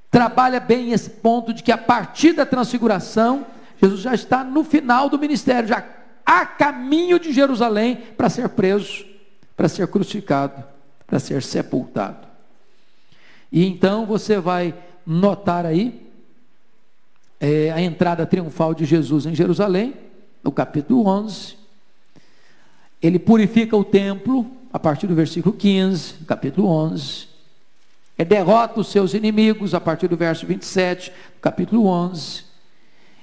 trabalha 0.09 0.59
bem 0.59 0.91
esse 0.91 1.09
ponto 1.09 1.53
de 1.53 1.63
que 1.63 1.71
a 1.71 1.77
partir 1.77 2.33
da 2.33 2.45
transfiguração, 2.45 3.45
Jesus 3.81 4.01
já 4.01 4.13
está 4.13 4.43
no 4.43 4.63
final 4.63 5.09
do 5.09 5.19
ministério, 5.19 5.67
já 5.67 5.83
a 6.25 6.45
caminho 6.45 7.19
de 7.19 7.31
Jerusalém 7.31 7.95
para 8.17 8.29
ser 8.29 8.49
preso, 8.49 9.05
para 9.55 9.69
ser 9.69 9.87
crucificado, 9.87 10.63
para 11.05 11.19
ser 11.19 11.41
sepultado. 11.41 12.27
E 13.51 13.65
então 13.65 14.05
você 14.05 14.39
vai 14.39 14.73
notar 15.05 15.65
aí 15.65 16.05
é, 17.39 17.71
a 17.71 17.81
entrada 17.81 18.25
triunfal 18.25 18.73
de 18.73 18.83
Jesus 18.83 19.25
em 19.25 19.33
Jerusalém, 19.33 19.93
no 20.43 20.51
capítulo 20.51 21.07
11. 21.07 21.55
Ele 23.01 23.19
purifica 23.19 23.77
o 23.77 23.83
templo, 23.83 24.45
a 24.73 24.79
partir 24.79 25.07
do 25.07 25.15
versículo 25.15 25.55
15, 25.55 26.25
capítulo 26.25 26.67
11. 26.67 27.26
Ele 28.17 28.29
derrota 28.29 28.79
os 28.79 28.87
seus 28.87 29.13
inimigos, 29.13 29.73
a 29.73 29.79
partir 29.79 30.07
do 30.07 30.17
verso 30.17 30.45
27, 30.45 31.13
capítulo 31.39 31.85
11. 31.85 32.45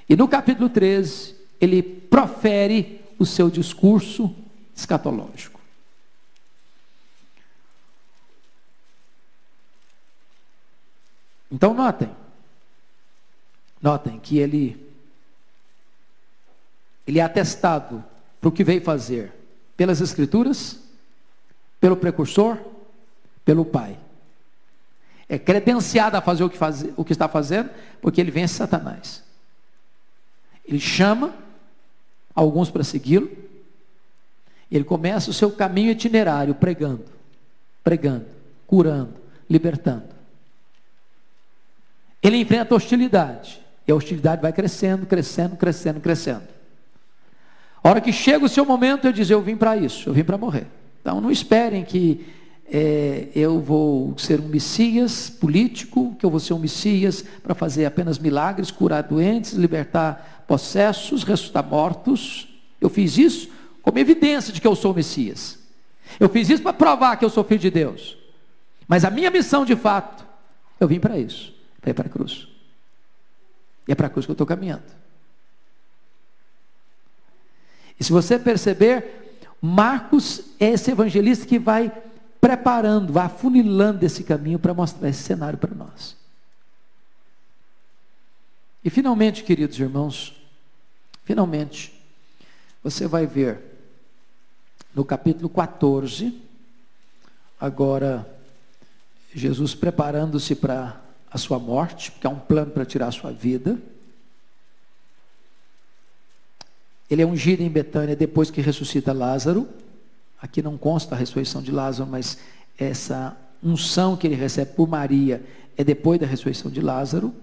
E 0.09 0.15
no 0.15 0.29
capítulo 0.29 0.69
13, 0.69 1.35
ele 1.61 1.83
profere 1.83 3.01
o 3.19 3.27
seu 3.27 3.51
discurso 3.51 4.35
escatológico. 4.75 5.61
Então 11.51 11.73
notem, 11.73 12.11
notem 13.81 14.19
que 14.19 14.39
ele 14.39 14.85
ele 17.07 17.19
é 17.19 17.23
atestado 17.23 18.03
para 18.41 18.49
o 18.49 18.53
que 18.53 18.65
veio 18.65 18.83
fazer 18.83 19.33
pelas 19.77 20.01
escrituras, 20.01 20.81
pelo 21.79 21.97
precursor, 21.97 22.59
pelo 23.45 23.65
pai. 23.65 23.99
É 25.35 25.39
credenciado 25.39 26.17
a 26.17 26.21
fazer 26.21 26.45
o 26.45 26.51
que, 26.51 26.57
faz, 26.57 26.87
o 26.97 27.05
que 27.05 27.13
está 27.13 27.29
fazendo, 27.29 27.71
porque 28.01 28.21
ele 28.21 28.31
vence 28.31 28.55
Satanás. 28.55 29.23
Ele 30.65 30.79
chama 30.79 31.35
alguns 32.35 32.71
para 32.71 32.85
segui-lo. 32.85 33.31
Ele 34.71 34.85
começa 34.85 35.31
o 35.31 35.35
seu 35.35 35.51
caminho 35.51 35.91
itinerário 35.91 36.55
pregando, 36.55 37.05
pregando, 37.83 38.27
curando, 38.67 39.15
libertando. 39.51 40.09
Ele 42.23 42.37
enfrenta 42.39 42.75
hostilidade. 42.75 43.61
E 43.87 43.93
a 43.93 43.95
hostilidade 43.95 44.41
vai 44.41 44.53
crescendo, 44.53 45.05
crescendo, 45.05 45.57
crescendo, 45.57 46.01
crescendo. 46.01 46.49
A 47.83 47.91
hora 47.91 48.01
que 48.01 48.13
chega 48.13 48.45
o 48.45 48.49
seu 48.49 48.65
momento, 48.65 49.07
eu 49.07 49.13
diz: 49.13 49.29
Eu 49.29 49.43
vim 49.43 49.57
para 49.57 49.77
isso, 49.77 50.09
eu 50.09 50.15
vim 50.15 50.25
para 50.25 50.39
morrer. 50.39 50.67
Então 51.03 51.21
não 51.21 51.31
esperem 51.31 51.85
que 51.85 52.27
é, 52.67 53.29
eu 53.35 53.61
vou 53.61 54.17
ser 54.19 54.41
um 54.41 54.49
Messias 54.49 55.29
político, 55.29 56.17
que 56.19 56.25
eu 56.25 56.31
vou 56.31 56.41
ser 56.41 56.55
um 56.55 56.59
Messias 56.59 57.25
para 57.43 57.55
fazer 57.55 57.85
apenas 57.85 58.19
milagres, 58.19 58.71
curar 58.71 59.03
doentes, 59.03 59.53
libertar 59.53 60.45
possessos, 60.47 61.23
ressuscitar 61.23 61.65
mortos. 61.65 62.49
Eu 62.81 62.89
fiz 62.89 63.19
isso 63.19 63.49
como 63.83 63.99
evidência 63.99 64.53
de 64.53 64.61
que 64.61 64.67
eu 64.67 64.75
sou 64.75 64.93
o 64.93 64.95
Messias. 64.95 65.59
Eu 66.19 66.29
fiz 66.29 66.49
isso 66.49 66.63
para 66.63 66.73
provar 66.73 67.17
que 67.17 67.25
eu 67.25 67.31
sou 67.31 67.45
filho 67.45 67.61
de 67.61 67.71
Deus. 67.71 68.17
Mas 68.89 69.05
a 69.05 69.11
minha 69.11 69.31
missão 69.31 69.65
de 69.65 69.77
fato, 69.77 70.27
eu 70.79 70.89
vim 70.89 71.01
para 71.01 71.19
isso, 71.19 71.55
para 71.81 71.91
ir 71.91 71.95
para 71.95 72.07
a 72.07 72.11
cruz. 72.11 72.49
E 73.87 73.93
é 73.93 73.95
para 73.95 74.07
a 74.07 74.11
cruz 74.11 74.27
que 74.27 74.31
eu 74.31 74.35
estou 74.35 74.47
caminhando. 74.47 74.83
E 77.99 78.05
se 78.05 78.13
você 78.13 78.39
perceber, 78.39 79.39
Marcos 79.61 80.43
é 80.59 80.71
esse 80.71 80.91
evangelista 80.91 81.47
que 81.47 81.59
vai 81.59 81.93
preparando, 82.45 83.11
vai 83.11 83.25
afunilando 83.25 84.05
esse 84.05 84.23
caminho 84.23 84.59
para 84.59 84.75
mostrar 84.75 85.09
esse 85.09 85.23
cenário 85.23 85.59
para 85.59 85.75
nós. 85.75 86.15
E 88.85 88.91
finalmente, 88.91 89.43
queridos 89.43 89.81
irmãos, 89.81 90.39
finalmente, 91.25 91.99
você 92.83 93.07
vai 93.07 93.27
ver 93.27 93.63
no 94.95 95.07
capítulo 95.07 95.49
14, 95.49 96.39
agora 97.59 98.31
Jesus 99.35 99.75
preparando-se 99.75 100.55
para 100.55 101.01
a 101.31 101.39
sua 101.39 101.59
morte, 101.59 102.11
porque 102.11 102.27
há 102.27 102.31
um 102.31 102.39
plano 102.39 102.73
para 102.73 102.85
tirar 102.85 103.07
a 103.07 103.13
sua 103.13 103.33
vida. 103.33 103.79
Ele 107.09 107.23
é 107.23 107.27
ungido 107.27 107.63
em 107.63 107.71
Betânia 107.71 108.15
depois 108.15 108.51
que 108.51 108.61
ressuscita 108.61 109.15
Lázaro. 109.15 109.67
Aqui 110.45 110.61
não 110.61 110.77
consta 110.77 111.15
a 111.15 111.19
ressurreição 111.19 111.63
de 111.63 111.73
Lázaro, 111.73 112.07
mas 112.11 112.37
essa 112.77 113.35
unção 113.63 114.15
que 114.15 114.27
ele 114.27 114.35
recebe 114.35 114.75
por 114.75 114.87
Maria 114.87 115.43
é 115.75 115.83
depois 115.83 116.21
da 116.21 116.27
ressurreição 116.27 116.71
de 116.71 116.83
Lázaro. 116.83 117.35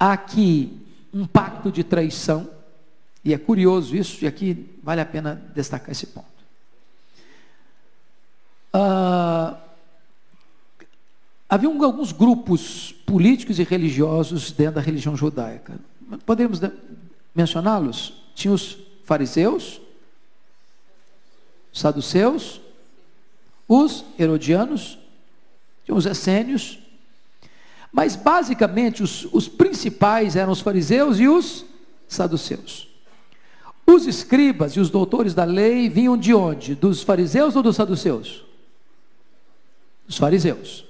Há 0.00 0.14
aqui 0.14 0.80
um 1.12 1.26
pacto 1.26 1.70
de 1.70 1.84
traição, 1.84 2.48
e 3.22 3.34
é 3.34 3.38
curioso 3.38 3.94
isso, 3.94 4.24
e 4.24 4.26
aqui 4.26 4.78
vale 4.82 5.02
a 5.02 5.04
pena 5.04 5.34
destacar 5.54 5.90
esse 5.90 6.06
ponto. 6.06 6.26
Ah, 8.72 9.58
Havia 11.50 11.68
alguns 11.68 12.12
grupos 12.12 12.92
políticos 13.04 13.58
e 13.58 13.62
religiosos 13.62 14.52
dentro 14.52 14.76
da 14.76 14.80
religião 14.80 15.14
judaica. 15.14 15.78
Podemos 16.24 16.62
mencioná-los? 17.34 18.14
Tinha 18.34 18.54
os 18.54 18.78
fariseus, 19.04 19.82
saduceus, 21.76 22.60
os 23.68 24.04
herodianos, 24.18 24.98
os 25.86 26.06
essênios, 26.06 26.78
mas 27.92 28.16
basicamente 28.16 29.02
os, 29.02 29.26
os 29.32 29.46
principais 29.46 30.36
eram 30.36 30.52
os 30.52 30.60
fariseus 30.60 31.20
e 31.20 31.28
os 31.28 31.64
saduceus. 32.08 32.88
Os 33.86 34.06
escribas 34.06 34.72
e 34.72 34.80
os 34.80 34.90
doutores 34.90 35.34
da 35.34 35.44
lei 35.44 35.88
vinham 35.88 36.16
de 36.16 36.34
onde? 36.34 36.74
Dos 36.74 37.02
fariseus 37.02 37.54
ou 37.54 37.62
dos 37.62 37.76
saduceus? 37.76 38.42
Dos 40.06 40.16
fariseus. 40.16 40.84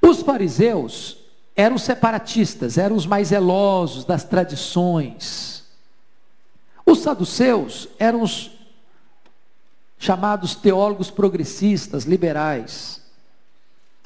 Os 0.00 0.22
fariseus 0.22 1.16
eram 1.56 1.78
separatistas, 1.78 2.78
eram 2.78 2.94
os 2.94 3.06
mais 3.06 3.28
zelosos 3.28 4.04
das 4.04 4.24
tradições. 4.24 5.64
Os 6.86 7.00
saduceus 7.00 7.88
eram 7.98 8.22
os 8.22 8.57
chamados 9.98 10.54
teólogos 10.54 11.10
progressistas, 11.10 12.04
liberais. 12.04 13.02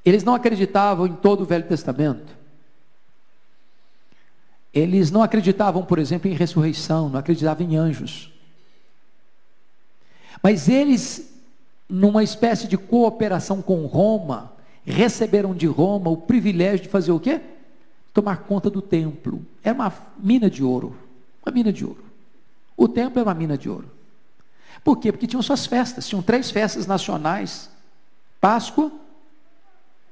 Eles 0.04 0.24
não 0.24 0.34
acreditavam 0.34 1.06
em 1.06 1.14
todo 1.14 1.42
o 1.42 1.46
Velho 1.46 1.66
Testamento. 1.66 2.36
Eles 4.72 5.10
não 5.10 5.22
acreditavam, 5.22 5.84
por 5.84 5.98
exemplo, 5.98 6.30
em 6.30 6.34
ressurreição, 6.34 7.08
não 7.08 7.18
acreditavam 7.18 7.66
em 7.66 7.76
anjos. 7.76 8.32
Mas 10.42 10.68
eles, 10.68 11.30
numa 11.88 12.24
espécie 12.24 12.66
de 12.66 12.78
cooperação 12.78 13.60
com 13.60 13.84
Roma, 13.84 14.52
receberam 14.84 15.54
de 15.54 15.66
Roma 15.66 16.10
o 16.10 16.16
privilégio 16.16 16.84
de 16.84 16.88
fazer 16.88 17.12
o 17.12 17.20
quê? 17.20 17.40
Tomar 18.14 18.38
conta 18.44 18.70
do 18.70 18.82
templo. 18.82 19.44
Era 19.62 19.74
uma 19.74 19.92
mina 20.18 20.50
de 20.50 20.64
ouro. 20.64 20.96
Uma 21.44 21.52
mina 21.52 21.72
de 21.72 21.84
ouro. 21.84 22.02
O 22.76 22.88
templo 22.88 23.20
era 23.20 23.28
uma 23.28 23.34
mina 23.34 23.56
de 23.56 23.68
ouro. 23.68 23.88
Por 24.84 24.96
quê? 24.98 25.12
Porque 25.12 25.26
tinham 25.26 25.42
suas 25.42 25.66
festas. 25.66 26.08
Tinham 26.08 26.22
três 26.22 26.50
festas 26.50 26.86
nacionais: 26.86 27.70
Páscoa, 28.40 28.90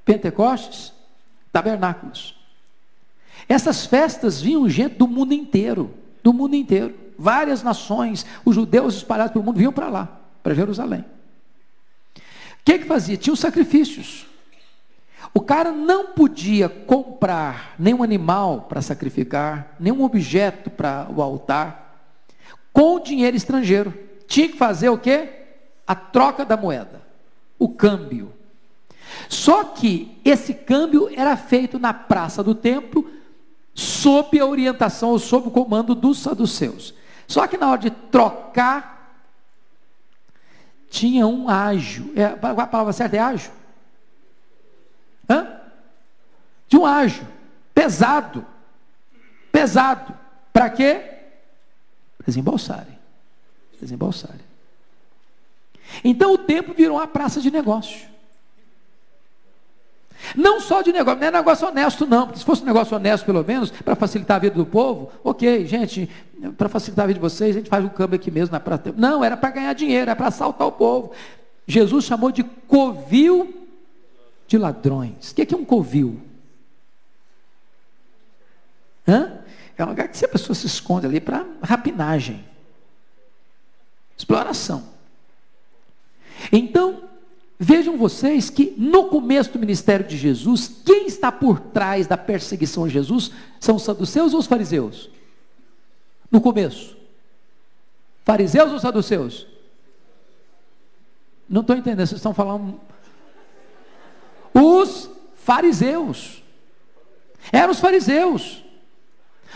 Pentecostes, 0.04 0.92
Tabernáculos. 1.52 2.36
Essas 3.48 3.86
festas 3.86 4.40
vinham 4.40 4.68
gente 4.68 4.96
do 4.96 5.08
mundo 5.08 5.32
inteiro. 5.32 5.94
Do 6.22 6.32
mundo 6.32 6.54
inteiro. 6.54 6.94
Várias 7.18 7.62
nações, 7.62 8.24
os 8.44 8.54
judeus 8.54 8.94
espalhados 8.94 9.32
pelo 9.32 9.44
mundo 9.44 9.58
vinham 9.58 9.72
para 9.72 9.88
lá, 9.88 10.20
para 10.42 10.54
Jerusalém. 10.54 11.04
O 12.16 12.64
que, 12.64 12.78
que 12.78 12.84
fazia? 12.84 13.16
Tinha 13.16 13.34
os 13.34 13.40
sacrifícios. 13.40 14.26
O 15.32 15.40
cara 15.40 15.70
não 15.70 16.08
podia 16.08 16.68
comprar 16.68 17.74
nenhum 17.78 18.02
animal 18.02 18.62
para 18.62 18.82
sacrificar, 18.82 19.76
nenhum 19.78 20.02
objeto 20.02 20.70
para 20.70 21.08
o 21.14 21.22
altar, 21.22 22.08
com 22.72 22.98
dinheiro 23.00 23.36
estrangeiro. 23.36 24.09
Tinha 24.30 24.48
que 24.48 24.56
fazer 24.56 24.88
o 24.88 24.96
quê? 24.96 25.28
A 25.84 25.96
troca 25.96 26.44
da 26.44 26.56
moeda, 26.56 27.02
o 27.58 27.68
câmbio. 27.68 28.32
Só 29.28 29.64
que 29.64 30.16
esse 30.24 30.54
câmbio 30.54 31.10
era 31.12 31.36
feito 31.36 31.80
na 31.80 31.92
praça 31.92 32.40
do 32.40 32.54
templo, 32.54 33.10
sob 33.74 34.38
a 34.38 34.46
orientação 34.46 35.08
ou 35.08 35.18
sob 35.18 35.48
o 35.48 35.50
comando 35.50 35.96
dos 35.96 36.20
saduceus. 36.20 36.94
Só 37.26 37.44
que 37.48 37.56
na 37.56 37.68
hora 37.72 37.80
de 37.80 37.90
trocar, 37.90 39.20
tinha 40.88 41.26
um 41.26 41.48
ágio. 41.48 42.12
É, 42.14 42.26
a 42.26 42.66
palavra 42.68 42.92
certa 42.92 43.16
é 43.16 43.18
ágio? 43.18 43.50
Hã? 45.28 45.60
De 46.68 46.76
um 46.76 46.86
ágio. 46.86 47.26
Pesado. 47.74 48.46
Pesado. 49.50 50.16
Para 50.52 50.70
quê? 50.70 51.18
Desembolsarem. 52.24 52.99
Desembolsarem. 53.80 54.40
Então 56.04 56.34
o 56.34 56.38
tempo 56.38 56.74
virou 56.74 56.98
uma 56.98 57.06
praça 57.06 57.40
de 57.40 57.50
negócio. 57.50 58.10
Não 60.36 60.60
só 60.60 60.82
de 60.82 60.92
negócio, 60.92 61.20
não 61.20 61.28
é 61.28 61.30
negócio 61.30 61.66
honesto, 61.66 62.06
não. 62.06 62.26
Porque 62.26 62.38
se 62.38 62.44
fosse 62.44 62.62
um 62.62 62.66
negócio 62.66 62.96
honesto, 62.96 63.24
pelo 63.24 63.44
menos, 63.44 63.70
para 63.70 63.96
facilitar 63.96 64.36
a 64.36 64.40
vida 64.40 64.54
do 64.54 64.66
povo, 64.66 65.10
ok, 65.24 65.66
gente, 65.66 66.08
para 66.56 66.68
facilitar 66.68 67.04
a 67.04 67.06
vida 67.06 67.18
de 67.18 67.22
vocês, 67.22 67.56
a 67.56 67.58
gente 67.58 67.70
faz 67.70 67.84
um 67.84 67.88
câmbio 67.88 68.16
aqui 68.16 68.30
mesmo 68.30 68.52
na 68.52 68.60
praça. 68.60 68.94
Não, 68.96 69.24
era 69.24 69.36
para 69.36 69.50
ganhar 69.50 69.72
dinheiro, 69.72 70.02
era 70.02 70.16
para 70.16 70.28
assaltar 70.28 70.66
o 70.66 70.72
povo. 70.72 71.12
Jesus 71.66 72.04
chamou 72.04 72.30
de 72.30 72.44
covil 72.44 73.54
de 74.46 74.58
ladrões. 74.58 75.30
O 75.30 75.34
que 75.34 75.54
é, 75.54 75.56
um 75.56 75.64
covil? 75.64 76.20
Hã? 79.08 79.38
É 79.76 79.84
um 79.84 79.88
lugar 79.88 80.08
que 80.08 80.24
a 80.24 80.28
pessoa 80.28 80.54
se 80.54 80.66
esconde 80.66 81.06
ali 81.06 81.20
para 81.20 81.46
rapinagem, 81.62 82.44
exploração. 84.20 84.84
Então, 86.52 87.10
Vejam 87.62 87.98
vocês 87.98 88.48
que 88.48 88.74
no 88.78 89.04
começo 89.10 89.52
do 89.52 89.58
ministério 89.58 90.06
de 90.06 90.16
Jesus, 90.16 90.80
quem 90.82 91.06
está 91.06 91.30
por 91.30 91.60
trás 91.60 92.06
da 92.06 92.16
perseguição 92.16 92.86
a 92.86 92.88
Jesus 92.88 93.32
são 93.60 93.76
os 93.76 93.82
saduceus 93.82 94.32
ou 94.32 94.40
os 94.40 94.46
fariseus? 94.46 95.10
No 96.30 96.40
começo. 96.40 96.96
Fariseus 98.24 98.72
ou 98.72 98.78
saduceus? 98.78 99.46
Não 101.46 101.60
estou 101.60 101.76
entendendo, 101.76 102.06
vocês 102.06 102.18
estão 102.18 102.32
falando. 102.32 102.80
Os 104.54 105.10
fariseus. 105.34 106.42
Eram 107.52 107.72
os 107.72 107.80
fariseus. 107.80 108.64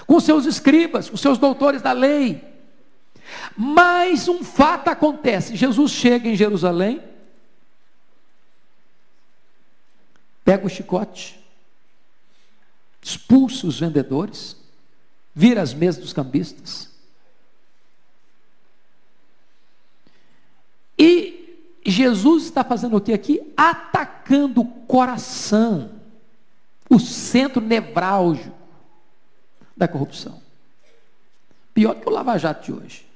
Com 0.07 0.21
seus 0.21 0.45
escribas, 0.45 1.09
com 1.09 1.17
seus 1.17 1.39
doutores 1.39 1.81
da 1.81 1.93
lei. 1.93 2.54
Mas 3.57 4.29
um 4.29 4.43
fato 4.43 4.89
acontece: 4.89 5.57
Jesus 5.57 5.91
chega 5.91 6.29
em 6.29 6.37
Jerusalém 6.37 7.03
pega 10.45 10.67
o 10.67 10.71
chicote, 10.71 11.43
expulsa 13.01 13.67
os 13.67 13.81
vendedores, 13.81 14.57
vira 15.35 15.63
as 15.63 15.73
mesas 15.73 16.03
dos 16.03 16.13
cambistas. 16.13 16.91
E 20.99 21.81
Jesus 21.85 22.45
está 22.45 22.63
fazendo 22.63 22.97
o 22.97 23.01
que 23.01 23.13
aqui? 23.13 23.53
Atacando 23.57 24.61
o 24.61 24.67
coração, 24.87 25.91
o 26.89 27.01
centro 27.01 27.61
nevrálgico 27.61 28.57
da 29.77 29.89
corrupção. 29.89 30.41
Pior 31.73 31.95
que 31.97 32.09
o 32.09 32.13
Lava 32.13 32.39
Jato 32.39 32.65
de 32.65 32.73
hoje. 32.73 33.14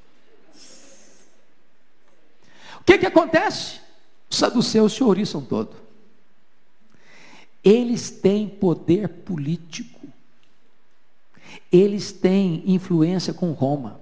Que, 2.88 2.96
que 2.96 3.04
acontece? 3.04 3.80
Os 4.30 4.38
saduceus 4.38 4.94
se 4.94 5.04
ouriçam 5.04 5.42
todo. 5.42 5.76
Eles 7.62 8.10
têm 8.10 8.48
poder 8.48 9.08
político. 9.08 10.08
Eles 11.70 12.12
têm 12.12 12.62
influência 12.64 13.34
com 13.34 13.52
Roma. 13.52 14.00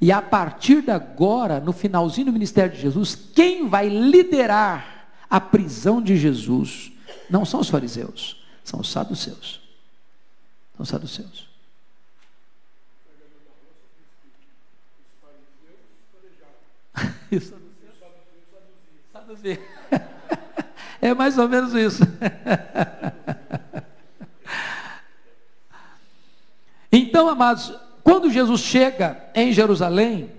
E 0.00 0.10
a 0.10 0.20
partir 0.20 0.82
de 0.82 0.90
agora, 0.90 1.60
no 1.60 1.72
finalzinho 1.72 2.26
do 2.26 2.32
ministério 2.32 2.74
de 2.74 2.80
Jesus, 2.80 3.14
quem 3.14 3.68
vai 3.68 3.88
liderar 3.88 5.14
a 5.30 5.40
prisão 5.40 6.02
de 6.02 6.16
Jesus 6.16 6.90
não 7.30 7.44
são 7.44 7.60
os 7.60 7.70
fariseus, 7.70 8.44
são 8.64 8.80
os 8.80 8.90
saduceus. 8.90 9.62
São 10.74 10.82
os 10.82 10.88
saduceus. 10.88 11.51
Isso. 17.30 17.62
É 21.00 21.12
mais 21.12 21.36
ou 21.36 21.48
menos 21.48 21.74
isso. 21.74 22.04
então, 26.92 27.28
amados, 27.28 27.74
quando 28.04 28.30
Jesus 28.30 28.60
chega 28.60 29.20
em 29.34 29.52
Jerusalém, 29.52 30.30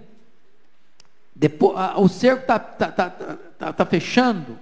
depois, 1.35 1.77
ah, 1.77 1.99
o 1.99 2.07
cerco 2.07 2.43
está 2.43 2.57
tá, 2.57 2.89
tá, 2.89 3.09
tá, 3.09 3.73
tá, 3.73 3.85
fechando, 3.85 4.57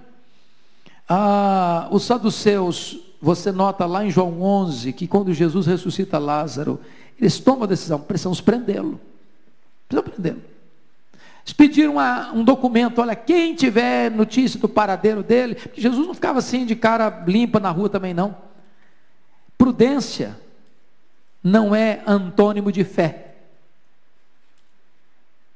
ah, 1.08 1.86
os 1.92 2.02
saduceus, 2.02 2.98
você 3.20 3.52
nota 3.52 3.86
lá 3.86 4.04
em 4.04 4.10
João 4.10 4.42
11, 4.42 4.92
que 4.92 5.06
quando 5.06 5.32
Jesus 5.32 5.68
ressuscita 5.68 6.18
Lázaro, 6.18 6.80
eles 7.16 7.38
tomam 7.38 7.62
a 7.62 7.68
decisão, 7.68 8.00
precisamos 8.00 8.40
prendê-lo. 8.40 9.00
Precisamos 9.86 10.14
prendê-lo. 10.14 10.51
Eles 11.44 11.52
pediram 11.52 11.94
uma, 11.94 12.32
um 12.32 12.44
documento, 12.44 13.00
olha, 13.00 13.16
quem 13.16 13.54
tiver 13.54 14.10
notícia 14.10 14.60
do 14.60 14.68
paradeiro 14.68 15.22
dele, 15.22 15.56
porque 15.56 15.80
Jesus 15.80 16.06
não 16.06 16.14
ficava 16.14 16.38
assim 16.38 16.64
de 16.64 16.76
cara 16.76 17.24
limpa 17.26 17.58
na 17.58 17.70
rua 17.70 17.88
também 17.88 18.14
não. 18.14 18.36
Prudência 19.58 20.38
não 21.42 21.74
é 21.74 22.02
antônimo 22.06 22.70
de 22.70 22.84
fé. 22.84 23.34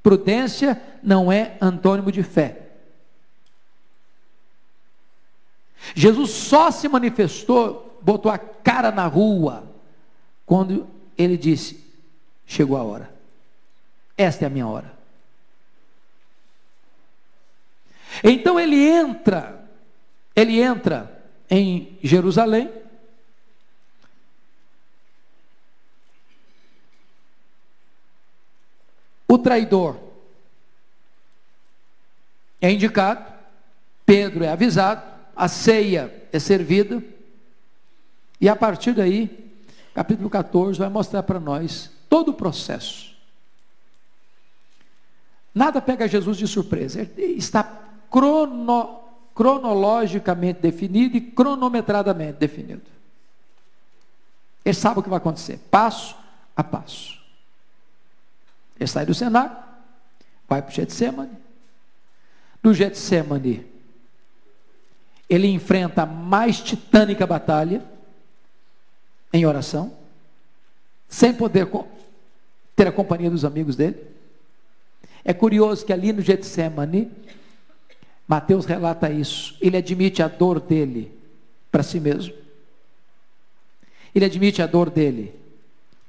Prudência 0.02 0.80
não 1.02 1.30
é 1.30 1.56
antônimo 1.60 2.10
de 2.10 2.22
fé. 2.22 2.62
Jesus 5.94 6.30
só 6.30 6.70
se 6.70 6.88
manifestou, 6.88 8.00
botou 8.02 8.30
a 8.30 8.38
cara 8.38 8.90
na 8.90 9.06
rua, 9.06 9.64
quando 10.44 10.86
ele 11.16 11.36
disse: 11.36 11.84
Chegou 12.44 12.76
a 12.76 12.82
hora, 12.82 13.10
esta 14.16 14.44
é 14.44 14.46
a 14.46 14.50
minha 14.50 14.66
hora. 14.66 14.95
Então 18.22 18.58
ele 18.58 18.76
entra, 18.76 19.68
ele 20.34 20.60
entra 20.60 21.22
em 21.50 21.98
Jerusalém. 22.02 22.70
O 29.28 29.38
traidor 29.38 29.98
é 32.60 32.70
indicado, 32.70 33.32
Pedro 34.04 34.44
é 34.44 34.48
avisado, 34.48 35.02
a 35.34 35.48
ceia 35.48 36.28
é 36.32 36.38
servida, 36.38 37.02
e 38.40 38.48
a 38.48 38.56
partir 38.56 38.92
daí, 38.92 39.52
capítulo 39.94 40.30
14 40.30 40.78
vai 40.78 40.88
mostrar 40.88 41.22
para 41.22 41.40
nós 41.40 41.90
todo 42.08 42.28
o 42.28 42.34
processo. 42.34 43.14
Nada 45.54 45.80
pega 45.80 46.06
Jesus 46.06 46.36
de 46.36 46.46
surpresa, 46.46 47.00
ele 47.00 47.32
está 47.32 47.62
crono, 48.10 49.00
cronologicamente 49.34 50.60
definido 50.60 51.16
e 51.16 51.20
cronometradamente 51.20 52.38
definido. 52.38 52.82
Ele 54.64 54.74
sabe 54.74 54.98
o 54.98 55.02
que 55.02 55.08
vai 55.08 55.18
acontecer, 55.18 55.58
passo 55.70 56.16
a 56.56 56.64
passo. 56.64 57.20
Ele 58.78 58.88
sai 58.88 59.06
do 59.06 59.14
cenário, 59.14 59.56
vai 60.48 60.60
para 60.60 60.70
o 60.70 60.74
Getsemane. 60.74 61.30
Do 62.62 62.74
Getsemane, 62.74 63.66
ele 65.28 65.48
enfrenta 65.48 66.02
a 66.02 66.06
mais 66.06 66.60
titânica 66.60 67.26
batalha 67.26 67.84
em 69.32 69.44
oração, 69.44 69.96
sem 71.08 71.32
poder 71.32 71.68
ter 72.74 72.86
a 72.86 72.92
companhia 72.92 73.30
dos 73.30 73.44
amigos 73.44 73.76
dele. 73.76 74.04
É 75.24 75.32
curioso 75.32 75.84
que 75.84 75.92
ali 75.92 76.12
no 76.12 76.22
Getsemane, 76.22 77.10
Mateus 78.26 78.64
relata 78.64 79.10
isso. 79.10 79.56
Ele 79.60 79.76
admite 79.76 80.22
a 80.22 80.28
dor 80.28 80.60
dele 80.60 81.12
para 81.70 81.82
si 81.82 82.00
mesmo. 82.00 82.34
Ele 84.14 84.24
admite 84.24 84.62
a 84.62 84.66
dor 84.66 84.90
dele 84.90 85.34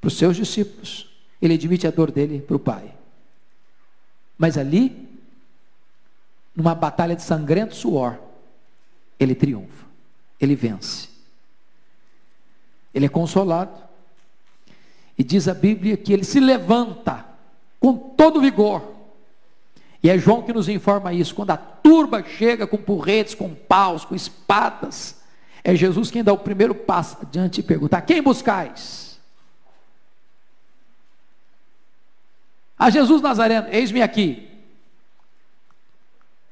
para 0.01 0.07
os 0.07 0.17
seus 0.17 0.35
discípulos. 0.35 1.09
Ele 1.41 1.53
admite 1.53 1.85
a 1.85 1.91
dor 1.91 2.11
dele 2.11 2.41
para 2.41 2.55
o 2.55 2.59
Pai. 2.59 2.93
Mas 4.37 4.57
ali, 4.57 5.07
numa 6.55 6.73
batalha 6.73 7.15
de 7.15 7.21
sangrento 7.21 7.75
suor, 7.75 8.17
ele 9.19 9.35
triunfa. 9.35 9.85
Ele 10.39 10.55
vence. 10.55 11.09
Ele 12.93 13.05
é 13.05 13.09
consolado. 13.09 13.87
E 15.17 15.23
diz 15.23 15.47
a 15.47 15.53
Bíblia 15.53 15.97
que 15.97 16.13
ele 16.13 16.23
se 16.23 16.39
levanta 16.39 17.25
com 17.79 17.95
todo 17.95 18.41
vigor 18.41 18.96
e 20.01 20.09
é 20.09 20.17
João 20.17 20.43
que 20.43 20.53
nos 20.53 20.69
informa 20.69 21.13
isso. 21.13 21.33
Quando 21.33 21.51
a 21.51 21.57
turba 21.57 22.23
chega 22.23 22.67
com 22.67 22.77
porretes, 22.77 23.33
com 23.33 23.53
paus, 23.53 24.05
com 24.05 24.15
espadas, 24.15 25.21
é 25.63 25.75
Jesus 25.75 26.11
quem 26.11 26.23
dá 26.23 26.31
o 26.31 26.37
primeiro 26.37 26.75
passo 26.75 27.17
adiante 27.21 27.59
e 27.59 27.63
pergunta: 27.63 28.01
Quem 28.01 28.21
buscais? 28.21 29.19
A 32.77 32.89
Jesus 32.89 33.21
Nazareno, 33.21 33.67
eis-me 33.69 34.01
aqui. 34.01 34.47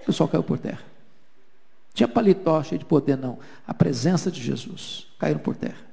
O 0.02 0.06
pessoal 0.06 0.28
caiu 0.28 0.44
por 0.44 0.58
terra. 0.58 0.84
Tinha 1.94 2.08
paletó 2.08 2.62
cheio 2.64 2.80
de 2.80 2.86
poder, 2.86 3.16
não. 3.16 3.40
A 3.66 3.74
presença 3.74 4.32
de 4.32 4.42
Jesus. 4.42 5.08
Caíram 5.18 5.40
por 5.40 5.56
terra. 5.56 5.86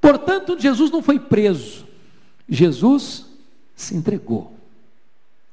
Portanto, 0.00 0.58
Jesus 0.58 0.90
não 0.90 1.02
foi 1.02 1.18
preso. 1.18 1.89
Jesus 2.50 3.26
se 3.76 3.94
entregou. 3.94 4.52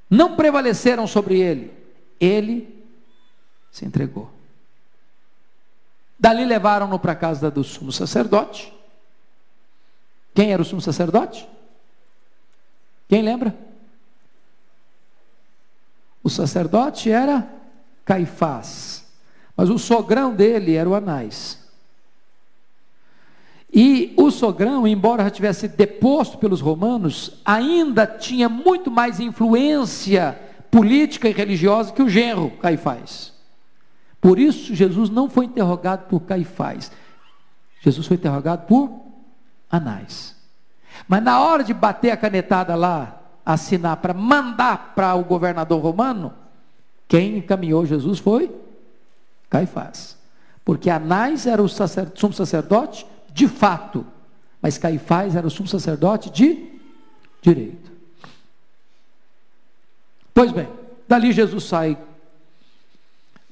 Não 0.10 0.36
prevaleceram 0.36 1.06
sobre 1.06 1.40
ele. 1.40 1.72
Ele 2.20 2.84
se 3.72 3.86
entregou. 3.86 4.32
Dali 6.20 6.44
levaram-no 6.44 6.98
para 6.98 7.12
a 7.12 7.16
casa 7.16 7.52
do 7.52 7.64
sumo 7.64 7.92
sacerdote. 7.92 8.74
Quem 10.34 10.52
era 10.52 10.62
o 10.62 10.66
sumo 10.66 10.82
sacerdote? 10.82 11.48
Quem 13.08 13.22
lembra? 13.22 13.56
O 16.24 16.30
sacerdote 16.30 17.12
era 17.12 17.48
Caifás, 18.04 19.06
mas 19.56 19.70
o 19.70 19.78
sogrão 19.78 20.34
dele 20.34 20.74
era 20.74 20.90
o 20.90 20.96
Anás. 20.96 21.67
E 23.74 24.14
o 24.16 24.32
sogrão, 24.32 24.88
embora 24.88 25.24
já 25.24 25.30
tivesse 25.30 25.68
deposto 25.68 26.38
pelos 26.38 26.62
romanos, 26.62 27.42
ainda 27.44 28.08
tinha 28.08 28.48
muito 28.48 28.90
mais 28.90 29.20
influência 29.20 30.40
política 30.72 31.28
e 31.28 31.34
religiosa 31.34 31.92
que 31.92 32.02
o 32.02 32.10
genro 32.10 32.52
Caifás. 32.62 33.34
Por 34.22 34.40
isso, 34.40 34.74
Jesus 34.74 35.10
não 35.10 35.30
foi 35.30 35.46
interrogado 35.46 36.08
por 36.08 36.22
Caifás. 36.22 36.92
Jesus 37.82 38.08
foi 38.08 38.18
interrogado 38.18 38.66
por 38.66 38.90
Anás. 39.70 40.36
Mas 41.08 41.22
na 41.24 41.40
hora 41.40 41.64
de 41.64 41.74
bater 41.74 42.12
a 42.12 42.18
canetada 42.18 42.76
lá, 42.76 43.22
assinar 43.46 43.98
para 43.98 44.14
mandar 44.14 44.94
para 44.96 45.14
o 45.16 45.24
governador 45.24 45.82
romano, 45.82 46.34
quem 47.08 47.38
encaminhou 47.38 47.86
Jesus 47.86 48.20
foi 48.20 48.54
Caifás. 49.50 50.18
Porque 50.66 50.90
Anás 50.90 51.46
era 51.46 51.62
o 51.62 51.70
sumo 51.70 52.34
sacerdote 52.34 53.06
de 53.38 53.48
fato, 53.48 54.04
mas 54.60 54.80
Caifás 54.80 55.36
era 55.36 55.46
o 55.46 55.50
sumo 55.50 55.68
sacerdote 55.68 56.32
de 56.32 56.72
direito. 57.40 57.92
Pois 60.34 60.52
bem, 60.52 60.68
dali 61.08 61.32
Jesus 61.32 61.66
sai 61.66 61.96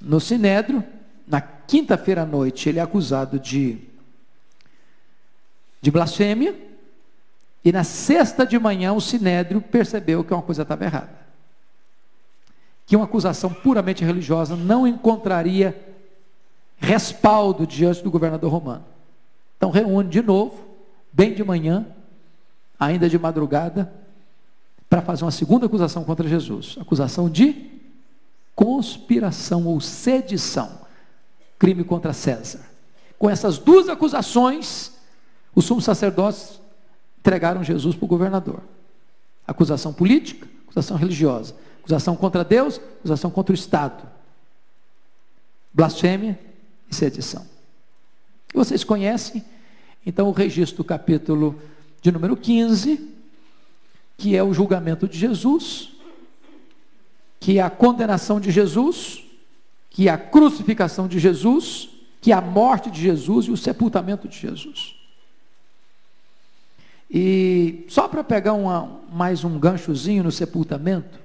no 0.02 0.20
Sinédrio, 0.20 0.84
na 1.28 1.40
quinta-feira 1.40 2.24
à 2.24 2.26
noite, 2.26 2.68
ele 2.68 2.80
é 2.80 2.82
acusado 2.82 3.40
de, 3.40 3.78
de 5.80 5.92
blasfêmia, 5.92 6.60
e 7.64 7.72
na 7.72 7.84
sexta 7.84 8.44
de 8.44 8.58
manhã 8.58 8.92
o 8.92 9.00
Sinédrio 9.00 9.62
percebeu 9.62 10.24
que 10.24 10.34
uma 10.34 10.42
coisa 10.42 10.64
estava 10.64 10.84
errada. 10.84 11.14
Que 12.88 12.96
uma 12.96 13.06
acusação 13.06 13.54
puramente 13.54 14.04
religiosa 14.04 14.56
não 14.56 14.88
encontraria 14.88 15.80
respaldo 16.78 17.68
diante 17.68 18.04
do 18.04 18.10
governador 18.10 18.52
romano. 18.52 18.95
Então 19.58 19.70
reúne 19.70 20.10
de 20.10 20.22
novo, 20.22 20.66
bem 21.12 21.34
de 21.34 21.44
manhã, 21.44 21.86
ainda 22.80 23.10
de 23.10 23.18
madrugada, 23.18 23.92
para 24.90 25.02
fazer 25.02 25.24
uma 25.24 25.32
segunda 25.32 25.66
acusação 25.66 26.04
contra 26.04 26.28
Jesus. 26.28 26.78
Acusação 26.80 27.30
de 27.30 27.72
conspiração 28.56 29.66
ou 29.66 29.82
sedição, 29.82 30.80
crime 31.60 31.84
contra 31.84 32.14
César. 32.14 32.62
Com 33.18 33.30
essas 33.30 33.58
duas 33.58 33.90
acusações, 33.90 34.92
os 35.54 35.66
sumos 35.66 35.84
sacerdotes 35.84 36.60
entregaram 37.20 37.64
Jesus 37.64 37.96
para 37.96 38.06
o 38.06 38.08
governador. 38.08 38.62
Acusação 39.48 39.94
política, 39.94 40.48
acusação 40.66 40.98
religiosa, 40.98 41.56
acusação 41.80 42.16
contra 42.16 42.44
Deus, 42.44 42.80
acusação 43.00 43.32
contra 43.32 43.52
o 43.52 43.56
Estado. 43.56 44.08
Blasfêmia 45.74 46.40
e 46.90 46.96
sedição. 46.96 47.55
Vocês 48.56 48.84
conhecem, 48.84 49.44
então, 50.06 50.30
o 50.30 50.32
registro 50.32 50.78
do 50.78 50.84
capítulo 50.84 51.60
de 52.02 52.12
número 52.12 52.38
15, 52.38 53.10
que 54.18 54.36
é 54.36 54.44
o 54.44 54.54
julgamento 54.54 55.08
de 55.08 55.18
Jesus, 55.18 55.92
que 57.40 57.58
é 57.58 57.62
a 57.62 57.70
condenação 57.70 58.40
de 58.40 58.52
Jesus, 58.52 59.24
que 59.90 60.08
é 60.08 60.12
a 60.12 60.18
crucificação 60.18 61.08
de 61.08 61.20
Jesus, 61.20 61.90
que 62.22 62.32
é 62.32 62.36
a 62.36 62.42
morte 62.42 62.90
de 62.90 63.02
Jesus 63.02 63.48
e 63.48 63.52
o 63.52 63.58
sepultamento 63.58 64.28
de 64.28 64.38
Jesus. 64.38 64.96
E 67.10 67.86
só 67.88 68.08
para 68.08 68.24
pegar 68.24 68.54
uma, 68.54 69.02
mais 69.12 69.44
um 69.44 69.60
ganchozinho 69.60 70.24
no 70.24 70.32
sepultamento, 70.32 71.20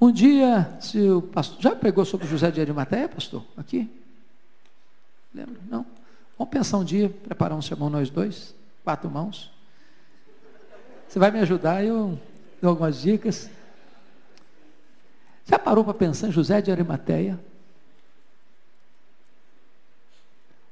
um 0.00 0.10
dia, 0.10 0.76
se 0.80 0.98
o 0.98 1.22
pastor, 1.22 1.60
já 1.60 1.76
pregou 1.76 2.04
sobre 2.04 2.26
José 2.26 2.50
de 2.50 2.60
Arimateia, 2.60 3.08
pastor? 3.08 3.44
Aqui? 3.56 3.88
Lembra? 5.34 5.60
Não? 5.70 5.86
Vamos 6.42 6.54
pensar 6.54 6.78
um 6.78 6.84
dia, 6.84 7.08
preparar 7.08 7.56
um 7.56 7.62
sermão 7.62 7.88
nós 7.88 8.10
dois, 8.10 8.52
quatro 8.82 9.08
mãos. 9.08 9.48
Você 11.06 11.16
vai 11.16 11.30
me 11.30 11.38
ajudar, 11.38 11.84
eu 11.84 12.18
dou 12.60 12.70
algumas 12.70 13.00
dicas. 13.00 13.48
Já 15.46 15.56
parou 15.56 15.84
para 15.84 15.94
pensar 15.94 16.26
em 16.26 16.32
José 16.32 16.60
de 16.60 16.72
Arimateia? 16.72 17.38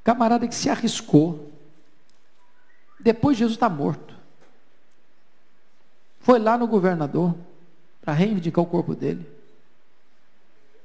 Camarada 0.02 0.48
que 0.48 0.56
se 0.56 0.68
arriscou. 0.68 1.52
Depois 2.98 3.38
Jesus 3.38 3.54
está 3.54 3.68
morto. 3.68 4.12
Foi 6.18 6.40
lá 6.40 6.58
no 6.58 6.66
governador 6.66 7.32
para 8.00 8.12
reivindicar 8.12 8.64
o 8.64 8.66
corpo 8.66 8.92
dele. 8.92 9.24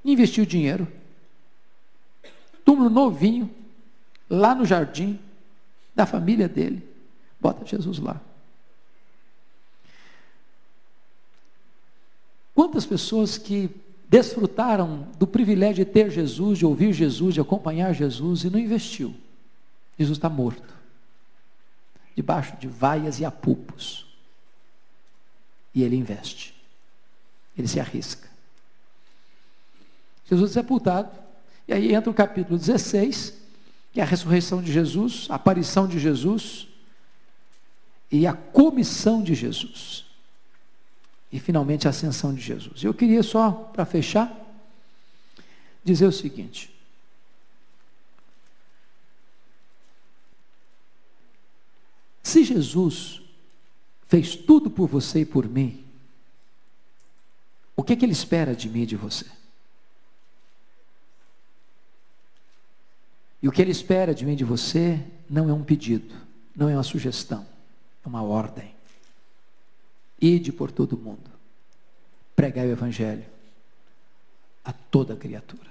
Investiu 0.03 0.45
dinheiro. 0.45 0.87
Túmulo 2.63 2.91
novinho, 2.91 3.64
lá 4.29 4.55
no 4.55 4.65
jardim 4.65 5.19
da 5.93 6.05
família 6.05 6.47
dele. 6.47 6.87
Bota 7.39 7.65
Jesus 7.65 7.99
lá. 7.99 8.19
Quantas 12.53 12.85
pessoas 12.85 13.37
que 13.37 13.69
desfrutaram 14.07 15.07
do 15.19 15.27
privilégio 15.27 15.83
de 15.85 15.91
ter 15.91 16.09
Jesus, 16.09 16.57
de 16.57 16.65
ouvir 16.65 16.93
Jesus, 16.93 17.33
de 17.33 17.41
acompanhar 17.41 17.93
Jesus 17.93 18.43
e 18.43 18.49
não 18.49 18.57
investiu? 18.57 19.13
Jesus 19.97 20.17
está 20.17 20.29
morto, 20.29 20.73
debaixo 22.15 22.55
de 22.57 22.67
vaias 22.67 23.19
e 23.19 23.25
apupos. 23.25 24.05
E 25.73 25.83
ele 25.83 25.97
investe, 25.97 26.55
ele 27.57 27.67
se 27.67 27.79
arrisca. 27.79 28.29
Jesus 30.29 30.51
é 30.51 30.53
sepultado, 30.53 31.11
e 31.67 31.73
aí 31.73 31.93
entra 31.93 32.09
o 32.09 32.13
capítulo 32.13 32.57
16, 32.57 33.33
é 33.99 34.03
a 34.03 34.05
ressurreição 34.05 34.61
de 34.61 34.71
Jesus, 34.71 35.27
a 35.29 35.35
aparição 35.35 35.87
de 35.87 35.99
Jesus 35.99 36.67
e 38.11 38.27
a 38.27 38.33
comissão 38.33 39.23
de 39.23 39.33
Jesus 39.33 40.05
e 41.31 41.39
finalmente 41.39 41.87
a 41.87 41.89
ascensão 41.89 42.33
de 42.33 42.41
Jesus. 42.41 42.83
Eu 42.83 42.93
queria 42.93 43.21
só, 43.21 43.51
para 43.51 43.85
fechar, 43.85 44.33
dizer 45.83 46.05
o 46.05 46.11
seguinte: 46.11 46.73
se 52.23 52.43
Jesus 52.43 53.21
fez 54.07 54.35
tudo 54.35 54.69
por 54.69 54.87
você 54.87 55.21
e 55.21 55.25
por 55.25 55.47
mim, 55.47 55.83
o 57.75 57.83
que, 57.83 57.93
é 57.93 57.95
que 57.95 58.05
ele 58.05 58.13
espera 58.13 58.55
de 58.55 58.69
mim 58.69 58.83
e 58.83 58.85
de 58.85 58.95
você? 58.95 59.25
E 63.45 63.47
o 63.47 63.51
que 63.51 63.61
ele 63.61 63.69
espera 63.69 64.11
de 64.11 64.25
mim 64.25 64.31
e 64.33 64.37
de 64.37 64.43
você 64.43 64.99
não 65.29 65.47
é 65.47 65.53
um 65.53 65.63
pedido, 65.63 66.15
não 66.55 66.67
é 66.67 66.73
uma 66.73 66.81
sugestão, 66.81 67.45
é 68.03 68.07
uma 68.07 68.23
ordem. 68.23 68.73
Ide 70.19 70.51
por 70.51 70.71
todo 70.71 70.97
mundo, 70.97 71.29
pregai 72.35 72.67
o 72.67 72.71
Evangelho 72.71 73.23
a 74.63 74.73
toda 74.73 75.15
criatura. 75.15 75.69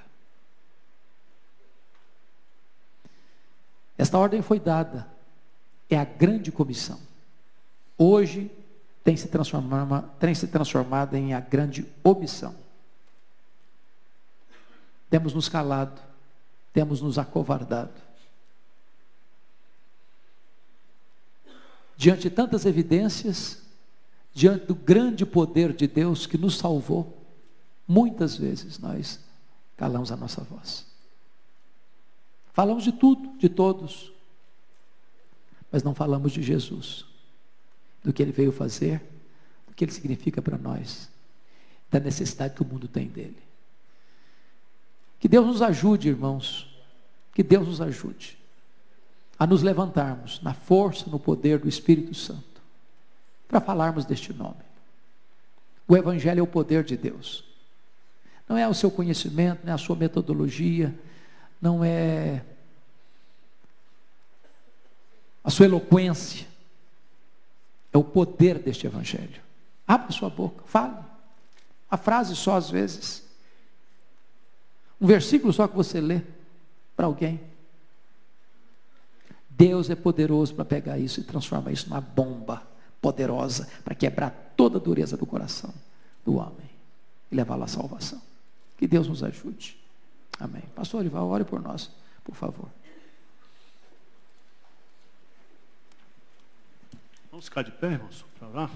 Esta 3.99 4.19
ordem 4.19 4.41
foi 4.41 4.61
dada, 4.61 5.09
é 5.91 5.99
a 5.99 6.05
grande 6.05 6.53
comissão. 6.53 7.01
Hoje 7.99 8.53
tem 9.03 9.17
se, 9.17 9.27
transformado, 9.27 10.09
tem 10.21 10.33
se 10.33 10.47
transformado 10.47 11.17
em 11.17 11.35
a 11.35 11.41
grande 11.41 11.85
omissão. 12.05 12.55
Temos 15.11 15.35
nos 15.35 15.49
calado, 15.49 16.14
temos 16.75 17.01
nos 17.01 17.17
acovardado. 17.17 18.03
Diante 21.97 22.23
de 22.23 22.31
tantas 22.31 22.67
evidências, 22.67 23.63
diante 24.35 24.67
do 24.67 24.75
grande 24.75 25.25
poder 25.25 25.73
de 25.73 25.87
Deus 25.87 26.27
que 26.27 26.37
nos 26.37 26.59
salvou, 26.59 27.25
muitas 27.89 28.37
vezes 28.37 28.79
nós 28.79 29.21
calamos 29.77 30.13
a 30.13 30.17
nossa 30.17 30.43
voz. 30.43 30.85
Falamos 32.53 32.85
de 32.85 32.93
tudo, 32.93 33.39
de 33.39 33.49
todos, 33.49 34.13
mas 35.71 35.83
não 35.83 35.95
falamos 35.95 36.33
de 36.33 36.43
Jesus. 36.43 37.07
do 38.05 38.13
que 38.13 38.23
ele 38.23 38.33
veio 38.33 38.53
fazer, 38.53 39.03
do 39.67 39.75
que 39.75 39.83
ele 39.83 39.91
significa 39.91 40.43
para 40.43 40.59
nós, 40.59 41.09
da 41.91 41.99
necessidade 41.99 42.55
que 42.55 42.63
o 42.63 42.67
mundo 42.67 42.87
tem 42.87 43.09
dele. 43.09 43.44
Que 45.25 45.29
Deus 45.29 45.47
nos 45.47 45.63
ajude, 45.63 46.11
irmãos, 46.11 46.69
que 47.33 47.43
Deus 47.43 47.67
nos 47.67 47.81
ajude 47.81 48.37
a 49.39 49.47
nos 49.47 49.63
levantarmos 49.63 50.39
na 50.43 50.53
força, 50.53 51.09
no 51.09 51.19
poder 51.19 51.59
do 51.59 51.67
Espírito 51.67 52.15
Santo, 52.15 52.61
para 53.49 53.59
falarmos 53.59 54.05
deste 54.05 54.35
nome. 54.35 54.61
O 55.89 55.97
Evangelho 55.97 56.41
é 56.41 56.43
o 56.43 56.47
poder 56.47 56.85
de 56.85 56.95
Deus. 56.95 57.43
Não 58.47 58.59
é 58.59 58.69
o 58.69 58.75
seu 58.75 58.91
conhecimento, 58.91 59.65
não 59.65 59.73
é 59.73 59.75
a 59.75 59.79
sua 59.79 59.97
metodologia, 59.97 60.95
não 61.59 61.83
é 61.83 62.45
a 65.43 65.49
sua 65.49 65.65
eloquência, 65.65 66.47
é 67.95 67.97
o 67.97 68.05
poder 68.05 68.59
deste 68.59 68.87
Evangelho. 68.87 69.41
Abra 69.89 70.13
sua 70.13 70.29
boca, 70.29 70.63
fale. 70.67 70.99
A 71.91 71.97
frase 71.97 72.37
só 72.37 72.57
às 72.57 72.69
vezes. 72.69 73.24
Um 75.05 75.07
versículo 75.07 75.53
só 75.53 75.69
que 75.69 75.77
você 75.77 76.01
lê 76.01 76.23
para 76.97 77.05
alguém. 77.05 77.39
Deus 79.51 79.91
é 79.91 79.95
poderoso 79.95 80.55
para 80.55 80.65
pegar 80.65 80.99
isso 80.99 81.21
e 81.21 81.25
transformar 81.25 81.73
isso 81.73 81.91
numa 81.91 82.01
bomba 82.01 82.63
poderosa 83.03 83.69
para 83.85 83.95
quebrar 83.95 84.55
toda 84.57 84.79
a 84.79 84.81
dureza 84.81 85.15
do 85.15 85.27
coração 85.27 85.75
do 86.25 86.37
homem 86.37 86.71
e 87.31 87.35
levá-lo 87.35 87.65
à 87.65 87.67
salvação. 87.67 88.19
Que 88.79 88.87
Deus 88.87 89.07
nos 89.07 89.23
ajude. 89.23 89.77
Amém. 90.41 90.63
Pastor 90.75 91.01
Olival, 91.01 91.29
ore 91.29 91.45
por 91.45 91.61
nós, 91.61 91.91
por 92.25 92.35
favor. 92.35 92.71
Vamos 97.31 97.45
ficar 97.45 97.61
de 97.61 97.73
pé, 97.73 97.93
irmãos, 97.93 98.25
para 98.39 98.49
orar. 98.49 98.71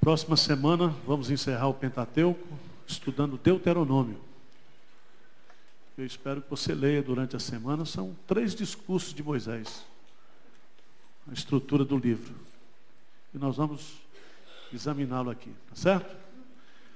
Próxima 0.00 0.36
semana 0.36 0.88
vamos 1.06 1.30
encerrar 1.30 1.68
o 1.68 1.74
Pentateuco 1.74 2.65
estudando 2.86 3.38
Deuteronômio. 3.38 4.20
Eu 5.96 6.04
espero 6.04 6.42
que 6.42 6.50
você 6.50 6.74
leia 6.74 7.02
durante 7.02 7.34
a 7.34 7.38
semana. 7.38 7.84
São 7.84 8.14
três 8.26 8.54
discursos 8.54 9.14
de 9.14 9.22
Moisés. 9.22 9.84
A 11.28 11.32
estrutura 11.32 11.84
do 11.84 11.96
livro. 11.96 12.34
E 13.34 13.38
nós 13.38 13.56
vamos 13.56 13.94
examiná-lo 14.72 15.30
aqui, 15.30 15.50
tá 15.68 15.74
certo? 15.74 16.16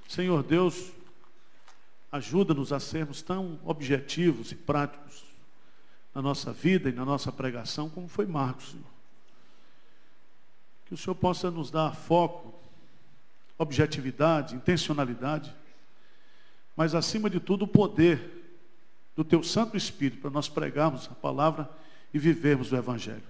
Senhor 0.07 0.43
Deus, 0.43 0.91
ajuda-nos 2.11 2.71
a 2.71 2.79
sermos 2.79 3.21
tão 3.21 3.59
objetivos 3.63 4.51
e 4.51 4.55
práticos 4.55 5.23
na 6.13 6.21
nossa 6.21 6.51
vida 6.51 6.89
e 6.89 6.93
na 6.93 7.05
nossa 7.05 7.31
pregação, 7.31 7.89
como 7.89 8.07
foi 8.07 8.25
Marcos, 8.25 8.71
Senhor. 8.71 8.85
Que 10.85 10.93
o 10.93 10.97
Senhor 10.97 11.15
possa 11.15 11.49
nos 11.49 11.71
dar 11.71 11.95
foco, 11.95 12.53
objetividade, 13.57 14.55
intencionalidade, 14.55 15.55
mas 16.81 16.95
acima 16.95 17.29
de 17.29 17.39
tudo 17.39 17.65
o 17.65 17.67
poder 17.67 18.19
do 19.15 19.23
teu 19.23 19.43
Santo 19.43 19.77
Espírito 19.77 20.19
para 20.19 20.31
nós 20.31 20.49
pregarmos 20.49 21.07
a 21.11 21.13
palavra 21.13 21.69
e 22.11 22.17
vivermos 22.17 22.71
o 22.71 22.75
Evangelho. 22.75 23.21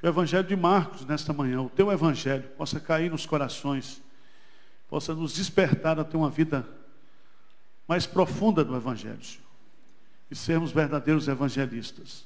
Que 0.00 0.06
o 0.06 0.08
Evangelho 0.08 0.48
de 0.48 0.56
Marcos, 0.56 1.04
nesta 1.04 1.34
manhã, 1.34 1.60
o 1.60 1.68
teu 1.68 1.92
Evangelho, 1.92 2.44
possa 2.56 2.80
cair 2.80 3.10
nos 3.10 3.26
corações, 3.26 4.00
possa 4.88 5.14
nos 5.14 5.34
despertar 5.34 6.00
a 6.00 6.04
ter 6.04 6.16
uma 6.16 6.30
vida 6.30 6.66
mais 7.86 8.06
profunda 8.06 8.64
do 8.64 8.74
Evangelho, 8.74 9.22
Senhor. 9.22 9.44
E 10.30 10.34
sermos 10.34 10.72
verdadeiros 10.72 11.28
evangelistas. 11.28 12.24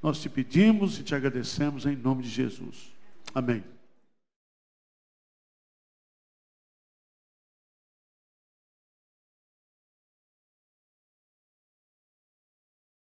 Nós 0.00 0.22
te 0.22 0.28
pedimos 0.28 1.00
e 1.00 1.02
te 1.02 1.12
agradecemos 1.12 1.86
em 1.86 1.96
nome 1.96 2.22
de 2.22 2.28
Jesus. 2.28 2.92
Amém. 3.34 3.64